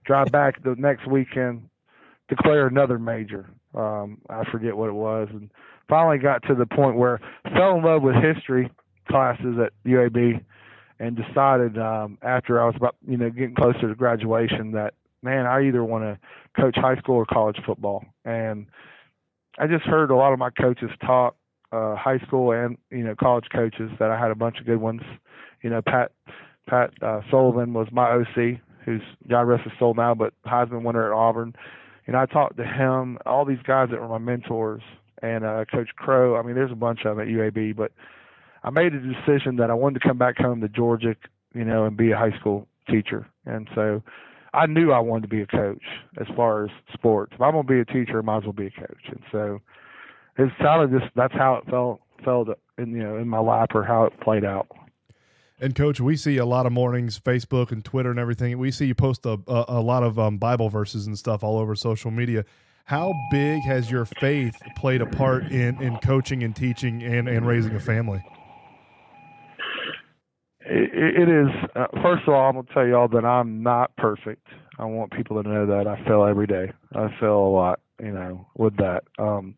Drive 0.04 0.26
back 0.32 0.62
the 0.62 0.74
next 0.78 1.06
weekend, 1.06 1.68
declare 2.28 2.66
another 2.66 2.98
major. 2.98 3.50
Um, 3.74 4.18
I 4.30 4.44
forget 4.50 4.76
what 4.76 4.88
it 4.88 4.94
was, 4.94 5.28
and 5.30 5.50
finally 5.88 6.18
got 6.18 6.42
to 6.44 6.54
the 6.54 6.66
point 6.66 6.96
where 6.96 7.20
I 7.44 7.50
fell 7.50 7.76
in 7.76 7.84
love 7.84 8.02
with 8.02 8.14
history 8.16 8.70
classes 9.08 9.56
at 9.62 9.72
UAB, 9.86 10.42
and 10.98 11.16
decided 11.16 11.78
um, 11.78 12.18
after 12.22 12.60
I 12.60 12.66
was 12.66 12.74
about 12.76 12.96
you 13.06 13.18
know 13.18 13.28
getting 13.28 13.54
closer 13.54 13.88
to 13.88 13.94
graduation 13.94 14.72
that 14.72 14.94
man, 15.22 15.46
I 15.46 15.66
either 15.66 15.84
want 15.84 16.04
to 16.04 16.18
coach 16.60 16.76
high 16.76 16.96
school 16.96 17.16
or 17.16 17.26
college 17.26 17.58
football, 17.66 18.04
and 18.24 18.66
I 19.58 19.66
just 19.66 19.84
heard 19.84 20.10
a 20.10 20.16
lot 20.16 20.32
of 20.32 20.38
my 20.38 20.50
coaches 20.50 20.90
talk 21.04 21.36
uh, 21.72 21.96
high 21.96 22.18
school 22.26 22.52
and 22.52 22.78
you 22.90 23.04
know 23.04 23.14
college 23.14 23.46
coaches 23.52 23.90
that 23.98 24.10
I 24.10 24.18
had 24.18 24.30
a 24.30 24.34
bunch 24.34 24.58
of 24.60 24.66
good 24.66 24.80
ones. 24.80 25.02
You 25.62 25.70
know, 25.70 25.82
Pat 25.82 26.12
Pat 26.68 26.90
uh, 27.02 27.20
Sullivan 27.30 27.72
was 27.72 27.88
my 27.92 28.10
OC, 28.10 28.60
who's 28.84 29.02
God 29.28 29.42
rest 29.42 29.64
his 29.64 29.72
soul 29.78 29.94
now, 29.94 30.14
but 30.14 30.34
Heisman 30.46 30.82
winner 30.82 31.12
at 31.12 31.16
Auburn. 31.16 31.54
Know, 32.06 32.18
I 32.18 32.24
talked 32.26 32.56
to 32.56 32.64
him, 32.64 33.18
all 33.26 33.44
these 33.44 33.62
guys 33.66 33.88
that 33.90 34.00
were 34.00 34.08
my 34.08 34.16
mentors, 34.18 34.80
and 35.20 35.44
uh, 35.44 35.66
Coach 35.70 35.90
Crow. 35.96 36.36
I 36.36 36.42
mean, 36.42 36.54
there's 36.54 36.72
a 36.72 36.76
bunch 36.76 37.00
of 37.04 37.16
them 37.16 37.28
at 37.28 37.32
UAB, 37.32 37.76
but 37.76 37.92
I 38.64 38.70
made 38.70 38.94
a 38.94 39.00
decision 39.00 39.56
that 39.56 39.70
I 39.70 39.74
wanted 39.74 40.00
to 40.00 40.08
come 40.08 40.16
back 40.16 40.38
home 40.38 40.62
to 40.62 40.68
Georgia, 40.68 41.14
you 41.54 41.64
know, 41.64 41.84
and 41.84 41.96
be 41.96 42.12
a 42.12 42.16
high 42.16 42.36
school 42.38 42.66
teacher. 42.90 43.28
And 43.44 43.68
so 43.74 44.02
I 44.54 44.66
knew 44.66 44.90
I 44.92 45.00
wanted 45.00 45.22
to 45.22 45.28
be 45.28 45.42
a 45.42 45.46
coach 45.46 45.84
as 46.18 46.26
far 46.34 46.64
as 46.64 46.70
sports. 46.92 47.32
If 47.34 47.42
I'm 47.42 47.52
gonna 47.52 47.64
be 47.64 47.80
a 47.80 47.84
teacher, 47.84 48.18
I 48.18 48.22
might 48.22 48.38
as 48.38 48.44
well 48.44 48.52
be 48.52 48.66
a 48.66 48.70
coach. 48.70 49.04
And 49.08 49.20
so 49.30 49.60
it's 50.38 50.52
kind 50.58 50.82
of 50.82 51.00
just 51.00 51.12
that's 51.14 51.34
how 51.34 51.56
it 51.56 51.70
felt 51.70 52.00
felt 52.24 52.48
in 52.78 52.92
you 52.92 53.02
know 53.02 53.16
in 53.16 53.28
my 53.28 53.40
lap 53.40 53.74
or 53.74 53.84
how 53.84 54.04
it 54.04 54.18
played 54.20 54.44
out. 54.44 54.68
And 55.60 55.74
coach, 55.74 56.00
we 56.00 56.16
see 56.16 56.36
a 56.36 56.46
lot 56.46 56.66
of 56.66 56.72
mornings, 56.72 57.18
Facebook 57.18 57.72
and 57.72 57.84
Twitter 57.84 58.10
and 58.10 58.18
everything. 58.18 58.56
We 58.58 58.70
see 58.70 58.86
you 58.86 58.94
post 58.94 59.26
a 59.26 59.38
a, 59.46 59.64
a 59.68 59.80
lot 59.80 60.02
of 60.02 60.18
um, 60.18 60.38
Bible 60.38 60.68
verses 60.68 61.06
and 61.06 61.18
stuff 61.18 61.42
all 61.42 61.58
over 61.58 61.74
social 61.74 62.10
media. 62.10 62.44
How 62.84 63.12
big 63.30 63.60
has 63.64 63.90
your 63.90 64.06
faith 64.06 64.54
played 64.76 65.02
a 65.02 65.06
part 65.06 65.44
in 65.50 65.82
in 65.82 65.98
coaching 65.98 66.42
and 66.42 66.54
teaching 66.54 67.02
and 67.02 67.28
and 67.28 67.46
raising 67.46 67.74
a 67.74 67.80
family? 67.80 68.22
it, 70.68 71.22
it 71.22 71.28
is. 71.28 71.48
Uh, 71.74 71.86
first 72.02 72.22
of 72.26 72.34
all, 72.34 72.48
I'm 72.48 72.54
gonna 72.54 72.66
tell 72.72 72.86
you 72.86 72.94
all 72.94 73.08
that 73.08 73.24
I'm 73.24 73.62
not 73.62 73.94
perfect. 73.96 74.46
I 74.78 74.84
want 74.84 75.12
people 75.12 75.42
to 75.42 75.48
know 75.48 75.66
that 75.66 75.86
I 75.86 76.02
fail 76.04 76.24
every 76.24 76.46
day. 76.46 76.72
I 76.94 77.08
fail 77.18 77.38
a 77.38 77.50
lot, 77.50 77.80
you 78.00 78.12
know, 78.12 78.46
with 78.56 78.76
that. 78.76 79.04
Um, 79.18 79.56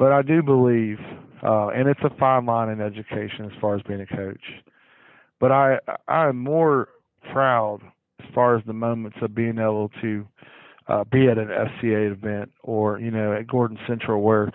but 0.00 0.12
I 0.12 0.22
do 0.22 0.42
believe, 0.42 0.96
uh, 1.42 1.68
and 1.68 1.86
it's 1.86 2.00
a 2.02 2.10
fine 2.18 2.46
line 2.46 2.70
in 2.70 2.80
education 2.80 3.44
as 3.44 3.52
far 3.60 3.76
as 3.76 3.82
being 3.82 4.00
a 4.00 4.06
coach. 4.06 4.40
But 5.38 5.52
I 5.52 5.78
I 6.08 6.28
am 6.28 6.38
more 6.38 6.88
proud 7.30 7.80
as 8.18 8.26
far 8.34 8.56
as 8.56 8.64
the 8.66 8.72
moments 8.72 9.18
of 9.20 9.34
being 9.34 9.58
able 9.58 9.90
to 10.00 10.26
uh, 10.88 11.04
be 11.04 11.28
at 11.28 11.36
an 11.36 11.48
FCA 11.48 12.12
event 12.12 12.50
or 12.62 12.98
you 12.98 13.10
know 13.10 13.34
at 13.34 13.46
Gordon 13.46 13.78
Central 13.86 14.22
where 14.22 14.50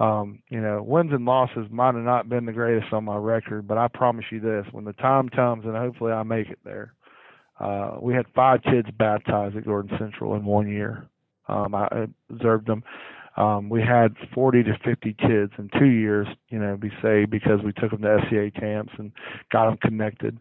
um, 0.00 0.40
you 0.48 0.60
know 0.60 0.82
wins 0.82 1.12
and 1.12 1.24
losses 1.24 1.68
might 1.70 1.94
have 1.94 2.04
not 2.04 2.28
been 2.28 2.44
the 2.44 2.52
greatest 2.52 2.92
on 2.92 3.04
my 3.04 3.16
record, 3.16 3.68
but 3.68 3.78
I 3.78 3.86
promise 3.86 4.24
you 4.32 4.40
this: 4.40 4.66
when 4.72 4.84
the 4.84 4.92
time 4.94 5.28
comes, 5.28 5.66
and 5.66 5.76
hopefully 5.76 6.12
I 6.12 6.24
make 6.24 6.50
it 6.50 6.58
there. 6.64 6.94
Uh, 7.60 7.98
we 8.00 8.12
had 8.12 8.26
five 8.34 8.62
kids 8.64 8.88
baptized 8.98 9.56
at 9.56 9.66
Gordon 9.66 9.96
Central 10.00 10.34
in 10.34 10.44
one 10.44 10.68
year. 10.68 11.06
Um, 11.46 11.74
I 11.74 12.06
observed 12.30 12.66
them 12.66 12.82
um, 13.40 13.70
we 13.70 13.80
had 13.80 14.14
40 14.34 14.64
to 14.64 14.78
50 14.84 15.14
kids 15.14 15.52
in 15.56 15.70
two 15.78 15.86
years, 15.86 16.26
you 16.50 16.58
know, 16.58 16.76
be 16.76 16.90
saved 17.02 17.30
because 17.30 17.62
we 17.64 17.72
took 17.72 17.90
them 17.90 18.02
to 18.02 18.08
FCA 18.08 18.54
camps 18.54 18.92
and 18.98 19.12
got 19.50 19.64
them 19.64 19.78
connected. 19.78 20.38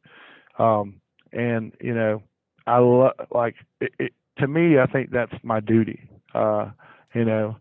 Um, 0.57 0.99
and 1.31 1.71
you 1.79 1.93
know, 1.93 2.21
I 2.67 2.79
love 2.79 3.13
like 3.31 3.55
it, 3.79 3.93
it, 3.99 4.13
to 4.39 4.47
me, 4.49 4.79
I 4.79 4.85
think 4.85 5.12
that's 5.12 5.31
my 5.43 5.62
duty. 5.62 6.09
Uh, 6.35 6.71
you 7.15 7.23
know, 7.23 7.55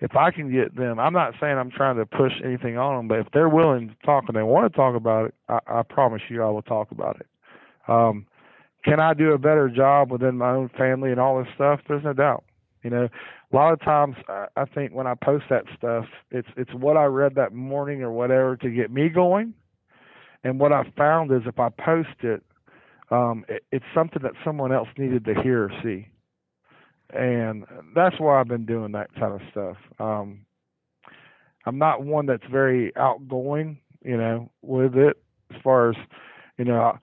if 0.00 0.16
I 0.16 0.32
can 0.32 0.50
get 0.52 0.74
them, 0.74 0.98
I'm 0.98 1.12
not 1.12 1.34
saying 1.40 1.56
I'm 1.56 1.70
trying 1.70 1.96
to 1.96 2.06
push 2.06 2.32
anything 2.44 2.76
on 2.76 2.96
them, 2.96 3.08
but 3.08 3.20
if 3.20 3.26
they're 3.32 3.48
willing 3.48 3.90
to 3.90 3.94
talk 4.04 4.24
and 4.26 4.36
they 4.36 4.42
want 4.42 4.72
to 4.72 4.76
talk 4.76 4.96
about 4.96 5.26
it, 5.26 5.34
I, 5.48 5.60
I 5.68 5.82
promise 5.82 6.22
you, 6.28 6.42
I 6.42 6.50
will 6.50 6.62
talk 6.62 6.90
about 6.90 7.20
it. 7.20 7.26
Um, 7.86 8.26
can 8.84 8.98
I 8.98 9.14
do 9.14 9.34
a 9.34 9.38
better 9.38 9.68
job 9.68 10.10
within 10.10 10.36
my 10.36 10.50
own 10.50 10.68
family 10.76 11.12
and 11.12 11.20
all 11.20 11.38
this 11.38 11.52
stuff? 11.54 11.80
There's 11.86 12.02
no 12.02 12.12
doubt. 12.12 12.42
You 12.82 12.90
know, 12.90 13.08
a 13.52 13.56
lot 13.56 13.72
of 13.72 13.80
times 13.80 14.16
I 14.28 14.64
think 14.74 14.92
when 14.92 15.06
I 15.06 15.14
post 15.14 15.44
that 15.50 15.64
stuff, 15.76 16.04
it's 16.30 16.48
it's 16.56 16.72
what 16.74 16.96
I 16.96 17.04
read 17.04 17.34
that 17.34 17.52
morning 17.52 18.02
or 18.02 18.12
whatever 18.12 18.56
to 18.58 18.70
get 18.70 18.90
me 18.92 19.08
going. 19.08 19.54
And 20.44 20.58
what 20.58 20.72
I 20.72 20.84
found 20.96 21.32
is 21.32 21.42
if 21.46 21.58
I 21.58 21.68
post 21.68 22.08
it, 22.22 22.42
um, 23.10 23.44
it, 23.48 23.64
it's 23.72 23.84
something 23.94 24.22
that 24.22 24.32
someone 24.44 24.72
else 24.72 24.88
needed 24.96 25.24
to 25.26 25.34
hear 25.42 25.64
or 25.64 25.70
see. 25.82 26.08
And 27.12 27.64
that's 27.94 28.18
why 28.20 28.40
I've 28.40 28.48
been 28.48 28.66
doing 28.66 28.92
that 28.92 29.12
kind 29.18 29.34
of 29.34 29.40
stuff. 29.50 29.76
Um, 29.98 30.46
I'm 31.66 31.78
not 31.78 32.04
one 32.04 32.26
that's 32.26 32.46
very 32.50 32.94
outgoing, 32.96 33.78
you 34.02 34.16
know, 34.16 34.50
with 34.62 34.96
it 34.96 35.16
as 35.54 35.60
far 35.62 35.90
as, 35.90 35.96
you 36.56 36.64
know, 36.64 36.96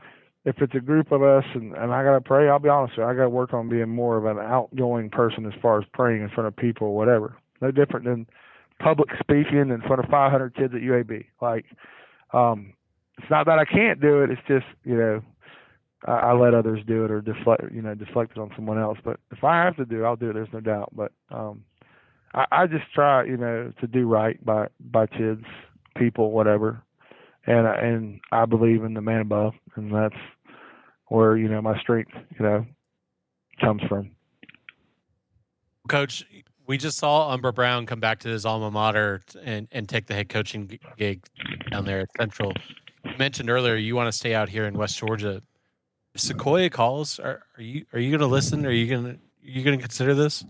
if 0.47 0.61
it's 0.61 0.73
a 0.75 0.79
group 0.79 1.11
of 1.11 1.21
us 1.21 1.43
and, 1.55 1.75
and 1.75 1.93
I 1.93 2.05
gotta 2.05 2.21
pray, 2.21 2.47
I'll 2.47 2.57
be 2.57 2.69
honest 2.69 2.97
with 2.97 3.03
you, 3.03 3.09
I 3.11 3.13
gotta 3.13 3.29
work 3.29 3.53
on 3.53 3.67
being 3.67 3.89
more 3.89 4.15
of 4.15 4.23
an 4.25 4.37
outgoing 4.41 5.09
person 5.09 5.45
as 5.45 5.51
far 5.61 5.77
as 5.77 5.83
praying 5.93 6.21
in 6.21 6.29
front 6.29 6.47
of 6.47 6.55
people 6.55 6.87
or 6.87 6.95
whatever. 6.95 7.35
No 7.61 7.69
different 7.69 8.05
than 8.05 8.25
public 8.79 9.09
speaking 9.19 9.71
in 9.71 9.81
front 9.85 10.01
of 10.01 10.09
500 10.09 10.55
kids 10.55 10.73
at 10.73 10.81
UAB. 10.81 11.25
Like, 11.41 11.65
um, 12.31 12.73
it's 13.17 13.29
not 13.29 13.45
that 13.47 13.59
I 13.59 13.65
can't 13.65 13.99
do 13.99 14.23
it. 14.23 14.29
It's 14.29 14.41
just 14.47 14.65
you 14.85 14.95
know, 14.95 15.21
I, 16.05 16.11
I 16.11 16.33
let 16.33 16.53
others 16.53 16.79
do 16.87 17.03
it 17.03 17.11
or 17.11 17.19
deflect 17.19 17.63
you 17.73 17.81
know 17.81 17.93
deflect 17.93 18.31
it 18.37 18.39
on 18.39 18.51
someone 18.55 18.79
else. 18.79 18.99
But 19.03 19.19
if 19.31 19.43
I 19.43 19.65
have 19.65 19.75
to 19.75 19.85
do, 19.85 20.03
it, 20.03 20.05
I'll 20.07 20.15
do 20.15 20.29
it. 20.29 20.33
There's 20.33 20.47
no 20.53 20.61
doubt. 20.61 20.93
But 20.95 21.11
um, 21.29 21.65
I, 22.33 22.45
I 22.53 22.67
just 22.67 22.85
try 22.95 23.25
you 23.25 23.35
know 23.35 23.73
to 23.81 23.87
do 23.87 24.07
right 24.07 24.43
by 24.45 24.67
by 24.79 25.07
kids, 25.07 25.43
people, 25.97 26.31
whatever. 26.31 26.81
And 27.47 27.67
and 27.67 28.19
I 28.31 28.45
believe 28.45 28.83
in 28.83 28.93
the 28.93 29.01
man 29.01 29.21
above, 29.21 29.53
and 29.75 29.93
that's 29.93 30.15
where 31.09 31.37
you 31.37 31.47
know 31.47 31.61
my 31.61 31.79
strength 31.79 32.11
you 32.37 32.45
know 32.45 32.65
comes 33.59 33.81
from. 33.83 34.11
Coach, 35.87 36.25
we 36.65 36.77
just 36.77 36.97
saw 36.97 37.31
Umbra 37.31 37.53
Brown 37.53 37.85
come 37.85 37.99
back 37.99 38.19
to 38.19 38.29
his 38.29 38.45
alma 38.45 38.69
mater 38.69 39.21
and 39.41 39.67
and 39.71 39.87
take 39.87 40.07
the 40.07 40.13
head 40.13 40.29
coaching 40.29 40.79
gig 40.97 41.25
down 41.71 41.85
there 41.85 42.01
at 42.01 42.09
Central. 42.17 42.53
You 43.05 43.13
mentioned 43.17 43.49
earlier 43.49 43.75
you 43.75 43.95
want 43.95 44.07
to 44.07 44.17
stay 44.17 44.33
out 44.33 44.49
here 44.49 44.65
in 44.65 44.77
West 44.77 44.97
Georgia. 44.97 45.41
If 46.13 46.21
Sequoyah 46.21 46.71
calls, 46.71 47.19
are, 47.19 47.43
are 47.57 47.63
you 47.63 47.85
are 47.93 47.99
you 47.99 48.11
going 48.11 48.21
to 48.21 48.27
listen? 48.27 48.65
Are 48.65 48.71
you 48.71 48.87
going 48.87 49.03
to 49.03 49.11
are 49.11 49.17
you 49.41 49.63
going 49.63 49.77
to 49.77 49.81
consider 49.81 50.13
this? 50.13 50.43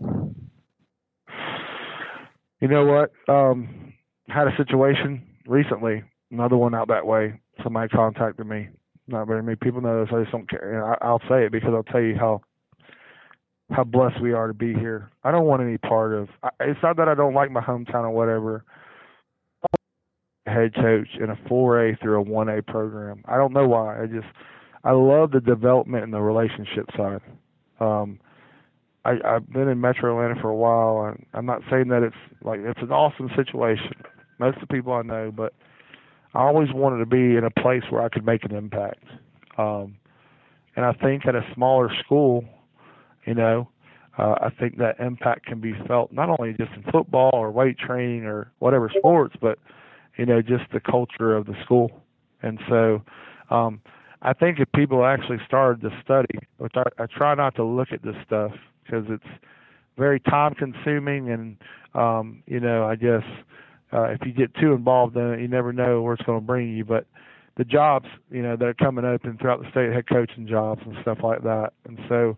You 2.60 2.66
know 2.66 2.84
what? 2.84 3.12
Um, 3.32 3.92
had 4.28 4.48
a 4.48 4.56
situation 4.56 5.24
recently, 5.46 6.02
another 6.32 6.56
one 6.56 6.74
out 6.74 6.88
that 6.88 7.06
way. 7.06 7.40
Somebody 7.62 7.88
contacted 7.88 8.46
me 8.46 8.68
not 9.08 9.26
very 9.26 9.42
many 9.42 9.56
people 9.56 9.80
know 9.80 10.04
this. 10.04 10.12
I 10.14 10.20
just 10.20 10.32
don't 10.32 10.48
care. 10.48 10.74
And 10.74 10.96
I, 11.00 11.10
will 11.10 11.20
say 11.28 11.46
it 11.46 11.52
because 11.52 11.70
I'll 11.74 11.82
tell 11.82 12.00
you 12.00 12.16
how 12.16 12.42
how 13.70 13.84
blessed 13.84 14.20
we 14.22 14.32
are 14.32 14.46
to 14.46 14.54
be 14.54 14.72
here. 14.72 15.10
I 15.24 15.30
don't 15.30 15.44
want 15.44 15.62
any 15.62 15.76
part 15.78 16.14
of. 16.14 16.28
It's 16.60 16.80
not 16.82 16.96
that 16.96 17.08
I 17.08 17.14
don't 17.14 17.34
like 17.34 17.50
my 17.50 17.60
hometown 17.60 18.04
or 18.04 18.10
whatever. 18.10 18.64
Head 20.46 20.74
coach 20.74 21.08
in 21.20 21.28
a 21.28 21.36
4A 21.50 22.00
through 22.00 22.22
a 22.22 22.24
1A 22.24 22.66
program. 22.66 23.22
I 23.26 23.36
don't 23.36 23.52
know 23.52 23.68
why. 23.68 24.02
I 24.02 24.06
just 24.06 24.26
I 24.84 24.92
love 24.92 25.32
the 25.32 25.40
development 25.40 26.04
and 26.04 26.12
the 26.12 26.20
relationship 26.20 26.86
side. 26.96 27.20
Um, 27.80 28.20
I, 29.04 29.16
I've 29.24 29.50
been 29.52 29.68
in 29.68 29.80
Metro 29.80 30.18
Atlanta 30.18 30.40
for 30.40 30.48
a 30.48 30.56
while, 30.56 31.08
and 31.08 31.26
I'm 31.34 31.46
not 31.46 31.62
saying 31.70 31.88
that 31.88 32.02
it's 32.02 32.16
like 32.42 32.60
it's 32.60 32.80
an 32.80 32.92
awesome 32.92 33.30
situation. 33.36 33.92
Most 34.38 34.56
of 34.56 34.68
the 34.68 34.74
people 34.74 34.92
I 34.92 35.02
know, 35.02 35.30
but 35.34 35.52
I 36.34 36.40
always 36.40 36.72
wanted 36.72 36.98
to 36.98 37.06
be 37.06 37.36
in 37.36 37.44
a 37.44 37.50
place 37.50 37.82
where 37.90 38.02
I 38.02 38.08
could 38.08 38.24
make 38.24 38.44
an 38.44 38.54
impact. 38.54 39.04
Um, 39.56 39.96
and 40.76 40.84
I 40.84 40.92
think 40.92 41.26
at 41.26 41.34
a 41.34 41.44
smaller 41.54 41.90
school, 42.04 42.44
you 43.24 43.34
know, 43.34 43.68
uh, 44.18 44.34
I 44.40 44.50
think 44.50 44.78
that 44.78 44.98
impact 45.00 45.46
can 45.46 45.60
be 45.60 45.74
felt 45.86 46.12
not 46.12 46.28
only 46.38 46.52
just 46.52 46.72
in 46.72 46.82
football 46.90 47.30
or 47.32 47.50
weight 47.50 47.78
training 47.78 48.24
or 48.24 48.50
whatever 48.58 48.90
sports, 48.96 49.36
but 49.40 49.58
you 50.16 50.26
know, 50.26 50.42
just 50.42 50.64
the 50.72 50.80
culture 50.80 51.36
of 51.36 51.46
the 51.46 51.54
school. 51.64 52.02
And 52.42 52.58
so, 52.68 53.02
um, 53.50 53.80
I 54.22 54.32
think 54.32 54.58
if 54.58 54.70
people 54.74 55.04
actually 55.04 55.38
started 55.46 55.80
to 55.82 55.90
study, 56.02 56.38
which 56.58 56.72
I, 56.74 56.82
I 57.02 57.06
try 57.06 57.34
not 57.34 57.54
to 57.56 57.64
look 57.64 57.92
at 57.92 58.02
this 58.02 58.16
stuff 58.26 58.52
because 58.82 59.04
it's 59.08 59.26
very 59.96 60.18
time 60.20 60.54
consuming 60.54 61.30
and 61.30 61.56
um, 61.94 62.42
you 62.46 62.60
know, 62.60 62.84
I 62.84 62.96
guess 62.96 63.22
uh, 63.92 64.04
if 64.04 64.20
you 64.24 64.32
get 64.32 64.54
too 64.54 64.72
involved 64.72 65.16
in 65.16 65.34
it, 65.34 65.40
you 65.40 65.48
never 65.48 65.72
know 65.72 66.02
where 66.02 66.14
it's 66.14 66.22
going 66.24 66.40
to 66.40 66.46
bring 66.46 66.76
you. 66.76 66.84
But 66.84 67.06
the 67.56 67.64
jobs, 67.64 68.06
you 68.30 68.42
know, 68.42 68.56
that 68.56 68.64
are 68.64 68.74
coming 68.74 69.04
open 69.04 69.38
throughout 69.38 69.62
the 69.62 69.70
state, 69.70 69.92
head 69.92 70.08
coaching 70.08 70.46
jobs 70.46 70.82
and 70.84 70.96
stuff 71.02 71.18
like 71.22 71.42
that. 71.42 71.72
And 71.86 71.98
so, 72.08 72.36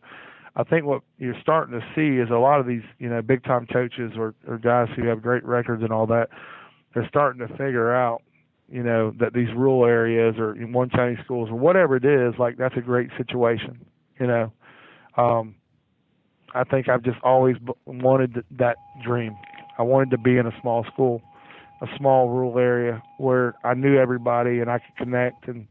I 0.56 0.64
think 0.64 0.84
what 0.84 1.02
you're 1.18 1.40
starting 1.40 1.78
to 1.78 1.86
see 1.94 2.20
is 2.20 2.30
a 2.30 2.38
lot 2.38 2.60
of 2.60 2.66
these, 2.66 2.82
you 2.98 3.08
know, 3.08 3.22
big 3.22 3.44
time 3.44 3.66
coaches 3.66 4.12
or, 4.16 4.34
or 4.48 4.58
guys 4.58 4.88
who 4.96 5.06
have 5.06 5.22
great 5.22 5.44
records 5.44 5.82
and 5.82 5.92
all 5.92 6.06
that, 6.08 6.28
they're 6.94 7.08
starting 7.08 7.46
to 7.46 7.48
figure 7.54 7.94
out, 7.94 8.22
you 8.68 8.82
know, 8.82 9.12
that 9.20 9.32
these 9.32 9.48
rural 9.54 9.84
areas 9.84 10.36
or 10.38 10.54
one 10.54 10.90
Chinese 10.90 11.18
schools 11.24 11.50
or 11.50 11.54
whatever 11.54 11.96
it 11.96 12.04
is, 12.04 12.34
like 12.38 12.56
that's 12.56 12.76
a 12.76 12.80
great 12.80 13.10
situation, 13.16 13.84
you 14.18 14.26
know. 14.26 14.52
Um, 15.16 15.54
I 16.52 16.64
think 16.64 16.88
I've 16.88 17.02
just 17.02 17.18
always 17.22 17.56
wanted 17.86 18.44
that 18.58 18.76
dream. 19.04 19.36
I 19.78 19.82
wanted 19.82 20.10
to 20.10 20.18
be 20.18 20.36
in 20.36 20.46
a 20.46 20.52
small 20.60 20.84
school 20.92 21.22
a 21.80 21.86
small 21.96 22.28
rural 22.28 22.58
area 22.58 23.02
where 23.18 23.54
I 23.64 23.74
knew 23.74 23.98
everybody 23.98 24.60
and 24.60 24.70
I 24.70 24.78
could 24.78 24.96
connect 24.96 25.48
and 25.48 25.66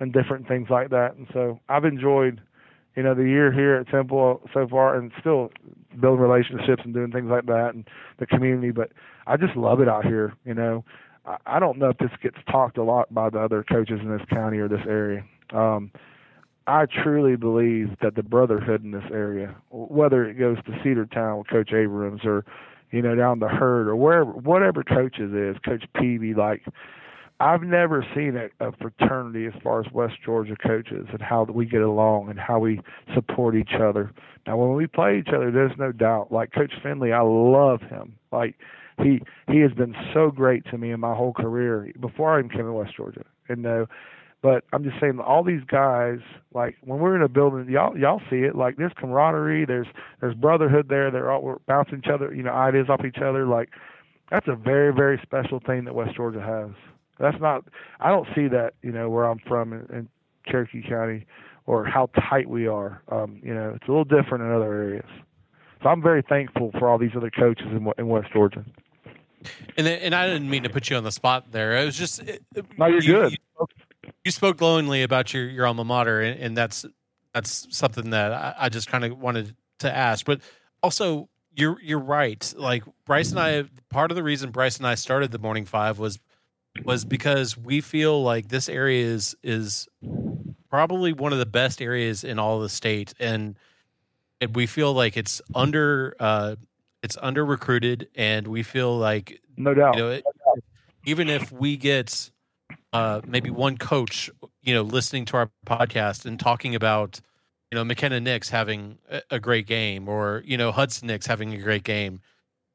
and 0.00 0.12
different 0.12 0.48
things 0.48 0.68
like 0.70 0.90
that. 0.90 1.14
And 1.16 1.26
so 1.32 1.60
I've 1.68 1.84
enjoyed, 1.84 2.40
you 2.96 3.02
know, 3.02 3.14
the 3.14 3.22
year 3.22 3.52
here 3.52 3.76
at 3.76 3.88
Temple 3.88 4.40
so 4.52 4.66
far, 4.68 4.96
and 4.96 5.12
still 5.20 5.50
building 6.00 6.20
relationships 6.20 6.82
and 6.84 6.92
doing 6.92 7.12
things 7.12 7.30
like 7.30 7.46
that 7.46 7.70
and 7.74 7.84
the 8.18 8.26
community. 8.26 8.70
But 8.70 8.90
I 9.26 9.36
just 9.36 9.56
love 9.56 9.80
it 9.80 9.88
out 9.88 10.04
here. 10.04 10.34
You 10.44 10.54
know, 10.54 10.84
I, 11.24 11.36
I 11.46 11.58
don't 11.60 11.78
know 11.78 11.90
if 11.90 11.98
this 11.98 12.10
gets 12.22 12.36
talked 12.50 12.76
a 12.76 12.82
lot 12.82 13.12
by 13.14 13.30
the 13.30 13.38
other 13.38 13.62
coaches 13.62 14.00
in 14.02 14.10
this 14.10 14.26
county 14.30 14.58
or 14.58 14.68
this 14.68 14.84
area. 14.86 15.24
Um, 15.52 15.92
I 16.66 16.86
truly 16.86 17.36
believe 17.36 17.90
that 18.00 18.14
the 18.14 18.22
brotherhood 18.22 18.82
in 18.82 18.90
this 18.90 19.04
area, 19.12 19.54
whether 19.70 20.24
it 20.24 20.34
goes 20.38 20.56
to 20.64 20.72
Cedartown 20.82 21.38
with 21.38 21.48
Coach 21.48 21.72
Abrams 21.72 22.22
or 22.24 22.44
you 22.94 23.02
know, 23.02 23.16
down 23.16 23.40
the 23.40 23.48
Heard 23.48 23.88
or 23.88 23.96
wherever, 23.96 24.30
whatever 24.30 24.84
coaches 24.84 25.32
is, 25.32 25.56
Coach 25.64 25.84
Peavy, 25.94 26.32
like, 26.32 26.62
I've 27.40 27.62
never 27.62 28.06
seen 28.14 28.36
a, 28.36 28.48
a 28.64 28.70
fraternity 28.76 29.46
as 29.46 29.52
far 29.64 29.80
as 29.80 29.86
West 29.92 30.14
Georgia 30.24 30.54
coaches 30.56 31.08
and 31.10 31.20
how 31.20 31.42
we 31.42 31.66
get 31.66 31.82
along 31.82 32.30
and 32.30 32.38
how 32.38 32.60
we 32.60 32.80
support 33.12 33.56
each 33.56 33.72
other. 33.74 34.12
Now, 34.46 34.56
when 34.56 34.74
we 34.74 34.86
play 34.86 35.18
each 35.18 35.34
other, 35.34 35.50
there's 35.50 35.76
no 35.76 35.90
doubt. 35.90 36.30
Like 36.30 36.52
Coach 36.52 36.72
Finley, 36.82 37.12
I 37.12 37.22
love 37.22 37.80
him. 37.80 38.14
Like 38.30 38.54
he 39.02 39.20
he 39.50 39.58
has 39.58 39.72
been 39.72 39.96
so 40.14 40.30
great 40.30 40.64
to 40.66 40.78
me 40.78 40.92
in 40.92 41.00
my 41.00 41.14
whole 41.14 41.32
career 41.32 41.92
before 42.00 42.36
I 42.36 42.38
even 42.38 42.50
came 42.50 42.60
to 42.66 42.72
West 42.72 42.94
Georgia. 42.96 43.24
And 43.48 43.66
uh, 43.66 43.86
but 44.44 44.62
I'm 44.74 44.84
just 44.84 45.00
saying, 45.00 45.18
all 45.20 45.42
these 45.42 45.64
guys, 45.66 46.18
like 46.52 46.76
when 46.82 46.98
we're 46.98 47.16
in 47.16 47.22
a 47.22 47.30
building, 47.30 47.66
y'all 47.66 47.96
y'all 47.96 48.20
see 48.28 48.40
it. 48.40 48.54
Like 48.54 48.76
there's 48.76 48.92
camaraderie, 48.94 49.64
there's 49.64 49.86
there's 50.20 50.34
brotherhood 50.34 50.90
there. 50.90 51.10
They're 51.10 51.32
all 51.32 51.40
we're 51.40 51.60
bouncing 51.66 52.00
each 52.00 52.10
other, 52.12 52.32
you 52.34 52.42
know, 52.42 52.52
ideas 52.52 52.90
off 52.90 53.06
each 53.06 53.22
other. 53.24 53.46
Like 53.46 53.70
that's 54.30 54.46
a 54.46 54.54
very 54.54 54.92
very 54.92 55.18
special 55.22 55.60
thing 55.60 55.86
that 55.86 55.94
West 55.94 56.14
Georgia 56.14 56.42
has. 56.42 56.76
That's 57.18 57.40
not. 57.40 57.64
I 58.00 58.10
don't 58.10 58.28
see 58.34 58.46
that, 58.48 58.74
you 58.82 58.92
know, 58.92 59.08
where 59.08 59.24
I'm 59.24 59.38
from 59.48 59.72
in, 59.72 59.86
in 59.90 60.08
Cherokee 60.46 60.82
County, 60.86 61.24
or 61.64 61.86
how 61.86 62.10
tight 62.28 62.50
we 62.50 62.66
are. 62.66 63.02
Um, 63.10 63.40
you 63.42 63.54
know, 63.54 63.72
it's 63.74 63.88
a 63.88 63.90
little 63.90 64.04
different 64.04 64.44
in 64.44 64.52
other 64.52 64.74
areas. 64.74 65.08
So 65.82 65.88
I'm 65.88 66.02
very 66.02 66.20
thankful 66.20 66.70
for 66.78 66.90
all 66.90 66.98
these 66.98 67.12
other 67.16 67.30
coaches 67.30 67.68
in, 67.70 67.90
in 67.96 68.08
West 68.08 68.30
Georgia. 68.30 68.62
And 69.78 69.88
and 69.88 70.14
I 70.14 70.26
didn't 70.26 70.50
mean 70.50 70.64
to 70.64 70.70
put 70.70 70.90
you 70.90 70.98
on 70.98 71.04
the 71.04 71.12
spot 71.12 71.50
there. 71.50 71.78
It 71.78 71.86
was 71.86 71.96
just 71.96 72.22
no, 72.76 72.86
you're 72.88 73.02
you, 73.02 73.12
good. 73.12 73.32
You, 73.32 73.66
you 74.24 74.30
spoke 74.30 74.56
glowingly 74.56 75.02
about 75.02 75.32
your, 75.34 75.48
your 75.48 75.66
alma 75.66 75.84
mater, 75.84 76.20
and, 76.20 76.40
and 76.40 76.56
that's 76.56 76.84
that's 77.32 77.66
something 77.76 78.10
that 78.10 78.32
I, 78.32 78.54
I 78.58 78.68
just 78.68 78.88
kind 78.88 79.04
of 79.04 79.18
wanted 79.18 79.54
to 79.80 79.94
ask. 79.94 80.24
But 80.24 80.40
also, 80.82 81.28
you're 81.54 81.80
you're 81.82 81.98
right. 81.98 82.54
Like 82.56 82.84
Bryce 83.04 83.30
and 83.30 83.40
I, 83.40 83.64
part 83.90 84.10
of 84.10 84.16
the 84.16 84.22
reason 84.22 84.50
Bryce 84.50 84.78
and 84.78 84.86
I 84.86 84.94
started 84.94 85.30
the 85.30 85.38
Morning 85.38 85.64
Five 85.64 85.98
was 85.98 86.18
was 86.84 87.04
because 87.04 87.56
we 87.56 87.80
feel 87.80 88.22
like 88.22 88.48
this 88.48 88.68
area 88.68 89.04
is 89.04 89.36
is 89.42 89.88
probably 90.68 91.12
one 91.12 91.32
of 91.32 91.38
the 91.38 91.46
best 91.46 91.80
areas 91.80 92.24
in 92.24 92.38
all 92.38 92.56
of 92.56 92.62
the 92.62 92.68
state, 92.68 93.14
and, 93.20 93.56
and 94.40 94.56
we 94.56 94.66
feel 94.66 94.92
like 94.92 95.16
it's 95.16 95.40
under 95.54 96.16
uh, 96.18 96.56
it's 97.02 97.16
under 97.22 97.44
recruited, 97.44 98.08
and 98.14 98.48
we 98.48 98.62
feel 98.62 98.96
like 98.96 99.40
no 99.56 99.74
doubt, 99.74 99.96
you 99.96 100.02
know, 100.02 100.10
it, 100.10 100.24
even 101.06 101.28
if 101.28 101.52
we 101.52 101.76
get 101.76 102.30
uh, 102.92 103.20
maybe 103.26 103.50
one 103.50 103.76
coach, 103.76 104.30
you 104.62 104.72
know, 104.74 104.82
listening 104.82 105.24
to 105.26 105.36
our 105.36 105.50
podcast 105.66 106.24
and 106.24 106.38
talking 106.38 106.74
about, 106.74 107.20
you 107.70 107.76
know, 107.76 107.84
McKenna 107.84 108.20
Nix 108.20 108.50
having 108.50 108.98
a, 109.30 109.40
great 109.40 109.66
game 109.66 110.08
or, 110.08 110.42
you 110.46 110.56
know, 110.56 110.70
Hudson 110.70 111.08
Nix 111.08 111.26
having 111.26 111.52
a 111.52 111.58
great 111.58 111.82
game. 111.82 112.20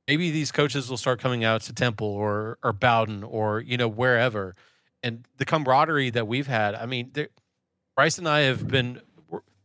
Maybe 0.08 0.30
these 0.32 0.52
coaches 0.52 0.90
will 0.90 0.98
start 0.98 1.20
coming 1.20 1.44
out 1.44 1.62
to 1.62 1.74
Temple 1.74 2.08
or, 2.08 2.58
or 2.64 2.74
Bowdon 2.74 3.24
or, 3.24 3.62
you 3.62 3.78
know, 3.78 3.88
wherever. 3.88 4.56
And 5.02 5.26
the 5.38 5.46
camaraderie 5.46 6.10
that 6.10 6.28
we've 6.28 6.48
had, 6.48 6.76
I 6.76 6.86
mean, 6.86 7.14
Bryce 7.96 8.18
and 8.18 8.28
I 8.28 8.42
have 8.42 8.68
been, 8.68 9.02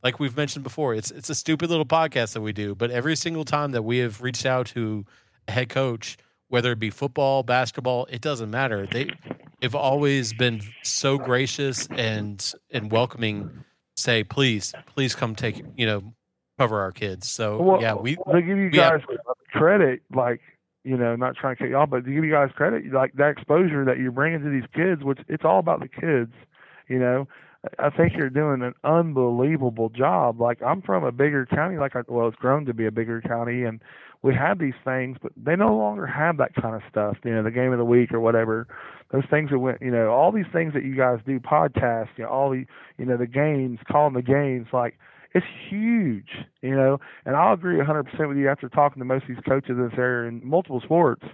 like 0.04 0.20
we've 0.20 0.36
mentioned 0.36 0.62
before, 0.62 0.94
it's, 0.94 1.10
it's 1.10 1.30
a 1.30 1.34
stupid 1.34 1.68
little 1.68 1.86
podcast 1.86 2.34
that 2.34 2.42
we 2.42 2.52
do, 2.52 2.74
but 2.74 2.90
every 2.90 3.16
single 3.16 3.44
time 3.44 3.72
that 3.72 3.82
we 3.82 3.98
have 3.98 4.22
reached 4.22 4.46
out 4.46 4.66
to 4.66 5.04
a 5.48 5.52
head 5.52 5.68
coach, 5.68 6.16
whether 6.48 6.70
it 6.72 6.78
be 6.78 6.90
football, 6.90 7.42
basketball, 7.42 8.06
it 8.10 8.20
doesn't 8.20 8.50
matter. 8.50 8.86
They 8.86 9.10
have 9.62 9.74
always 9.74 10.32
been 10.32 10.60
so 10.82 11.18
gracious 11.18 11.86
and 11.88 12.52
and 12.70 12.90
welcoming. 12.90 13.64
Say, 13.96 14.24
please, 14.24 14.74
please 14.86 15.14
come 15.14 15.34
take 15.34 15.62
you 15.76 15.86
know 15.86 16.14
cover 16.58 16.80
our 16.80 16.92
kids. 16.92 17.30
So 17.30 17.60
well, 17.60 17.80
yeah, 17.80 17.94
we 17.94 18.16
they 18.32 18.42
give 18.42 18.58
you 18.58 18.70
guys 18.70 19.00
have, 19.08 19.36
credit, 19.52 20.02
like 20.14 20.40
you 20.84 20.96
know, 20.96 21.16
not 21.16 21.34
trying 21.36 21.56
to 21.56 21.62
cut 21.62 21.70
y'all, 21.70 21.86
but 21.86 22.04
to 22.04 22.12
give 22.12 22.24
you 22.24 22.30
guys 22.30 22.50
credit, 22.54 22.92
like 22.92 23.14
that 23.14 23.30
exposure 23.30 23.84
that 23.84 23.98
you're 23.98 24.12
bringing 24.12 24.42
to 24.42 24.50
these 24.50 24.68
kids, 24.74 25.02
which 25.02 25.18
it's 25.28 25.44
all 25.44 25.58
about 25.58 25.80
the 25.80 25.88
kids, 25.88 26.32
you 26.88 26.98
know. 26.98 27.26
I 27.78 27.90
think 27.90 28.12
you're 28.14 28.30
doing 28.30 28.62
an 28.62 28.74
unbelievable 28.84 29.88
job. 29.88 30.40
Like 30.40 30.62
I'm 30.62 30.82
from 30.82 31.04
a 31.04 31.12
bigger 31.12 31.46
county, 31.46 31.78
like 31.78 31.96
I, 31.96 32.00
well, 32.08 32.28
it's 32.28 32.36
grown 32.36 32.66
to 32.66 32.74
be 32.74 32.86
a 32.86 32.90
bigger 32.90 33.20
county, 33.22 33.64
and 33.64 33.80
we 34.22 34.34
have 34.34 34.58
these 34.58 34.74
things, 34.84 35.18
but 35.22 35.32
they 35.36 35.56
no 35.56 35.76
longer 35.76 36.06
have 36.06 36.38
that 36.38 36.54
kind 36.54 36.74
of 36.74 36.82
stuff. 36.90 37.16
You 37.24 37.34
know, 37.34 37.42
the 37.42 37.50
game 37.50 37.72
of 37.72 37.78
the 37.78 37.84
week 37.84 38.12
or 38.12 38.20
whatever. 38.20 38.66
Those 39.12 39.24
things 39.30 39.50
that 39.50 39.58
went, 39.58 39.80
you 39.80 39.90
know, 39.90 40.08
all 40.08 40.32
these 40.32 40.46
things 40.52 40.74
that 40.74 40.84
you 40.84 40.96
guys 40.96 41.18
do, 41.26 41.38
podcasts, 41.38 42.08
you 42.16 42.24
know, 42.24 42.30
all 42.30 42.50
the, 42.50 42.64
you 42.98 43.04
know, 43.04 43.16
the 43.16 43.26
games, 43.26 43.78
calling 43.90 44.14
the 44.14 44.22
games, 44.22 44.66
like 44.72 44.98
it's 45.34 45.46
huge, 45.68 46.30
you 46.62 46.74
know. 46.74 46.98
And 47.26 47.36
I'll 47.36 47.54
agree 47.54 47.76
100% 47.76 48.28
with 48.28 48.36
you 48.36 48.48
after 48.48 48.68
talking 48.68 49.00
to 49.00 49.04
most 49.04 49.22
of 49.22 49.28
these 49.28 49.44
coaches 49.46 49.70
in 49.70 49.88
this 49.88 49.98
area 49.98 50.28
in 50.28 50.40
multiple 50.46 50.80
sports. 50.80 51.24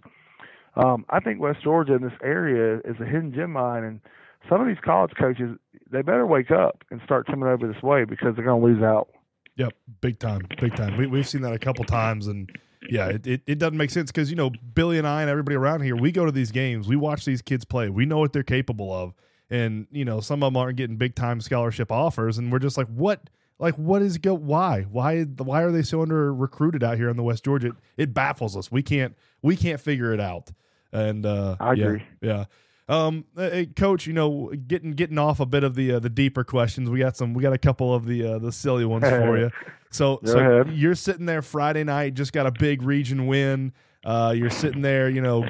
Um, 0.77 1.05
I 1.11 1.21
think 1.21 1.41
West 1.41 1.63
Georgia 1.63 1.95
in 1.95 2.03
this 2.03 2.19
area 2.23 2.79
is 2.85 2.97
a 3.01 3.05
hidden 3.05 3.33
gem 3.35 3.53
mine, 3.53 3.85
and 3.85 4.01
some 4.49 4.61
of 4.61 4.67
these 4.67 4.83
college 4.85 5.13
coaches 5.19 5.59
they 5.91 6.03
better 6.03 6.27
wake 6.27 6.51
up 6.51 6.85
and 6.91 7.01
start 7.05 7.27
coming 7.27 7.49
over 7.49 7.67
this 7.67 7.83
way 7.83 8.05
because 8.05 8.35
they're 8.37 8.45
going 8.45 8.61
to 8.61 8.67
lose 8.67 8.83
out. 8.83 9.09
Yep, 9.57 9.75
big 10.01 10.19
time, 10.19 10.47
big 10.61 10.75
time. 10.75 10.97
We, 10.97 11.07
we've 11.07 11.29
seen 11.29 11.43
that 11.43 11.53
a 11.53 11.59
couple 11.59 11.85
times, 11.85 12.29
and 12.29 12.51
yeah, 12.89 13.09
it, 13.09 13.27
it, 13.27 13.43
it 13.47 13.59
doesn't 13.59 13.77
make 13.77 13.91
sense 13.91 14.11
because 14.11 14.31
you 14.31 14.37
know 14.37 14.51
Billy 14.75 14.97
and 14.97 15.07
I 15.07 15.21
and 15.21 15.31
everybody 15.31 15.57
around 15.57 15.83
here, 15.83 15.97
we 15.97 16.13
go 16.13 16.25
to 16.25 16.33
these 16.33 16.51
games, 16.51 16.89
we 16.89 16.97
watch 16.97 17.25
these 17.25 17.43
kids 17.43 17.65
play, 17.65 17.91
we 17.91 18.07
know 18.07 18.19
what 18.19 18.33
they're 18.33 18.43
capable 18.43 18.93
of, 18.93 19.13
and 19.51 19.87
you 19.91 20.05
know 20.05 20.21
some 20.21 20.43
of 20.43 20.47
them 20.47 20.57
aren't 20.57 20.77
getting 20.77 20.97
big 20.97 21.15
time 21.15 21.41
scholarship 21.41 21.93
offers, 21.93 22.39
and 22.39 22.51
we're 22.51 22.59
just 22.59 22.79
like, 22.79 22.89
what? 22.89 23.29
Like, 23.59 23.75
what 23.75 24.01
is 24.01 24.17
go? 24.17 24.33
Why? 24.33 24.87
Why? 24.91 25.25
Why 25.25 25.63
are 25.63 25.71
they 25.71 25.83
so 25.83 26.01
under 26.01 26.33
recruited 26.33 26.83
out 26.83 26.97
here 26.97 27.11
in 27.11 27.19
the 27.19 27.23
West 27.23 27.45
Georgia? 27.45 27.69
It, 27.69 27.75
it 27.99 28.15
baffles 28.15 28.57
us. 28.57 28.73
We 28.73 28.83
can't. 28.83 29.15
We 29.43 29.57
can't 29.57 29.79
figure 29.81 30.15
it 30.15 30.21
out. 30.21 30.51
And 30.93 31.27
uh, 31.27 31.57
I 31.61 31.75
yeah, 31.75 31.85
agree. 31.85 32.03
Yeah. 32.23 32.45
Um, 32.91 33.25
hey, 33.37 33.67
coach, 33.67 34.09
you 34.09 34.13
know, 34.13 34.53
getting 34.67 34.91
getting 34.93 35.17
off 35.17 35.39
a 35.39 35.47
bit 35.47 35.63
of 35.63 35.77
the 35.77 35.93
uh, 35.93 35.99
the 36.01 36.11
deeper 36.11 36.43
questions. 36.43 36.91
We 36.91 36.99
got 36.99 37.17
some. 37.17 37.35
We 37.35 37.43
got 37.43 37.53
a 37.53 37.59
couple 37.59 37.95
of 37.95 38.05
the 38.05 38.27
uh, 38.27 38.39
the 38.41 38.51
silly 38.51 38.85
ones 38.85 39.05
for 39.09 39.39
you. 39.39 39.51
So, 39.91 40.19
Go 40.25 40.33
so 40.33 40.39
ahead. 40.39 40.73
you're 40.77 40.97
sitting 40.97 41.25
there 41.25 41.41
Friday 41.41 41.85
night, 41.85 42.15
just 42.15 42.33
got 42.33 42.47
a 42.47 42.51
big 42.51 42.83
region 42.83 43.29
win. 43.29 43.73
Uh, 44.05 44.35
you're 44.37 44.51
sitting 44.51 44.83
there, 44.83 45.09
you 45.09 45.21
know, 45.21 45.45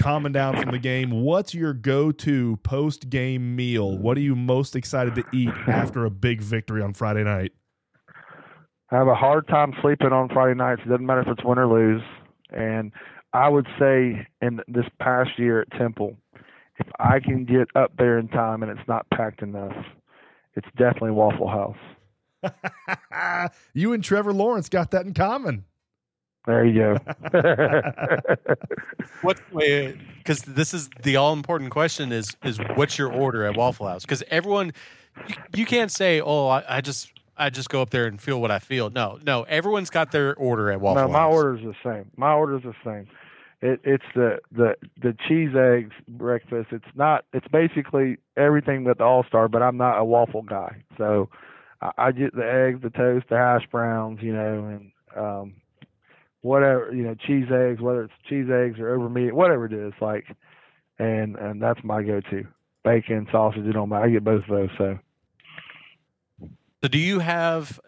calming 0.00 0.32
down 0.32 0.60
from 0.60 0.70
the 0.70 0.78
game. 0.78 1.10
What's 1.10 1.54
your 1.54 1.74
go-to 1.74 2.56
post-game 2.62 3.54
meal? 3.54 3.98
What 3.98 4.16
are 4.16 4.22
you 4.22 4.34
most 4.34 4.74
excited 4.74 5.14
to 5.16 5.24
eat 5.34 5.50
after 5.68 6.06
a 6.06 6.10
big 6.10 6.40
victory 6.40 6.82
on 6.82 6.94
Friday 6.94 7.24
night? 7.24 7.52
I 8.90 8.96
have 8.96 9.06
a 9.06 9.14
hard 9.14 9.46
time 9.48 9.74
sleeping 9.82 10.12
on 10.12 10.30
Friday 10.30 10.54
nights. 10.54 10.80
It 10.84 10.88
doesn't 10.88 11.04
matter 11.04 11.20
if 11.20 11.28
it's 11.28 11.44
win 11.44 11.58
or 11.58 11.66
lose. 11.66 12.02
And 12.50 12.90
I 13.34 13.48
would 13.48 13.66
say 13.78 14.26
in 14.40 14.60
this 14.66 14.86
past 14.98 15.38
year 15.38 15.60
at 15.60 15.70
Temple, 15.78 16.16
if 16.80 16.86
I 16.98 17.20
can 17.20 17.44
get 17.44 17.68
up 17.76 17.92
there 17.98 18.18
in 18.18 18.28
time 18.28 18.62
and 18.62 18.70
it's 18.76 18.88
not 18.88 19.06
packed 19.10 19.42
enough, 19.42 19.76
it's 20.54 20.66
definitely 20.76 21.12
Waffle 21.12 21.48
House. 21.48 21.76
you 23.74 23.92
and 23.92 24.02
Trevor 24.02 24.32
Lawrence 24.32 24.68
got 24.68 24.90
that 24.92 25.04
in 25.06 25.14
common. 25.14 25.64
There 26.46 26.64
you 26.64 26.96
go. 26.96 26.96
What? 29.22 29.38
Because 29.52 30.40
this 30.42 30.72
is 30.72 30.88
the 31.02 31.16
all 31.16 31.34
important 31.34 31.70
question: 31.70 32.12
is 32.12 32.34
is 32.42 32.58
what's 32.76 32.96
your 32.96 33.12
order 33.12 33.44
at 33.44 33.56
Waffle 33.56 33.86
House? 33.86 34.02
Because 34.02 34.22
everyone, 34.30 34.72
you, 35.28 35.34
you 35.54 35.66
can't 35.66 35.92
say, 35.92 36.22
"Oh, 36.22 36.48
I, 36.48 36.64
I 36.78 36.80
just 36.80 37.12
I 37.36 37.50
just 37.50 37.68
go 37.68 37.82
up 37.82 37.90
there 37.90 38.06
and 38.06 38.18
feel 38.18 38.40
what 38.40 38.50
I 38.50 38.58
feel." 38.58 38.88
No, 38.88 39.18
no, 39.26 39.42
everyone's 39.42 39.90
got 39.90 40.10
their 40.12 40.34
order 40.36 40.70
at 40.70 40.80
Waffle 40.80 41.02
House. 41.02 41.08
no, 41.08 41.12
my 41.12 41.18
House. 41.20 41.34
order's 41.34 41.60
the 41.62 41.74
same. 41.84 42.10
My 42.16 42.32
order's 42.32 42.62
the 42.62 42.74
same. 42.82 43.06
It, 43.62 43.80
it's 43.84 44.04
the, 44.14 44.38
the 44.50 44.74
the 45.02 45.14
cheese 45.28 45.54
eggs 45.54 45.92
breakfast. 46.08 46.68
It's 46.72 46.84
not. 46.94 47.26
It's 47.34 47.46
basically 47.48 48.16
everything 48.36 48.84
but 48.84 48.96
the 48.98 49.04
All 49.04 49.22
Star. 49.24 49.48
But 49.48 49.62
I'm 49.62 49.76
not 49.76 49.98
a 49.98 50.04
waffle 50.04 50.42
guy, 50.42 50.82
so 50.96 51.28
I, 51.82 51.90
I 51.98 52.12
get 52.12 52.34
the 52.34 52.50
eggs, 52.50 52.80
the 52.82 52.88
toast, 52.88 53.26
the 53.28 53.36
hash 53.36 53.66
browns, 53.70 54.20
you 54.22 54.32
know, 54.32 54.64
and 54.64 54.92
um, 55.14 55.54
whatever 56.40 56.90
you 56.94 57.02
know, 57.02 57.14
cheese 57.14 57.48
eggs, 57.52 57.82
whether 57.82 58.04
it's 58.04 58.14
cheese 58.26 58.46
eggs 58.50 58.78
or 58.78 58.94
over 58.94 59.10
meat, 59.10 59.34
whatever 59.34 59.66
it 59.66 59.74
is, 59.74 59.92
like, 60.00 60.24
and 60.98 61.36
and 61.36 61.60
that's 61.60 61.84
my 61.84 62.02
go-to. 62.02 62.46
Bacon, 62.82 63.28
sausage, 63.30 63.66
it 63.66 63.72
don't 63.72 63.90
matter. 63.90 64.06
I 64.06 64.10
get 64.10 64.24
both 64.24 64.44
of 64.44 64.48
those. 64.48 64.70
So 64.78 64.98
So, 66.82 66.88
do 66.88 66.98
you 66.98 67.18
have? 67.18 67.78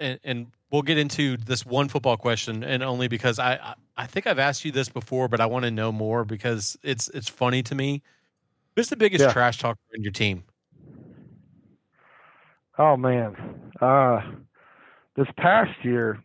And, 0.00 0.18
and 0.24 0.46
we'll 0.72 0.82
get 0.82 0.98
into 0.98 1.36
this 1.36 1.64
one 1.64 1.88
football 1.88 2.16
question, 2.16 2.64
and 2.64 2.82
only 2.82 3.06
because 3.06 3.38
I 3.38 3.74
I, 3.96 4.06
think 4.06 4.26
I've 4.26 4.38
asked 4.38 4.64
you 4.64 4.72
this 4.72 4.88
before, 4.88 5.28
but 5.28 5.40
I 5.40 5.46
want 5.46 5.64
to 5.64 5.70
know 5.70 5.92
more 5.92 6.24
because 6.24 6.78
it's 6.82 7.08
it's 7.08 7.28
funny 7.28 7.62
to 7.64 7.74
me. 7.74 8.02
Who's 8.76 8.88
the 8.88 8.96
biggest 8.96 9.22
Yeah. 9.22 9.32
trash 9.32 9.58
talker 9.58 9.80
in 9.92 10.02
your 10.02 10.12
team? 10.12 10.44
Oh 12.78 12.96
man, 12.96 13.36
uh, 13.80 14.20
this 15.16 15.26
past 15.36 15.72
year, 15.82 16.22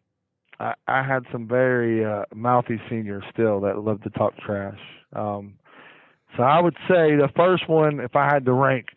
I, 0.60 0.74
I 0.88 1.04
had 1.04 1.26
some 1.32 1.48
very 1.48 2.06
uh, 2.06 2.24
mouthy 2.34 2.80
seniors 2.90 3.24
still 3.34 3.60
that 3.62 3.78
love 3.80 4.02
to 4.04 4.10
talk 4.12 4.38
trash. 4.38 4.80
Um, 5.14 5.56
so 6.38 6.44
I 6.44 6.62
would 6.62 6.76
say 6.88 7.16
the 7.16 7.30
first 7.36 7.68
one, 7.68 8.00
if 8.00 8.16
I 8.16 8.26
had 8.26 8.46
to 8.46 8.54
rank 8.54 8.88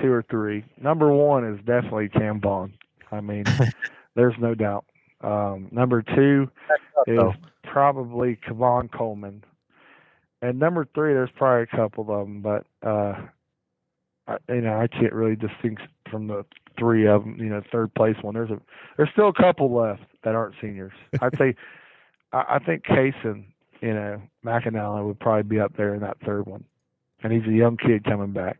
two 0.00 0.10
or 0.10 0.24
three, 0.30 0.64
number 0.80 1.12
one 1.12 1.44
is 1.44 1.58
definitely 1.66 2.08
Cam 2.08 2.40
Vaughn. 2.40 2.72
I 3.10 3.20
mean, 3.20 3.44
there's 4.14 4.34
no 4.38 4.54
doubt. 4.54 4.86
Um, 5.20 5.68
number 5.70 6.02
two 6.02 6.50
is. 7.06 7.18
Probably 7.72 8.38
Kevon 8.46 8.90
Coleman, 8.92 9.42
and 10.42 10.58
number 10.58 10.86
three, 10.94 11.14
there's 11.14 11.30
probably 11.36 11.62
a 11.72 11.76
couple 11.76 12.02
of 12.10 12.26
them, 12.26 12.42
but 12.42 12.66
uh, 12.86 13.14
I, 14.28 14.36
you 14.50 14.60
know, 14.60 14.78
I 14.78 14.86
can't 14.88 15.12
really 15.12 15.36
distinct 15.36 15.82
from 16.10 16.26
the 16.26 16.44
three 16.78 17.06
of 17.06 17.22
them. 17.22 17.36
You 17.38 17.46
know, 17.48 17.62
third 17.72 17.94
place 17.94 18.16
one. 18.22 18.34
There's 18.34 18.50
a 18.50 18.58
there's 18.96 19.08
still 19.12 19.28
a 19.28 19.32
couple 19.34 19.72
left 19.74 20.02
that 20.24 20.34
aren't 20.34 20.54
seniors. 20.60 20.92
I'd 21.20 21.36
say 21.38 21.54
I, 22.32 22.56
I 22.56 22.58
think 22.58 22.84
Kaysen, 22.84 23.44
you 23.80 23.94
know, 23.94 24.20
McAnally 24.44 25.06
would 25.06 25.20
probably 25.20 25.44
be 25.44 25.60
up 25.60 25.76
there 25.76 25.94
in 25.94 26.00
that 26.00 26.18
third 26.26 26.46
one, 26.46 26.64
and 27.22 27.32
he's 27.32 27.46
a 27.48 27.56
young 27.56 27.76
kid 27.78 28.04
coming 28.04 28.32
back. 28.32 28.58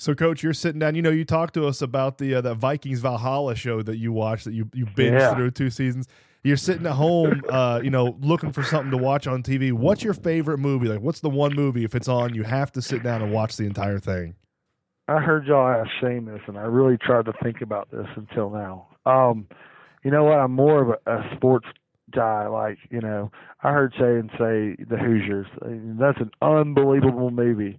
So, 0.00 0.14
coach, 0.14 0.44
you're 0.44 0.54
sitting 0.54 0.78
down. 0.78 0.94
You 0.94 1.02
know, 1.02 1.10
you 1.10 1.24
talked 1.24 1.54
to 1.54 1.66
us 1.66 1.82
about 1.82 2.18
the 2.18 2.36
uh, 2.36 2.40
that 2.42 2.54
Vikings 2.56 3.00
Valhalla 3.00 3.56
show 3.56 3.82
that 3.82 3.96
you 3.96 4.12
watched 4.12 4.44
that 4.44 4.54
you 4.54 4.68
you 4.72 4.86
binged 4.86 5.18
Yeah. 5.18 5.34
through 5.34 5.50
two 5.52 5.70
seasons. 5.70 6.06
You're 6.44 6.56
sitting 6.56 6.86
at 6.86 6.92
home, 6.92 7.42
uh, 7.48 7.80
you 7.82 7.90
know, 7.90 8.16
looking 8.20 8.52
for 8.52 8.62
something 8.62 8.90
to 8.92 8.96
watch 8.96 9.26
on 9.26 9.42
TV. 9.42 9.72
What's 9.72 10.04
your 10.04 10.14
favorite 10.14 10.58
movie? 10.58 10.88
Like, 10.88 11.00
what's 11.00 11.20
the 11.20 11.28
one 11.28 11.54
movie 11.54 11.84
if 11.84 11.94
it's 11.94 12.08
on, 12.08 12.34
you 12.34 12.44
have 12.44 12.72
to 12.72 12.82
sit 12.82 13.02
down 13.02 13.22
and 13.22 13.32
watch 13.32 13.56
the 13.56 13.64
entire 13.64 13.98
thing? 13.98 14.34
I 15.08 15.20
heard 15.20 15.46
y'all 15.46 15.66
ask 15.66 15.90
this, 16.00 16.40
and 16.46 16.58
I 16.58 16.62
really 16.62 16.98
tried 16.98 17.24
to 17.24 17.32
think 17.42 17.60
about 17.62 17.90
this 17.90 18.06
until 18.14 18.50
now. 18.50 18.88
Um, 19.06 19.46
you 20.04 20.10
know 20.10 20.24
what? 20.24 20.38
I'm 20.38 20.52
more 20.52 20.82
of 20.82 20.98
a, 21.06 21.10
a 21.10 21.36
sports 21.36 21.66
guy. 22.14 22.46
Like, 22.46 22.78
you 22.90 23.00
know, 23.00 23.32
I 23.62 23.72
heard 23.72 23.94
Shane 23.98 24.28
say 24.32 24.76
The 24.84 24.98
Hoosiers. 24.98 25.46
I 25.62 25.68
mean, 25.68 25.96
that's 25.98 26.20
an 26.20 26.30
unbelievable 26.42 27.30
movie, 27.30 27.78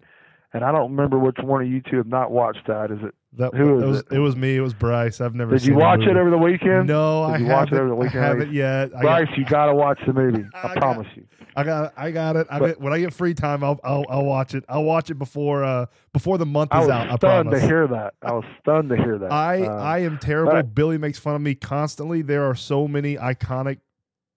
and 0.54 0.64
I 0.64 0.72
don't 0.72 0.92
remember 0.92 1.20
which 1.20 1.38
one 1.42 1.62
of 1.62 1.68
you 1.70 1.82
two 1.82 1.98
have 1.98 2.08
not 2.08 2.32
watched 2.32 2.68
that. 2.68 2.92
Is 2.92 3.00
it? 3.04 3.16
That, 3.34 3.54
Who 3.54 3.76
is 3.76 3.82
that 3.82 3.88
was 3.88 4.00
it? 4.00 4.06
it? 4.14 4.20
was 4.20 4.36
me. 4.36 4.56
It 4.56 4.62
was 4.62 4.74
Bryce. 4.74 5.22
I've 5.22 5.36
never. 5.36 5.52
Seen 5.52 5.58
Did 5.60 5.66
seen 5.66 5.74
you 5.76 5.80
watch 5.80 6.00
movie. 6.00 6.12
it 6.12 6.18
over 6.18 6.30
the 6.32 6.38
weekend? 6.38 6.88
No, 6.88 7.28
Did 7.28 7.34
I 7.34 7.38
you 7.38 7.46
watch 7.46 7.68
it 7.68 7.76
haven't. 7.76 7.78
over 7.80 7.90
the 7.90 7.96
weekend? 7.96 8.24
I 8.24 8.28
haven't 8.28 8.54
yet. 8.54 8.86
I 8.88 8.88
got, 8.90 9.02
Bryce, 9.02 9.38
you 9.38 9.46
got 9.46 9.66
to 9.68 9.76
watch 9.76 10.00
the 10.08 10.14
movie. 10.14 10.46
I 10.56 10.58
I 10.58 10.62
got- 10.74 10.78
promise 10.78 11.08
you. 11.16 11.26
I 11.56 11.64
got, 11.64 11.94
I 11.98 12.12
got 12.12 12.36
it. 12.38 12.48
I 12.50 12.58
But- 12.60 12.68
get, 12.68 12.82
when 12.82 12.94
I 12.94 13.00
get 13.00 13.14
free 13.14 13.34
time, 13.34 13.64
I'll, 13.64 13.80
I'll, 13.84 14.06
I'll 14.10 14.26
watch 14.26 14.54
it. 14.56 14.64
I'll 14.70 14.84
watch 14.84 15.10
it 15.12 15.16
before, 15.16 15.64
uh, 15.64 15.86
before 16.14 16.38
the 16.38 16.46
month 16.46 16.74
is 16.74 16.80
was 16.82 16.90
out. 16.90 17.02
I 17.10 17.16
stunned 17.18 17.20
promise. 17.50 17.62
to 17.62 17.68
hear 17.68 17.88
that. 17.88 18.14
I 18.24 18.32
was 18.32 18.46
stunned 18.62 18.90
to 18.90 18.96
hear 18.96 19.18
that. 19.20 19.32
I 19.32 19.64
Uh, 19.66 19.76
I 19.76 20.00
am 20.00 20.18
terrible. 20.18 20.54
but- 20.54 20.74
Billy 20.74 20.98
makes 20.98 21.20
fun 21.20 21.36
of 21.36 21.42
me 21.42 21.54
constantly. 21.56 22.22
There 22.24 22.46
are 22.46 22.56
so 22.56 22.88
many 22.88 23.16
iconic 23.18 23.80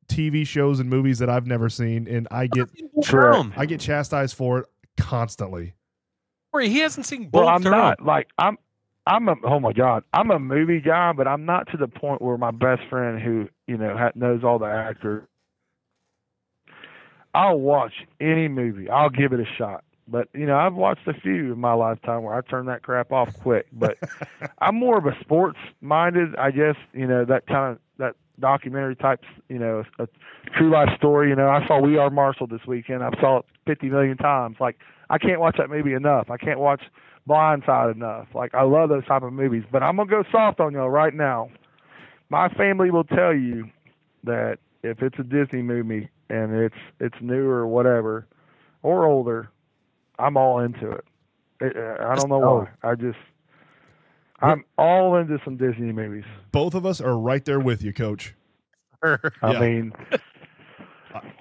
TV 0.09 0.47
shows 0.47 0.80
and 0.80 0.90
movies 0.90 1.18
that 1.20 1.30
I've 1.30 1.47
never 1.47 1.68
seen, 1.70 2.07
and 2.09 2.28
I 2.30 2.47
get 2.47 2.68
Correct. 3.07 3.49
I 3.57 3.64
get 3.66 3.80
chastised 3.80 4.36
for 4.36 4.59
it 4.61 4.66
constantly. 4.99 5.74
Wait, 6.53 6.70
he 6.70 6.80
hasn't 6.80 7.07
seen 7.07 7.28
Bull 7.30 7.43
well, 7.43 7.49
I'm 7.49 7.62
Durham. 7.62 7.78
not 7.78 8.03
like 8.05 8.28
I'm. 8.36 8.59
I'm 9.07 9.28
a 9.28 9.34
oh 9.44 9.59
my 9.59 9.72
god, 9.72 10.05
I'm 10.12 10.30
a 10.30 10.38
movie 10.38 10.80
guy, 10.80 11.12
but 11.12 11.26
I'm 11.26 11.44
not 11.44 11.70
to 11.72 11.76
the 11.76 11.88
point 11.88 12.22
where 12.22 12.38
my 12.38 12.53
best 12.53 12.82
friend 12.88 13.20
who 13.20 13.48
you 13.66 13.76
know 13.76 13.96
ha- 13.96 14.12
knows 14.14 14.44
all 14.44 14.59
the 14.59 14.66
actors. 14.66 15.24
I'll 17.34 17.59
watch 17.59 17.92
any 18.20 18.48
movie. 18.48 18.88
I'll 18.90 19.11
give 19.11 19.32
it 19.32 19.40
a 19.40 19.46
shot. 19.59 19.84
But 20.07 20.28
you 20.34 20.46
know, 20.46 20.57
I've 20.57 20.74
watched 20.74 21.07
a 21.09 21.14
few 21.14 21.53
in 21.53 21.59
my 21.59 21.72
lifetime 21.72 22.22
where 22.22 22.34
I 22.34 22.42
turn 22.42 22.66
that 22.66 22.82
crap 22.82 23.12
off 23.12 23.28
quick. 23.42 23.66
But 23.72 23.98
I'm 24.61 24.76
more 24.76 24.98
of 24.98 25.07
a 25.07 25.16
sports 25.20 25.59
minded. 25.80 26.36
I 26.36 26.50
guess 26.50 26.76
you 26.92 27.07
know 27.07 27.24
that 27.24 27.46
kind 27.46 27.72
of 27.72 27.78
that 27.98 28.14
documentary 28.38 28.96
type. 28.96 29.20
You 29.48 29.59
know, 29.59 29.84
a 29.98 30.07
true 30.57 30.70
life 30.70 30.90
story. 30.96 31.30
You 31.30 31.36
know, 31.36 31.48
I 31.48 31.66
saw 31.66 31.80
We 31.80 31.96
Are 31.96 32.11
Marshall 32.11 32.46
this 32.46 32.66
weekend. 32.66 33.03
I 33.03 33.11
saw 33.20 33.38
it 33.38 33.44
50 33.66 33.88
million 33.88 34.16
times. 34.16 34.57
Like 34.61 34.78
I 35.11 35.18
can't 35.18 35.40
watch 35.40 35.57
that 35.59 35.70
movie 35.70 35.94
enough. 35.94 36.30
I 36.30 36.36
can't 36.36 36.61
watch 36.61 36.82
Blindside 37.28 37.94
enough. 37.94 38.28
Like 38.34 38.54
I 38.54 38.62
love 38.62 38.88
those 38.88 39.04
type 39.06 39.22
of 39.22 39.32
movies. 39.32 39.64
But 39.70 39.82
I'm 39.82 39.96
gonna 39.96 40.10
go 40.10 40.24
soft 40.30 40.60
on 40.60 40.72
y'all 40.72 40.90
right 40.90 41.14
now. 41.14 41.50
My 42.30 42.48
family 42.48 42.90
will 42.90 43.04
tell 43.04 43.34
you 43.34 43.68
that 44.24 44.58
if 44.82 45.02
it's 45.02 45.18
a 45.18 45.22
Disney 45.22 45.62
movie 45.62 46.08
and 46.30 46.52
it's 46.54 46.74
it's 47.00 47.16
newer 47.20 47.58
or 47.58 47.66
whatever 47.66 48.26
or 48.82 49.06
older, 49.06 49.50
I'm 50.18 50.36
all 50.36 50.58
into 50.60 50.90
it. 50.90 51.04
it 51.60 51.76
I 51.76 52.16
don't 52.16 52.28
know 52.28 52.38
why. 52.40 52.68
Oh. 52.82 52.88
I 52.88 52.94
just 52.96 53.18
I'm 54.40 54.64
all 54.76 55.16
into 55.16 55.38
some 55.44 55.56
Disney 55.56 55.92
movies. 55.92 56.24
Both 56.50 56.74
of 56.74 56.84
us 56.84 57.00
are 57.00 57.16
right 57.16 57.44
there 57.44 57.60
with 57.60 57.82
you, 57.82 57.92
Coach. 57.92 58.34
I 59.04 59.18
Yeah. 59.44 59.60
mean, 59.60 59.92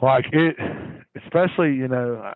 like 0.02 0.26
it, 0.32 0.56
especially 1.24 1.74
you 1.74 1.88
know, 1.88 2.34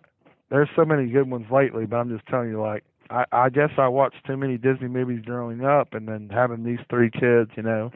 there's 0.50 0.68
so 0.74 0.84
many 0.84 1.06
good 1.06 1.30
ones 1.30 1.46
lately. 1.50 1.86
But 1.86 1.96
I'm 1.98 2.08
just 2.10 2.26
telling 2.26 2.48
you, 2.50 2.60
like 2.60 2.84
I, 3.10 3.24
I 3.32 3.48
guess 3.48 3.70
I 3.78 3.88
watched 3.88 4.24
too 4.26 4.36
many 4.36 4.58
Disney 4.58 4.88
movies 4.88 5.22
growing 5.24 5.64
up, 5.64 5.94
and 5.94 6.08
then 6.08 6.28
having 6.32 6.64
these 6.64 6.80
three 6.90 7.10
kids, 7.10 7.50
you 7.56 7.62
know, 7.62 7.90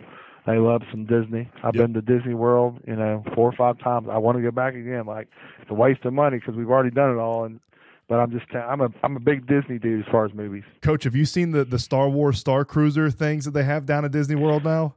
they 0.47 0.57
love 0.59 0.83
some 0.91 1.05
Disney. 1.05 1.51
I've 1.63 1.75
Yep. 1.75 1.85
been 1.87 1.95
to 1.95 2.03
Disney 2.03 2.35
World, 2.35 2.81
you 2.87 2.97
know, 2.97 3.23
four 3.35 3.49
or 3.49 3.53
five 3.53 3.79
times. 3.79 4.09
I 4.11 4.19
want 4.19 4.39
to 4.39 4.43
go 4.43 4.51
back 4.51 4.75
again. 4.75 5.07
Like 5.07 5.29
it's 5.61 5.71
a 5.71 5.75
waste 5.75 6.05
of 6.05 6.13
money 6.13 6.39
because 6.39 6.55
we've 6.55 6.71
already 6.71 6.91
done 6.91 7.11
it 7.11 7.19
all. 7.19 7.45
And 7.45 7.61
but 8.09 8.17
I'm 8.17 8.31
just, 8.33 8.47
I'm 8.55 8.81
a, 8.81 8.89
I'm 9.05 9.17
a 9.17 9.21
big 9.21 9.47
Disney 9.47 9.79
dude 9.79 10.05
as 10.05 10.11
far 10.11 10.25
as 10.25 10.35
movies. 10.35 10.65
Coach, 10.83 11.05
have 11.05 11.15
you 11.15 11.25
seen 11.25 11.53
the 11.53 11.65
the 11.65 11.79
Star 11.79 12.09
Wars 12.09 12.39
Star 12.39 12.65
Cruiser 12.65 13.11
things 13.11 13.45
that 13.45 13.53
they 13.53 13.65
have 13.65 13.87
down 13.87 14.05
at 14.05 14.13
Disney 14.13 14.35
World 14.35 14.65
now? 14.65 14.97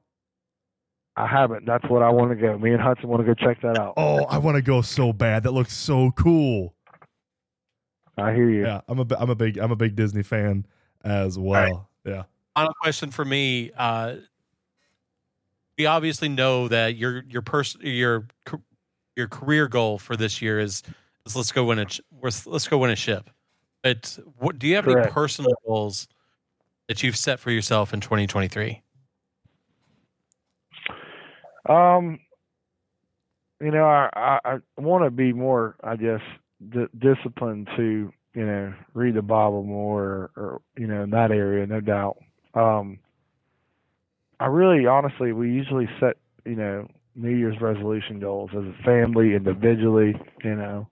I 1.15 1.27
haven't. 1.27 1.65
That's 1.65 1.87
what 1.89 2.01
I 2.01 2.09
want 2.09 2.31
to 2.31 2.35
go. 2.35 2.57
Me 2.57 2.71
and 2.71 2.81
Hudson 2.81 3.07
want 3.07 3.23
to 3.23 3.25
go 3.25 3.35
check 3.35 3.61
that 3.61 3.77
out. 3.79 3.93
Oh, 3.97 4.23
I 4.23 4.39
want 4.39 4.55
to 4.55 4.63
go 4.63 4.81
so 4.81 5.13
bad. 5.13 5.43
That 5.43 5.51
looks 5.51 5.73
so 5.73 6.09
cool. 6.11 6.73
I 8.17 8.33
hear 8.33 8.49
you. 8.49 8.63
Yeah, 8.63 8.81
I'm 8.87 8.99
a 8.99 9.05
bi- 9.05 9.17
I'm 9.19 9.29
a 9.29 9.35
big 9.35 9.57
I'm 9.57 9.71
a 9.71 9.75
big 9.75 9.95
Disney 9.95 10.23
fan 10.23 10.65
as 11.03 11.37
well. 11.37 11.89
Yeah. 12.05 12.23
Final 12.55 12.73
question 12.81 13.11
for 13.11 13.25
me. 13.25 13.71
Uh, 13.75 14.15
we 15.77 15.85
obviously 15.85 16.29
know 16.29 16.67
that 16.67 16.95
your 16.95 17.23
your 17.27 17.41
person 17.41 17.81
your 17.83 18.27
your 19.15 19.27
career 19.27 19.67
goal 19.67 19.97
for 19.97 20.15
this 20.15 20.41
year 20.41 20.59
is, 20.59 20.83
is 21.25 21.35
let's 21.35 21.51
go 21.51 21.65
win 21.65 21.79
a 21.79 21.85
ch- 21.85 22.01
let's 22.21 22.45
let's 22.45 22.67
go 22.67 22.77
win 22.77 22.91
a 22.91 22.95
ship. 22.95 23.29
But 23.81 24.17
what 24.37 24.59
do 24.59 24.67
you 24.67 24.75
have 24.75 24.87
any 24.87 25.09
personal 25.09 25.53
goals 25.65 26.07
that 26.87 27.03
you've 27.03 27.17
set 27.17 27.39
for 27.39 27.51
yourself 27.51 27.93
in 27.93 27.99
2023? 27.99 28.81
Um, 31.67 32.19
you 33.59 33.71
know, 33.71 33.85
I 33.85 34.09
I, 34.13 34.39
I 34.45 34.59
want 34.77 35.03
to 35.03 35.11
be 35.11 35.33
more, 35.33 35.75
I 35.83 35.95
guess, 35.95 36.21
d- 36.69 36.87
disciplined 36.97 37.69
to 37.77 38.11
you 38.33 38.45
know 38.45 38.73
read 38.93 39.15
the 39.15 39.21
Bible 39.21 39.63
more, 39.63 40.03
or, 40.03 40.31
or 40.35 40.61
you 40.77 40.87
know 40.87 41.03
in 41.03 41.09
that 41.11 41.31
area, 41.31 41.65
no 41.65 41.79
doubt. 41.81 42.17
Um, 42.53 42.99
I 44.39 44.47
really, 44.47 44.85
honestly, 44.85 45.31
we 45.31 45.49
usually 45.51 45.87
set 45.99 46.17
you 46.45 46.55
know 46.55 46.87
New 47.15 47.35
Year's 47.35 47.59
resolution 47.61 48.19
goals 48.19 48.51
as 48.53 48.63
a 48.63 48.83
family, 48.83 49.35
individually. 49.35 50.15
You 50.43 50.55
know, 50.55 50.87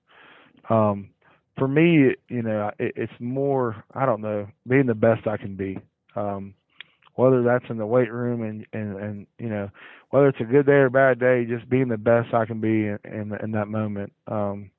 um, 0.69 1.09
for 1.57 1.67
me, 1.67 2.15
you 2.29 2.41
know, 2.41 2.71
it, 2.79 2.93
it's 2.95 3.13
more, 3.19 3.83
I 3.93 4.05
don't 4.05 4.21
know, 4.21 4.47
being 4.67 4.85
the 4.85 4.95
best 4.95 5.27
I 5.27 5.37
can 5.37 5.55
be. 5.55 5.77
Um, 6.15 6.53
whether 7.15 7.43
that's 7.43 7.65
in 7.69 7.77
the 7.77 7.85
weight 7.85 8.11
room 8.11 8.41
and 8.41 8.65
and 8.73 8.97
and 8.97 9.27
you 9.37 9.49
know 9.49 9.69
whether 10.09 10.27
it's 10.27 10.41
a 10.41 10.45
good 10.45 10.65
day 10.65 10.73
or 10.73 10.89
bad 10.89 11.19
day, 11.19 11.45
just 11.45 11.69
being 11.69 11.87
the 11.87 11.97
best 11.97 12.33
I 12.33 12.45
can 12.45 12.59
be 12.61 12.87
in 12.87 12.99
in, 13.03 13.33
in 13.43 13.51
that 13.51 13.67
moment. 13.67 14.13
Um, 14.27 14.71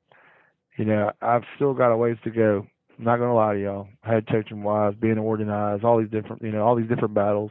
you 0.77 0.85
know, 0.85 1.11
I've 1.21 1.43
still 1.57 1.75
got 1.75 1.93
a 1.93 1.97
ways 1.97 2.17
to 2.25 2.31
go. 2.31 2.67
I'm 2.99 3.05
not 3.05 3.19
gonna 3.19 3.35
lie 3.35 3.55
to 3.55 3.61
y'all. 3.61 3.89
Head 4.03 4.27
coaching 4.31 4.63
wise, 4.63 4.95
being 5.01 5.19
organized, 5.19 5.85
all 5.85 5.99
these 5.99 6.11
different, 6.11 6.43
you 6.43 6.53
know, 6.53 6.63
all 6.63 6.77
these 6.77 6.89
different 6.89 7.15
battles. 7.15 7.51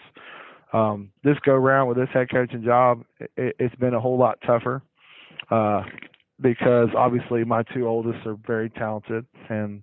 Um, 0.73 1.11
this 1.23 1.37
go 1.45 1.53
round 1.53 1.89
with 1.89 1.97
this 1.97 2.07
head 2.13 2.29
coaching 2.31 2.63
job, 2.63 3.03
it, 3.35 3.55
it's 3.59 3.75
been 3.75 3.93
a 3.93 3.99
whole 3.99 4.17
lot 4.17 4.39
tougher 4.45 4.81
uh, 5.49 5.83
because 6.39 6.89
obviously 6.97 7.43
my 7.43 7.63
two 7.73 7.87
oldest 7.87 8.25
are 8.25 8.37
very 8.47 8.69
talented, 8.69 9.25
and 9.49 9.81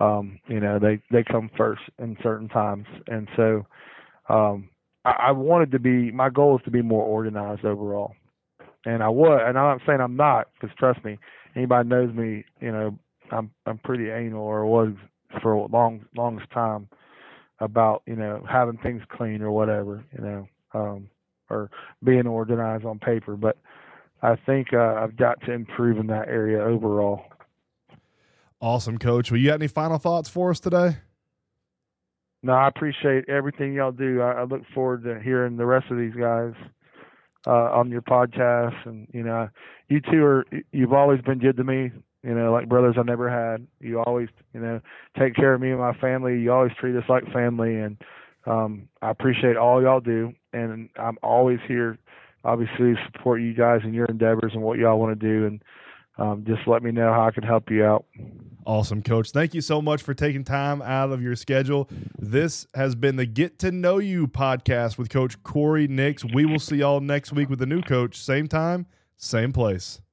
um, 0.00 0.38
you 0.48 0.60
know 0.60 0.78
they 0.78 1.00
they 1.10 1.22
come 1.22 1.50
first 1.56 1.82
in 1.98 2.16
certain 2.22 2.48
times, 2.48 2.86
and 3.08 3.28
so 3.36 3.66
um, 4.28 4.68
I, 5.04 5.26
I 5.28 5.32
wanted 5.32 5.70
to 5.72 5.78
be. 5.78 6.10
My 6.10 6.30
goal 6.30 6.56
is 6.56 6.64
to 6.64 6.70
be 6.70 6.82
more 6.82 7.04
organized 7.04 7.64
overall, 7.64 8.14
and 8.86 9.02
I 9.02 9.08
was. 9.08 9.40
And 9.46 9.58
I'm 9.58 9.78
not 9.78 9.86
saying 9.86 10.00
I'm 10.00 10.16
not, 10.16 10.48
because 10.54 10.74
trust 10.76 11.04
me, 11.04 11.18
anybody 11.54 11.88
knows 11.88 12.14
me, 12.14 12.44
you 12.60 12.72
know, 12.72 12.98
I'm 13.30 13.50
I'm 13.66 13.78
pretty 13.78 14.10
anal 14.10 14.42
or 14.42 14.66
was 14.66 14.92
for 15.40 15.52
a 15.52 15.66
long 15.66 16.04
longest 16.16 16.50
time 16.50 16.88
about 17.60 18.02
you 18.06 18.16
know 18.16 18.44
having 18.48 18.78
things 18.78 19.02
clean 19.08 19.42
or 19.42 19.50
whatever, 19.50 20.04
you 20.16 20.24
know, 20.24 20.48
um, 20.74 21.08
or 21.48 21.70
being 22.04 22.26
organized 22.26 22.84
on 22.84 22.98
paper. 22.98 23.36
But 23.36 23.56
I 24.22 24.36
think 24.36 24.72
uh, 24.72 24.94
I've 24.98 25.16
got 25.16 25.40
to 25.42 25.52
improve 25.52 25.98
in 25.98 26.06
that 26.08 26.28
area 26.28 26.62
overall. 26.62 27.24
Awesome, 28.60 28.98
Coach. 28.98 29.30
Well, 29.30 29.40
you 29.40 29.48
got 29.48 29.54
any 29.54 29.66
final 29.66 29.98
thoughts 29.98 30.28
for 30.28 30.50
us 30.50 30.60
today? 30.60 30.96
No, 32.44 32.52
I 32.52 32.68
appreciate 32.68 33.28
everything 33.28 33.72
y'all 33.74 33.92
do. 33.92 34.20
I, 34.20 34.32
I 34.32 34.44
look 34.44 34.62
forward 34.74 35.04
to 35.04 35.20
hearing 35.20 35.56
the 35.56 35.66
rest 35.66 35.90
of 35.90 35.96
these 35.96 36.14
guys 36.14 36.54
uh, 37.46 37.70
on 37.72 37.90
your 37.90 38.02
podcast. 38.02 38.86
And 38.86 39.06
you 39.12 39.22
know, 39.22 39.48
you 39.88 40.00
two 40.00 40.24
are 40.24 40.46
you've 40.72 40.92
always 40.92 41.20
been 41.20 41.38
good 41.38 41.56
to 41.56 41.64
me. 41.64 41.90
You 42.22 42.34
know, 42.34 42.52
like 42.52 42.68
brothers 42.68 42.94
I 42.98 43.02
never 43.02 43.28
had. 43.28 43.66
You 43.80 44.00
always, 44.00 44.28
you 44.54 44.60
know, 44.60 44.80
take 45.18 45.34
care 45.34 45.54
of 45.54 45.60
me 45.60 45.70
and 45.70 45.80
my 45.80 45.94
family. 45.94 46.38
You 46.38 46.52
always 46.52 46.72
treat 46.78 46.96
us 46.96 47.08
like 47.08 47.24
family, 47.32 47.76
and 47.76 47.96
um, 48.46 48.88
I 49.00 49.10
appreciate 49.10 49.56
all 49.56 49.82
y'all 49.82 50.00
do. 50.00 50.32
And 50.52 50.88
I'm 50.96 51.18
always 51.22 51.58
here, 51.66 51.98
obviously, 52.44 52.94
to 52.94 52.96
support 53.12 53.40
you 53.40 53.54
guys 53.54 53.80
and 53.82 53.94
your 53.94 54.06
endeavors 54.06 54.52
and 54.54 54.62
what 54.62 54.78
y'all 54.78 55.00
want 55.00 55.18
to 55.18 55.26
do. 55.26 55.46
And 55.46 55.62
um, 56.18 56.44
just 56.46 56.66
let 56.66 56.82
me 56.82 56.90
know 56.90 57.12
how 57.12 57.26
I 57.26 57.30
can 57.30 57.42
help 57.42 57.70
you 57.70 57.84
out. 57.84 58.04
Awesome, 58.64 59.02
Coach. 59.02 59.30
Thank 59.30 59.54
you 59.54 59.60
so 59.60 59.82
much 59.82 60.02
for 60.02 60.14
taking 60.14 60.44
time 60.44 60.82
out 60.82 61.10
of 61.10 61.22
your 61.22 61.34
schedule. 61.34 61.88
This 62.18 62.66
has 62.74 62.94
been 62.94 63.16
the 63.16 63.26
Get 63.26 63.58
to 63.60 63.72
Know 63.72 63.98
You 63.98 64.28
podcast 64.28 64.98
with 64.98 65.08
Coach 65.08 65.42
Cory 65.42 65.88
Nix. 65.88 66.24
We 66.24 66.44
will 66.44 66.60
see 66.60 66.76
y'all 66.76 67.00
next 67.00 67.32
week 67.32 67.48
with 67.48 67.62
a 67.62 67.66
new 67.66 67.82
coach, 67.82 68.20
same 68.20 68.46
time, 68.46 68.86
same 69.16 69.52
place. 69.52 70.02